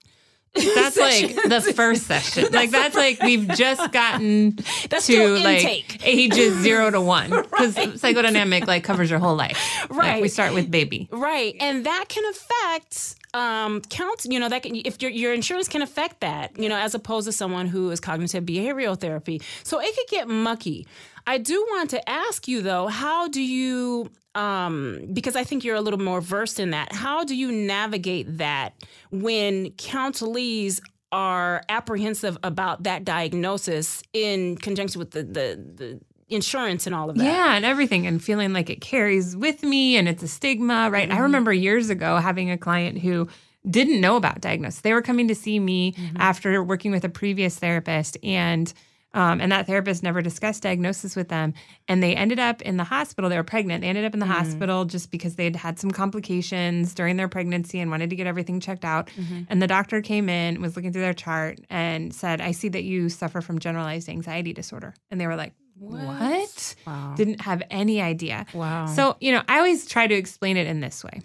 That's 0.76 0.98
like 0.98 1.36
the 1.36 1.74
first 1.76 2.04
session. 2.08 2.48
Like 2.52 2.72
that's 2.72 2.96
like 2.96 3.22
we've 3.22 3.48
just 3.50 3.92
gotten 3.92 4.52
That's 4.90 5.06
to 5.08 5.38
like 5.38 5.60
intake. 5.64 6.02
ages 6.06 6.58
zero 6.58 6.90
to 6.90 7.00
one 7.00 7.30
because 7.30 7.76
psychodynamic 7.76 8.66
like 8.68 8.84
covers 8.84 9.10
your 9.10 9.20
whole 9.20 9.36
life. 9.36 9.58
Like, 9.90 10.00
Right. 10.00 10.22
we 10.22 10.28
start 10.28 10.54
with 10.54 10.70
baby. 10.72 11.08
Right, 11.12 11.56
and 11.60 11.86
that 11.86 12.06
can 12.10 12.24
affect 12.30 13.16
um 13.34 13.82
counts. 13.90 14.26
You 14.26 14.40
know 14.40 14.50
that 14.50 14.64
can, 14.64 14.76
if 14.76 15.02
your 15.02 15.12
your 15.12 15.34
insurance 15.34 15.68
can 15.68 15.82
affect 15.82 16.22
that. 16.22 16.58
You 16.60 16.68
know, 16.68 16.78
as 16.78 16.96
opposed 16.96 17.28
to 17.28 17.32
someone 17.32 17.68
who 17.68 17.92
is 17.92 18.00
cognitive 18.00 18.44
behavioral 18.44 19.00
therapy, 19.00 19.42
so 19.64 19.80
it 19.80 19.96
could 19.96 20.08
get 20.10 20.28
mucky. 20.28 20.88
I 21.30 21.38
do 21.38 21.64
want 21.70 21.92
to 21.92 22.10
ask 22.10 22.48
you 22.48 22.64
though, 22.64 22.88
how 22.88 23.28
do 23.28 23.40
you? 23.40 24.10
Um, 24.34 25.10
because 25.14 25.36
I 25.36 25.44
think 25.44 25.64
you're 25.64 25.76
a 25.76 25.82
little 25.82 26.00
more 26.00 26.22
versed 26.22 26.60
in 26.60 26.72
that. 26.72 26.92
How 26.92 27.24
do 27.24 27.36
you 27.36 27.52
navigate 27.52 28.40
that 28.40 28.74
when 29.12 29.70
counselees 29.74 30.82
are 31.12 31.62
apprehensive 31.70 32.36
about 32.44 32.84
that 32.84 33.06
diagnosis 33.06 34.02
in 34.12 34.58
conjunction 34.58 34.98
with 34.98 35.12
the 35.12 35.22
the, 35.22 35.64
the 35.76 36.02
insurance 36.30 36.88
and 36.88 36.96
all 36.96 37.12
of 37.12 37.18
that? 37.18 37.24
Yeah, 37.24 37.56
and 37.56 37.64
everything, 37.64 38.08
and 38.08 38.24
feeling 38.24 38.52
like 38.52 38.72
it 38.72 38.82
carries 38.82 39.38
with 39.38 39.62
me 39.62 39.98
and 39.98 40.10
it's 40.10 40.24
a 40.24 40.28
stigma, 40.28 40.90
right? 40.92 41.12
I 41.12 41.20
remember 41.20 41.54
years 41.54 41.92
ago 41.92 42.18
having 42.18 42.50
a 42.50 42.58
client 42.58 42.98
who 42.98 43.28
didn't 43.70 44.02
know 44.02 44.16
about 44.16 44.42
diagnosis. 44.42 44.82
They 44.82 44.94
were 44.94 45.04
coming 45.04 45.28
to 45.28 45.36
see 45.36 45.60
me 45.60 45.94
after 46.16 46.64
working 46.64 46.90
with 46.90 47.04
a 47.04 47.10
previous 47.10 47.60
therapist 47.60 48.18
and 48.24 48.74
um, 49.14 49.42
and 49.42 49.52
that 49.52 49.66
therapist 49.66 50.04
never 50.04 50.22
discussed 50.22 50.64
diagnosis 50.64 51.16
with 51.16 51.30
them. 51.30 51.54
And 51.88 52.04
they 52.04 52.16
ended 52.16 52.40
up 52.40 52.62
in 52.62 52.78
the 52.78 52.84
hospital. 52.84 53.30
They 53.30 53.38
were 53.38 53.44
pregnant. 53.44 53.82
They 53.82 53.88
ended 53.88 54.06
up 54.06 54.14
in 54.14 54.20
the 54.20 54.26
hospital 54.28 54.86
just 54.86 55.10
because 55.10 55.36
they 55.36 55.46
had 55.46 55.56
had 55.56 55.80
some 55.80 55.90
complications 55.92 56.94
during 56.94 57.18
their 57.18 57.28
pregnancy 57.28 57.80
and 57.80 57.90
wanted 57.90 58.12
to 58.12 58.16
get 58.16 58.28
everything 58.28 58.60
checked 58.60 58.86
out. 58.86 59.10
And 59.50 59.62
the 59.62 59.68
doctor 59.68 60.02
came 60.02 60.30
in, 60.30 60.62
was 60.62 60.76
looking 60.76 60.94
through 60.94 61.02
their 61.02 61.14
chart, 61.14 61.60
and 61.70 62.14
said, 62.14 62.40
I 62.40 62.52
see 62.52 62.70
that 62.70 62.84
you 62.84 63.10
suffer 63.10 63.42
from 63.42 63.60
generalized 63.60 64.10
anxiety 64.10 64.54
disorder. 64.54 64.94
And 65.10 65.20
they 65.20 65.26
were 65.28 65.36
like, 65.36 65.54
What? 65.78 66.76
Wow. 66.86 67.14
Didn't 67.16 67.42
have 67.42 67.64
any 67.72 68.02
idea. 68.02 68.46
Wow. 68.54 68.86
So, 68.88 69.18
you 69.20 69.32
know, 69.32 69.42
I 69.48 69.58
always 69.58 69.88
try 69.88 70.06
to 70.08 70.16
explain 70.16 70.58
it 70.58 70.68
in 70.68 70.82
this 70.82 71.04
way. 71.04 71.22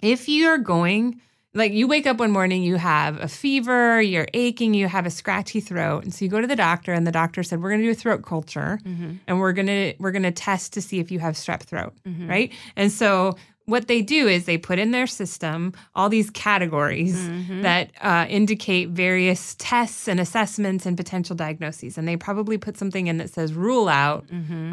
If 0.00 0.28
you're 0.28 0.58
going, 0.58 1.20
like 1.54 1.72
you 1.72 1.86
wake 1.86 2.06
up 2.06 2.18
one 2.18 2.32
morning, 2.32 2.62
you 2.62 2.76
have 2.76 3.20
a 3.20 3.28
fever, 3.28 4.02
you're 4.02 4.26
aching, 4.34 4.74
you 4.74 4.88
have 4.88 5.06
a 5.06 5.10
scratchy 5.10 5.60
throat, 5.60 6.02
and 6.02 6.12
so 6.12 6.24
you 6.24 6.30
go 6.30 6.40
to 6.40 6.46
the 6.46 6.56
doctor, 6.56 6.92
and 6.92 7.06
the 7.06 7.12
doctor 7.12 7.42
said, 7.42 7.62
"We're 7.62 7.70
going 7.70 7.80
to 7.80 7.86
do 7.86 7.92
a 7.92 7.94
throat 7.94 8.24
culture, 8.24 8.80
mm-hmm. 8.84 9.14
and 9.26 9.40
we're 9.40 9.52
gonna 9.52 9.94
we're 9.98 10.10
gonna 10.10 10.32
test 10.32 10.72
to 10.74 10.82
see 10.82 10.98
if 10.98 11.10
you 11.10 11.20
have 11.20 11.34
strep 11.34 11.62
throat, 11.62 11.94
mm-hmm. 12.06 12.28
right?" 12.28 12.52
And 12.76 12.90
so 12.90 13.36
what 13.66 13.88
they 13.88 14.02
do 14.02 14.28
is 14.28 14.44
they 14.44 14.58
put 14.58 14.78
in 14.78 14.90
their 14.90 15.06
system 15.06 15.72
all 15.94 16.08
these 16.08 16.28
categories 16.30 17.16
mm-hmm. 17.16 17.62
that 17.62 17.92
uh, 18.02 18.26
indicate 18.28 18.90
various 18.90 19.54
tests 19.58 20.06
and 20.06 20.20
assessments 20.20 20.84
and 20.84 20.96
potential 20.96 21.34
diagnoses, 21.34 21.96
and 21.96 22.06
they 22.06 22.16
probably 22.16 22.58
put 22.58 22.76
something 22.76 23.06
in 23.06 23.18
that 23.18 23.30
says 23.30 23.54
rule 23.54 23.88
out 23.88 24.24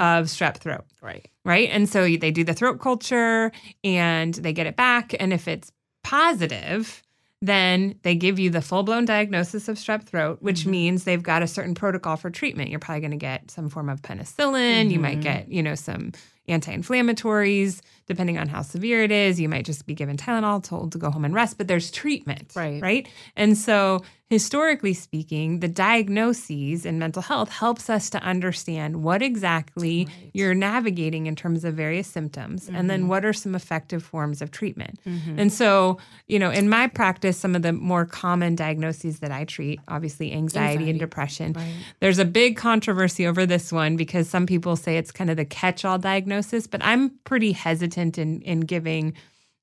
of 0.01 0.25
strep 0.25 0.57
throat 0.57 0.84
right. 1.01 1.29
right? 1.45 1.69
And 1.71 1.88
so 1.88 2.03
they 2.03 2.32
do 2.32 2.43
the 2.43 2.53
throat 2.53 2.79
culture 2.79 3.51
and 3.84 4.34
they 4.34 4.53
get 4.53 4.67
it 4.67 4.75
back. 4.75 5.15
And 5.19 5.32
if 5.32 5.47
it's 5.47 5.71
positive, 6.12 7.01
then 7.41 7.95
they 8.03 8.16
give 8.16 8.38
you 8.38 8.49
the 8.49 8.62
full 8.62 8.84
blown 8.84 9.05
diagnosis 9.05 9.70
of 9.70 9.78
strep 9.78 10.03
throat, 10.03 10.39
which 10.41 10.62
mm-hmm. 10.62 10.72
means 10.72 11.03
they've 11.05 11.24
got 11.24 11.41
a 11.41 11.47
certain 11.47 11.74
protocol 11.74 12.18
for 12.18 12.30
treatment. 12.30 12.70
You're 12.70 12.80
probably 12.80 12.99
going 12.99 13.12
to 13.12 13.18
get 13.18 13.49
some 13.49 13.70
form 13.70 13.88
of 13.88 14.01
penicillin. 14.01 14.91
You 14.91 14.99
might 14.99 15.14
mm-hmm. 15.14 15.22
get, 15.22 15.47
you 15.49 15.64
know, 15.64 15.74
some 15.76 16.12
anti 16.49 16.76
inflammatories, 16.76 17.80
depending 18.12 18.38
on 18.38 18.49
how 18.49 18.62
severe 18.62 19.03
it 19.03 19.12
is. 19.12 19.39
You 19.39 19.47
might 19.47 19.66
just 19.66 19.86
be 19.86 19.95
given 19.95 20.18
Tylenol, 20.18 20.62
told 20.62 20.91
to 20.91 20.97
go 20.97 21.09
home 21.09 21.24
and 21.24 21.34
rest, 21.34 21.57
but 21.57 21.70
there's 21.70 21.89
treatment. 21.91 22.51
Right. 22.55 22.82
Right. 22.82 23.07
And 23.38 23.57
so, 23.57 24.03
historically 24.30 24.93
speaking, 24.93 25.59
the 25.59 25.68
diagnoses 25.68 26.86
in 26.86 26.97
mental 26.97 27.22
health 27.22 27.49
helps 27.49 27.89
us 27.89 28.09
to 28.09 28.18
understand 28.20 29.03
what 29.03 29.22
exactly 29.22 30.07
you're 30.34 30.53
navigating 30.53 31.28
in 31.28 31.36
terms 31.36 31.66
of 31.66 31.74
various 31.74 32.07
symptoms 32.07 32.70
and 32.70 32.89
then 32.89 33.01
mm-hmm. 33.01 33.09
what 33.09 33.26
are 33.26 33.34
some 33.34 33.55
effective 33.55 34.01
forms 34.01 34.41
of 34.41 34.49
treatment. 34.49 34.97
Mm-hmm. 35.05 35.38
And 35.38 35.51
so, 35.51 35.97
you 36.28 36.39
know, 36.39 36.49
in 36.49 36.70
my 36.70 36.88
practice, 36.88 37.38
some 37.38 37.55
of 37.55 37.62
the 37.62 37.74
more 37.74 38.05
common 38.05 38.55
diagnoses 38.55 39.20
that 39.20 39.32
I 39.32 39.43
treat, 39.43 39.82
obviously 39.89 40.32
anxiety, 40.32 40.72
Anxiety. 40.72 40.89
and 40.91 40.99
depression. 40.99 41.53
Right. 41.53 41.74
There's 41.99 42.20
a 42.20 42.26
big 42.26 42.55
controversy 42.55 43.28
over 43.28 43.45
this 43.45 43.72
one 43.72 43.97
because 43.97 44.30
some 44.30 44.45
people 44.45 44.78
say 44.78 44.95
it's 44.97 45.12
kind 45.12 45.30
of 45.30 45.36
the 45.36 45.45
catch-all 45.45 45.97
diagnosis, 45.97 46.68
but 46.68 46.82
I'm 46.84 47.09
pretty 47.26 47.51
hesitant 47.51 48.01
in 48.02 48.41
in 48.41 48.62
giving 48.62 49.14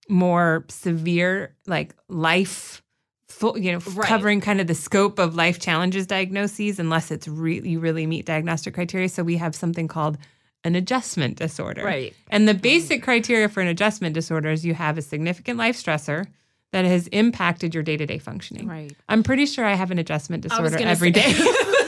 more 0.09 0.65
severe 0.69 1.55
like 1.67 1.95
life 2.09 2.83
full, 3.29 3.59
you 3.59 3.73
know, 3.73 3.79
Right. 3.95 4.09
covering 4.09 4.41
kind 4.41 4.61
of 4.61 4.67
the 4.67 4.75
scope 4.75 5.19
of 5.19 5.35
life 5.35 5.59
challenges 5.61 6.07
diagnoses 6.07 6.79
unless 6.79 7.11
it's 7.11 7.29
really 7.29 7.69
you 7.71 7.79
really 7.81 8.07
meet 8.07 8.25
diagnostic 8.25 8.73
criteria. 8.75 9.09
So 9.09 9.23
we 9.23 9.37
have 9.37 9.55
something 9.55 9.87
called 9.89 10.17
an 10.65 10.75
adjustment 10.75 11.37
disorder. 11.37 11.85
Right. 11.85 12.15
And 12.31 12.49
the 12.49 12.55
basic 12.55 13.03
criteria 13.03 13.49
for 13.49 13.61
an 13.61 13.69
adjustment 13.69 14.15
disorder 14.15 14.51
is 14.51 14.65
you 14.65 14.75
have 14.75 14.99
a 14.99 15.03
significant 15.03 15.59
life 15.59 15.77
stressor 15.77 16.27
that 16.73 16.85
has 16.85 17.07
impacted 17.09 17.75
your 17.75 17.83
day-to-day 17.83 18.19
functioning. 18.19 18.67
Right. 18.67 18.93
I'm 19.09 19.23
pretty 19.23 19.47
sure 19.47 19.65
I 19.65 19.75
have 19.75 19.91
an 19.91 19.99
adjustment 19.99 20.43
disorder 20.43 20.77
every 20.79 21.13
say- 21.13 21.33
day. 21.33 21.55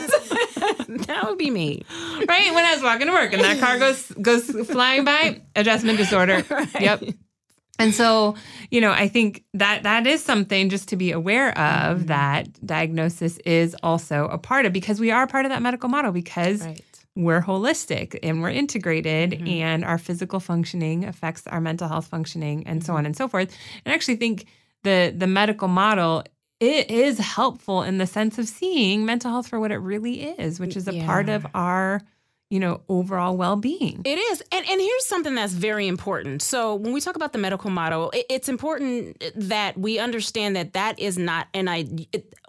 that 1.07 1.25
would 1.27 1.37
be 1.37 1.49
me. 1.49 1.83
right? 2.27 2.53
When 2.53 2.65
I 2.65 2.73
was 2.73 2.83
walking 2.83 3.07
to 3.07 3.13
work 3.13 3.33
and 3.33 3.41
that 3.43 3.59
car 3.59 3.77
goes 3.79 4.11
goes 4.21 4.45
flying 4.69 5.03
by, 5.05 5.41
adjustment 5.55 5.97
disorder. 5.97 6.43
Yep. 6.79 7.03
And 7.79 7.95
so, 7.95 8.35
you 8.69 8.79
know, 8.79 8.91
I 8.91 9.07
think 9.07 9.43
that 9.55 9.83
that 9.83 10.05
is 10.05 10.23
something 10.23 10.69
just 10.69 10.89
to 10.89 10.95
be 10.95 11.11
aware 11.11 11.49
of 11.57 11.97
Mm-hmm. 11.97 12.05
that 12.07 12.65
diagnosis 12.65 13.37
is 13.39 13.75
also 13.81 14.25
a 14.27 14.37
part 14.37 14.65
of 14.67 14.73
because 14.73 14.99
we 14.99 15.09
are 15.09 15.25
part 15.25 15.45
of 15.45 15.49
that 15.51 15.61
medical 15.63 15.89
model 15.89 16.11
because 16.11 16.61
Right. 16.63 16.81
we're 17.15 17.41
holistic 17.41 18.19
and 18.21 18.41
we're 18.43 18.51
integrated 18.51 19.31
Mm-hmm. 19.31 19.47
and 19.47 19.85
our 19.85 19.97
physical 19.97 20.39
functioning 20.39 21.05
affects 21.05 21.47
our 21.47 21.59
mental 21.61 21.87
health 21.87 22.05
functioning 22.07 22.67
and 22.67 22.81
Mm-hmm. 22.81 22.85
so 22.85 22.95
on 22.97 23.05
and 23.07 23.17
so 23.17 23.27
forth. 23.27 23.49
And 23.83 23.91
I 23.91 23.95
actually 23.95 24.17
think 24.17 24.45
the 24.83 25.11
the 25.17 25.27
medical 25.27 25.67
model 25.67 26.23
it 26.61 26.91
is 26.91 27.17
helpful 27.17 27.81
in 27.81 27.97
the 27.97 28.05
sense 28.05 28.37
of 28.37 28.47
seeing 28.47 29.03
mental 29.03 29.31
health 29.31 29.47
for 29.47 29.59
what 29.59 29.71
it 29.71 29.77
really 29.77 30.21
is, 30.21 30.59
which 30.59 30.77
is 30.77 30.87
a 30.87 31.03
part 31.05 31.27
of 31.27 31.45
our, 31.55 32.01
you 32.51 32.59
know, 32.59 32.81
overall 32.87 33.35
well-being. 33.35 34.03
It 34.05 34.19
is. 34.19 34.43
And 34.51 34.69
and 34.69 34.79
here's 34.79 35.05
something 35.07 35.33
that's 35.33 35.53
very 35.53 35.87
important. 35.87 36.43
So 36.43 36.75
when 36.75 36.93
we 36.93 37.01
talk 37.01 37.15
about 37.15 37.33
the 37.33 37.39
medical 37.39 37.71
model, 37.71 38.11
it, 38.11 38.27
it's 38.29 38.47
important 38.47 39.21
that 39.35 39.75
we 39.75 39.97
understand 39.97 40.55
that 40.55 40.73
that 40.73 40.99
is 40.99 41.17
not 41.17 41.47
an 41.55 41.67
I 41.67 41.87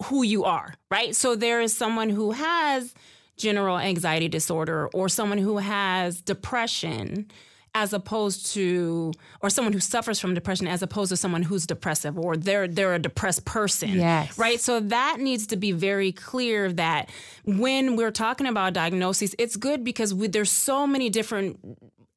who 0.05 0.23
you 0.23 0.45
are, 0.45 0.75
right? 0.91 1.17
So 1.17 1.35
there 1.35 1.63
is 1.63 1.75
someone 1.75 2.11
who 2.11 2.33
has 2.33 2.93
general 3.39 3.79
anxiety 3.79 4.29
disorder 4.29 4.89
or 4.89 5.09
someone 5.09 5.39
who 5.39 5.57
has 5.57 6.21
depression 6.21 7.31
as 7.75 7.93
opposed 7.95 8.53
to 8.53 9.13
or 9.41 9.49
someone 9.49 9.73
who 9.73 9.81
suffers 9.81 10.21
from 10.21 10.35
depression 10.35 10.67
as 10.67 10.83
opposed 10.83 11.09
to 11.09 11.17
someone 11.17 11.43
who's 11.43 11.67
depressive 11.67 12.19
or 12.19 12.37
they're 12.37 12.69
they're 12.69 12.95
a 12.95 12.99
depressed 12.99 13.45
person 13.47 13.89
Yes. 13.91 14.39
right 14.39 14.61
so 14.61 14.79
that 14.81 15.17
needs 15.21 15.47
to 15.49 15.57
be 15.57 15.73
very 15.73 16.13
clear 16.13 16.71
that 16.75 17.09
when 17.47 17.97
we're 17.97 18.11
talking 18.11 18.47
about 18.47 18.75
diagnoses 18.75 19.35
it's 19.39 19.57
good 19.57 19.85
because 19.85 20.13
we, 20.13 20.27
there's 20.29 20.51
so 20.53 20.87
many 20.87 21.09
different 21.09 21.59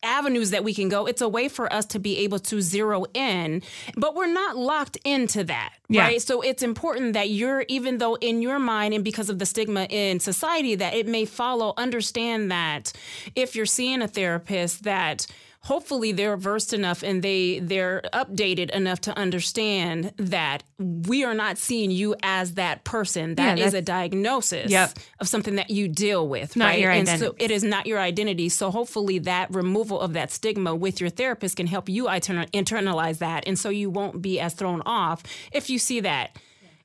avenues 0.03 0.51
that 0.51 0.63
we 0.63 0.73
can 0.73 0.87
go 0.89 1.07
it's 1.07 1.21
a 1.21 1.27
way 1.29 1.47
for 1.47 1.71
us 1.73 1.85
to 1.85 1.99
be 1.99 2.17
able 2.19 2.37
to 2.37 2.61
zero 2.61 3.05
in 3.15 3.63
but 3.97 4.13
we're 4.13 4.31
not 4.31 4.55
locked 4.55 4.97
into 5.03 5.43
that 5.45 5.73
Yeah. 5.89 6.01
right 6.03 6.21
so 6.21 6.41
it's 6.41 6.61
important 6.61 7.13
that 7.13 7.29
you're 7.29 7.65
even 7.69 7.97
though 7.97 8.15
in 8.15 8.41
your 8.41 8.59
mind 8.59 8.93
and 8.93 9.03
because 9.03 9.29
of 9.31 9.39
the 9.39 9.47
stigma 9.47 9.85
in 9.89 10.19
society 10.19 10.75
that 10.75 10.93
it 10.93 11.07
may 11.07 11.25
follow 11.25 11.73
understand 11.77 12.51
that 12.51 12.91
if 13.35 13.55
you're 13.55 13.65
seeing 13.65 14.03
a 14.03 14.07
therapist 14.07 14.83
that 14.83 15.25
hopefully 15.65 16.11
they're 16.11 16.37
versed 16.37 16.73
enough 16.73 17.01
and 17.03 17.23
they 17.23 17.59
they're 17.59 18.01
updated 18.13 18.69
enough 18.69 19.01
to 19.01 19.17
understand 19.17 20.13
that 20.17 20.63
we 20.77 21.23
are 21.23 21.33
not 21.33 21.57
seeing 21.57 21.89
you 21.89 22.15
as 22.21 22.53
that 22.53 22.83
person. 22.83 23.33
That 23.35 23.57
Yeah, 23.57 23.65
is 23.65 23.73
a 23.73 23.81
diagnosis 23.81 24.71
Yep. 24.71 24.99
of 25.19 25.27
something 25.27 25.55
that 25.55 25.71
you 25.71 25.87
deal 25.87 26.27
with 26.27 26.55
Not 26.55 26.65
right? 26.67 26.79
your 26.79 26.91
and 26.91 27.09
so 27.09 27.33
it 27.39 27.49
is 27.49 27.63
not 27.63 27.87
your 27.87 27.99
identity. 27.99 28.49
So 28.49 28.69
hopefully 28.69 29.17
that 29.19 29.53
removal 29.53 29.99
of 29.99 30.13
that 30.13 30.31
stigma 30.31 30.75
with 30.75 31.01
your 31.01 31.09
therapist 31.09 31.57
can 31.57 31.67
help 31.67 31.89
you 31.89 32.05
internalize 32.05 33.17
that. 33.19 33.47
And 33.47 33.57
so 33.57 33.69
you 33.69 33.89
won't 33.89 34.21
be 34.21 34.39
as 34.39 34.53
thrown 34.53 34.81
off 34.85 35.23
if 35.51 35.69
you 35.69 35.79
see 35.79 35.99
that 36.01 36.37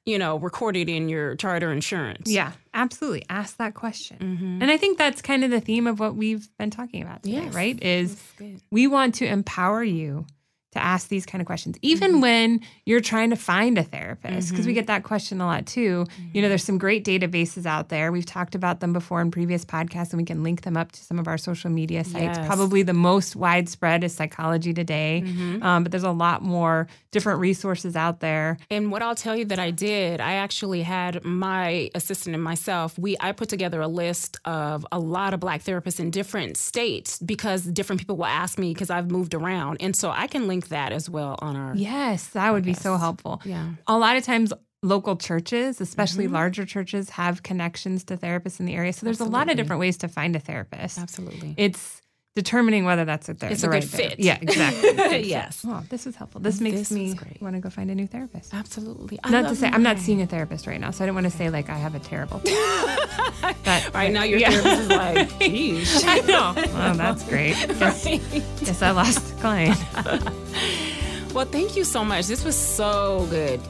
you 0.07 0.19
know 0.19 0.39
recorded 0.39 0.89
in 0.89 1.09
your 1.09 1.37
charter 1.37 1.71
insurance 1.73 2.31
Yeah, 2.31 2.53
absolutely. 2.75 3.25
Ask 3.29 3.57
that 3.59 3.75
question. 3.75 4.17
Mm-hmm. 4.19 4.63
And 4.63 4.71
I 4.71 4.77
think 4.77 4.99
that's 4.99 5.21
kind 5.23 5.45
of 5.45 5.51
the 5.51 5.61
theme 5.61 5.87
of 5.87 6.01
what 6.01 6.15
we've 6.17 6.49
been 6.59 6.71
talking 6.71 7.03
about 7.03 7.23
today, 7.23 7.37
Yes. 7.45 7.55
right? 7.55 7.83
Is 7.83 8.21
we 8.71 8.87
want 8.87 9.17
to 9.17 9.27
empower 9.27 9.85
you 9.85 10.27
to 10.73 10.83
ask 10.83 11.09
these 11.09 11.27
kind 11.27 11.41
of 11.43 11.47
questions, 11.47 11.77
even 11.83 12.11
Mm-hmm. 12.13 12.21
when 12.21 12.61
you're 12.87 13.01
trying 13.01 13.31
to 13.31 13.37
find 13.37 13.77
a 13.79 13.83
therapist, 13.85 14.51
because 14.51 14.67
we 14.67 14.73
get 14.73 14.87
that 14.89 15.03
question 15.05 15.41
a 15.41 15.47
lot 15.47 15.67
too. 15.67 16.07
You 16.33 16.43
know, 16.43 16.49
there's 16.49 16.65
some 16.65 16.79
great 16.79 17.05
databases 17.05 17.67
out 17.67 17.89
there. 17.89 18.11
We've 18.13 18.27
talked 18.27 18.55
about 18.55 18.81
them 18.81 18.93
before 18.93 19.21
in 19.21 19.31
previous 19.31 19.65
podcasts, 19.65 20.11
and 20.13 20.19
we 20.19 20.25
can 20.25 20.43
link 20.43 20.63
them 20.63 20.77
up 20.77 20.93
to 20.93 21.01
some 21.03 21.19
of 21.19 21.27
our 21.29 21.39
social 21.39 21.71
media 21.71 22.05
sites. 22.05 22.39
Yes. 22.39 22.47
Probably 22.47 22.83
the 22.83 22.95
most 22.95 23.37
widespread 23.37 24.05
is 24.05 24.15
Psychology 24.15 24.73
Today, 24.73 25.23
Mm-hmm. 25.25 25.63
um, 25.63 25.83
but 25.83 25.93
there's 25.93 26.03
a 26.05 26.11
lot 26.11 26.43
more 26.43 26.87
different 27.11 27.41
resources 27.41 27.97
out 27.97 28.21
there. 28.21 28.57
And 28.71 28.91
what 28.93 29.03
I'll 29.03 29.15
tell 29.17 29.37
you 29.37 29.45
that 29.47 29.59
I 29.59 29.71
did, 29.71 30.21
I 30.21 30.35
actually 30.35 30.83
had 30.83 31.25
my 31.25 31.91
assistant 31.95 32.35
and 32.35 32.43
myself. 32.45 32.99
We 32.99 33.17
I 33.21 33.33
put 33.33 33.49
together 33.49 33.81
a 33.81 33.89
list 33.89 34.39
of 34.45 34.87
a 34.93 34.99
lot 34.99 35.35
of 35.35 35.41
black 35.41 35.63
therapists 35.63 35.99
in 36.01 36.11
different 36.11 36.57
states 36.57 37.19
because 37.19 37.65
different 37.65 38.01
people 38.01 38.17
will 38.17 38.27
ask 38.27 38.59
me 38.59 38.73
because 38.73 38.91
I've 38.91 39.11
moved 39.11 39.35
around, 39.35 39.79
and 39.81 39.95
so 39.97 40.11
I 40.11 40.27
can 40.27 40.47
link 40.49 40.60
that 40.69 40.93
as 40.93 41.09
well 41.11 41.37
on 41.41 41.57
our. 41.57 41.75
Yes, 41.75 42.29
that 42.29 42.53
would 42.53 42.65
be 42.65 42.75
so 42.75 42.97
helpful. 42.97 43.41
Yeah. 43.45 43.71
A 43.87 43.99
lot 43.99 44.17
of 44.17 44.25
times, 44.25 44.53
local 44.83 45.17
churches, 45.17 45.81
especially 45.81 46.25
Mm-hmm. 46.25 46.35
larger 46.35 46.65
churches, 46.65 47.11
have 47.11 47.43
connections 47.43 48.05
to 48.05 48.17
therapists 48.17 48.61
in 48.61 48.67
the 48.67 48.75
area. 48.75 48.93
So 48.93 49.05
there's 49.05 49.21
a 49.21 49.25
lot 49.25 49.51
of 49.51 49.57
different 49.57 49.81
ways 49.81 49.97
to 49.99 50.09
find 50.09 50.35
a 50.37 50.41
therapist. 50.41 50.99
Absolutely. 50.99 51.55
It's 51.57 52.01
determining 52.37 52.85
whether 52.85 53.05
that's 53.05 53.29
a 53.29 53.35
therapist. 53.35 53.65
It's 53.65 53.65
a 53.65 53.69
good 53.81 53.85
fit. 53.85 54.21
Yeah, 54.21 54.39
exactly. 54.41 54.91
Yes. 55.31 55.65
Oh, 55.67 55.83
this 55.91 56.07
was 56.07 56.15
helpful. 56.17 56.41
This 56.41 56.61
makes 56.61 56.79
This 56.79 56.91
me 56.93 57.15
want 57.41 57.57
to 57.57 57.61
go 57.61 57.69
find 57.71 57.91
a 57.91 57.95
new 57.95 58.07
therapist. 58.07 58.55
Absolutely. 58.55 59.19
I 59.25 59.31
Not 59.31 59.49
to 59.49 59.57
say 59.57 59.69
I'm 59.69 59.83
not 59.83 59.99
seeing 59.99 60.23
a 60.23 60.27
therapist 60.27 60.67
right 60.67 60.81
now, 60.81 60.91
so 60.93 61.03
I 61.03 61.07
don't 61.07 61.15
want 61.15 61.25
to 61.27 61.31
say 61.37 61.51
like 61.51 61.69
I 61.69 61.77
have 61.77 61.95
a 61.95 61.99
terrible. 61.99 62.41
but 63.65 63.91
Right 63.95 64.13
now, 64.13 64.23
your 64.23 64.39
Yeah. 64.39 64.51
therapist 64.51 64.83
is 64.83 64.89
like, 64.89 65.39
geez. 65.41 66.05
I 66.07 66.21
know. 66.21 66.55
Oh, 66.57 66.95
that's 66.95 67.25
great. 67.25 67.55
Guess, 67.79 68.05
guess 68.61 68.83
I 68.83 68.91
lost 68.93 69.33
a 69.33 69.35
client. 69.41 69.79
Well, 71.35 71.45
thank 71.47 71.77
you 71.77 71.85
so 71.85 72.05
much. 72.05 72.27
This 72.27 72.45
was 72.45 72.57
so 72.57 73.27
good 73.31 73.61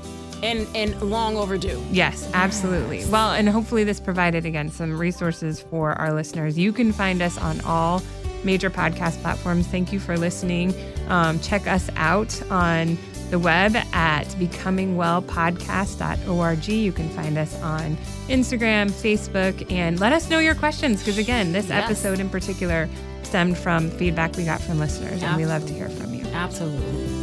and 0.42 0.66
and 0.74 1.00
long 1.02 1.36
overdue. 1.36 1.82
Yes, 1.90 2.28
absolutely. 2.34 3.00
Yes. 3.00 3.08
Well, 3.08 3.32
and 3.32 3.48
hopefully 3.48 3.84
this 3.84 4.00
provided 4.00 4.46
again 4.46 4.70
some 4.70 4.98
resources 4.98 5.60
for 5.60 5.92
our 5.92 6.12
listeners. 6.12 6.58
You 6.58 6.72
can 6.72 6.92
find 6.92 7.20
us 7.22 7.36
on 7.38 7.60
all 7.62 8.00
major 8.44 8.70
podcast 8.70 9.20
platforms. 9.20 9.66
Thank 9.66 9.92
you 9.92 10.00
for 10.00 10.16
listening. 10.16 10.74
Um, 11.08 11.38
check 11.40 11.66
us 11.66 11.90
out 11.96 12.40
on 12.50 12.96
the 13.30 13.38
web 13.38 13.76
at 13.92 14.24
becomingwellpodcast.org. 14.26 16.68
You 16.68 16.92
can 16.92 17.08
find 17.10 17.36
us 17.38 17.60
on 17.62 17.96
Instagram, 18.28 18.90
Facebook, 18.90 19.70
and 19.70 20.00
let 20.00 20.12
us 20.12 20.28
know 20.28 20.40
your 20.40 20.54
questions 20.54 21.00
because, 21.00 21.16
again, 21.18 21.52
this 21.52 21.68
yes. 21.68 21.84
episode 21.84 22.20
in 22.20 22.28
particular 22.28 22.88
stemmed 23.22 23.56
from 23.56 23.88
feedback 23.90 24.36
we 24.36 24.44
got 24.44 24.60
from 24.60 24.78
listeners, 24.78 25.22
Absolutely. 25.22 25.28
and 25.28 25.36
we 25.36 25.46
love 25.46 25.66
to 25.66 25.72
hear 25.72 25.88
from 25.88 26.12
you. 26.14 26.26
Absolutely. 26.26 27.19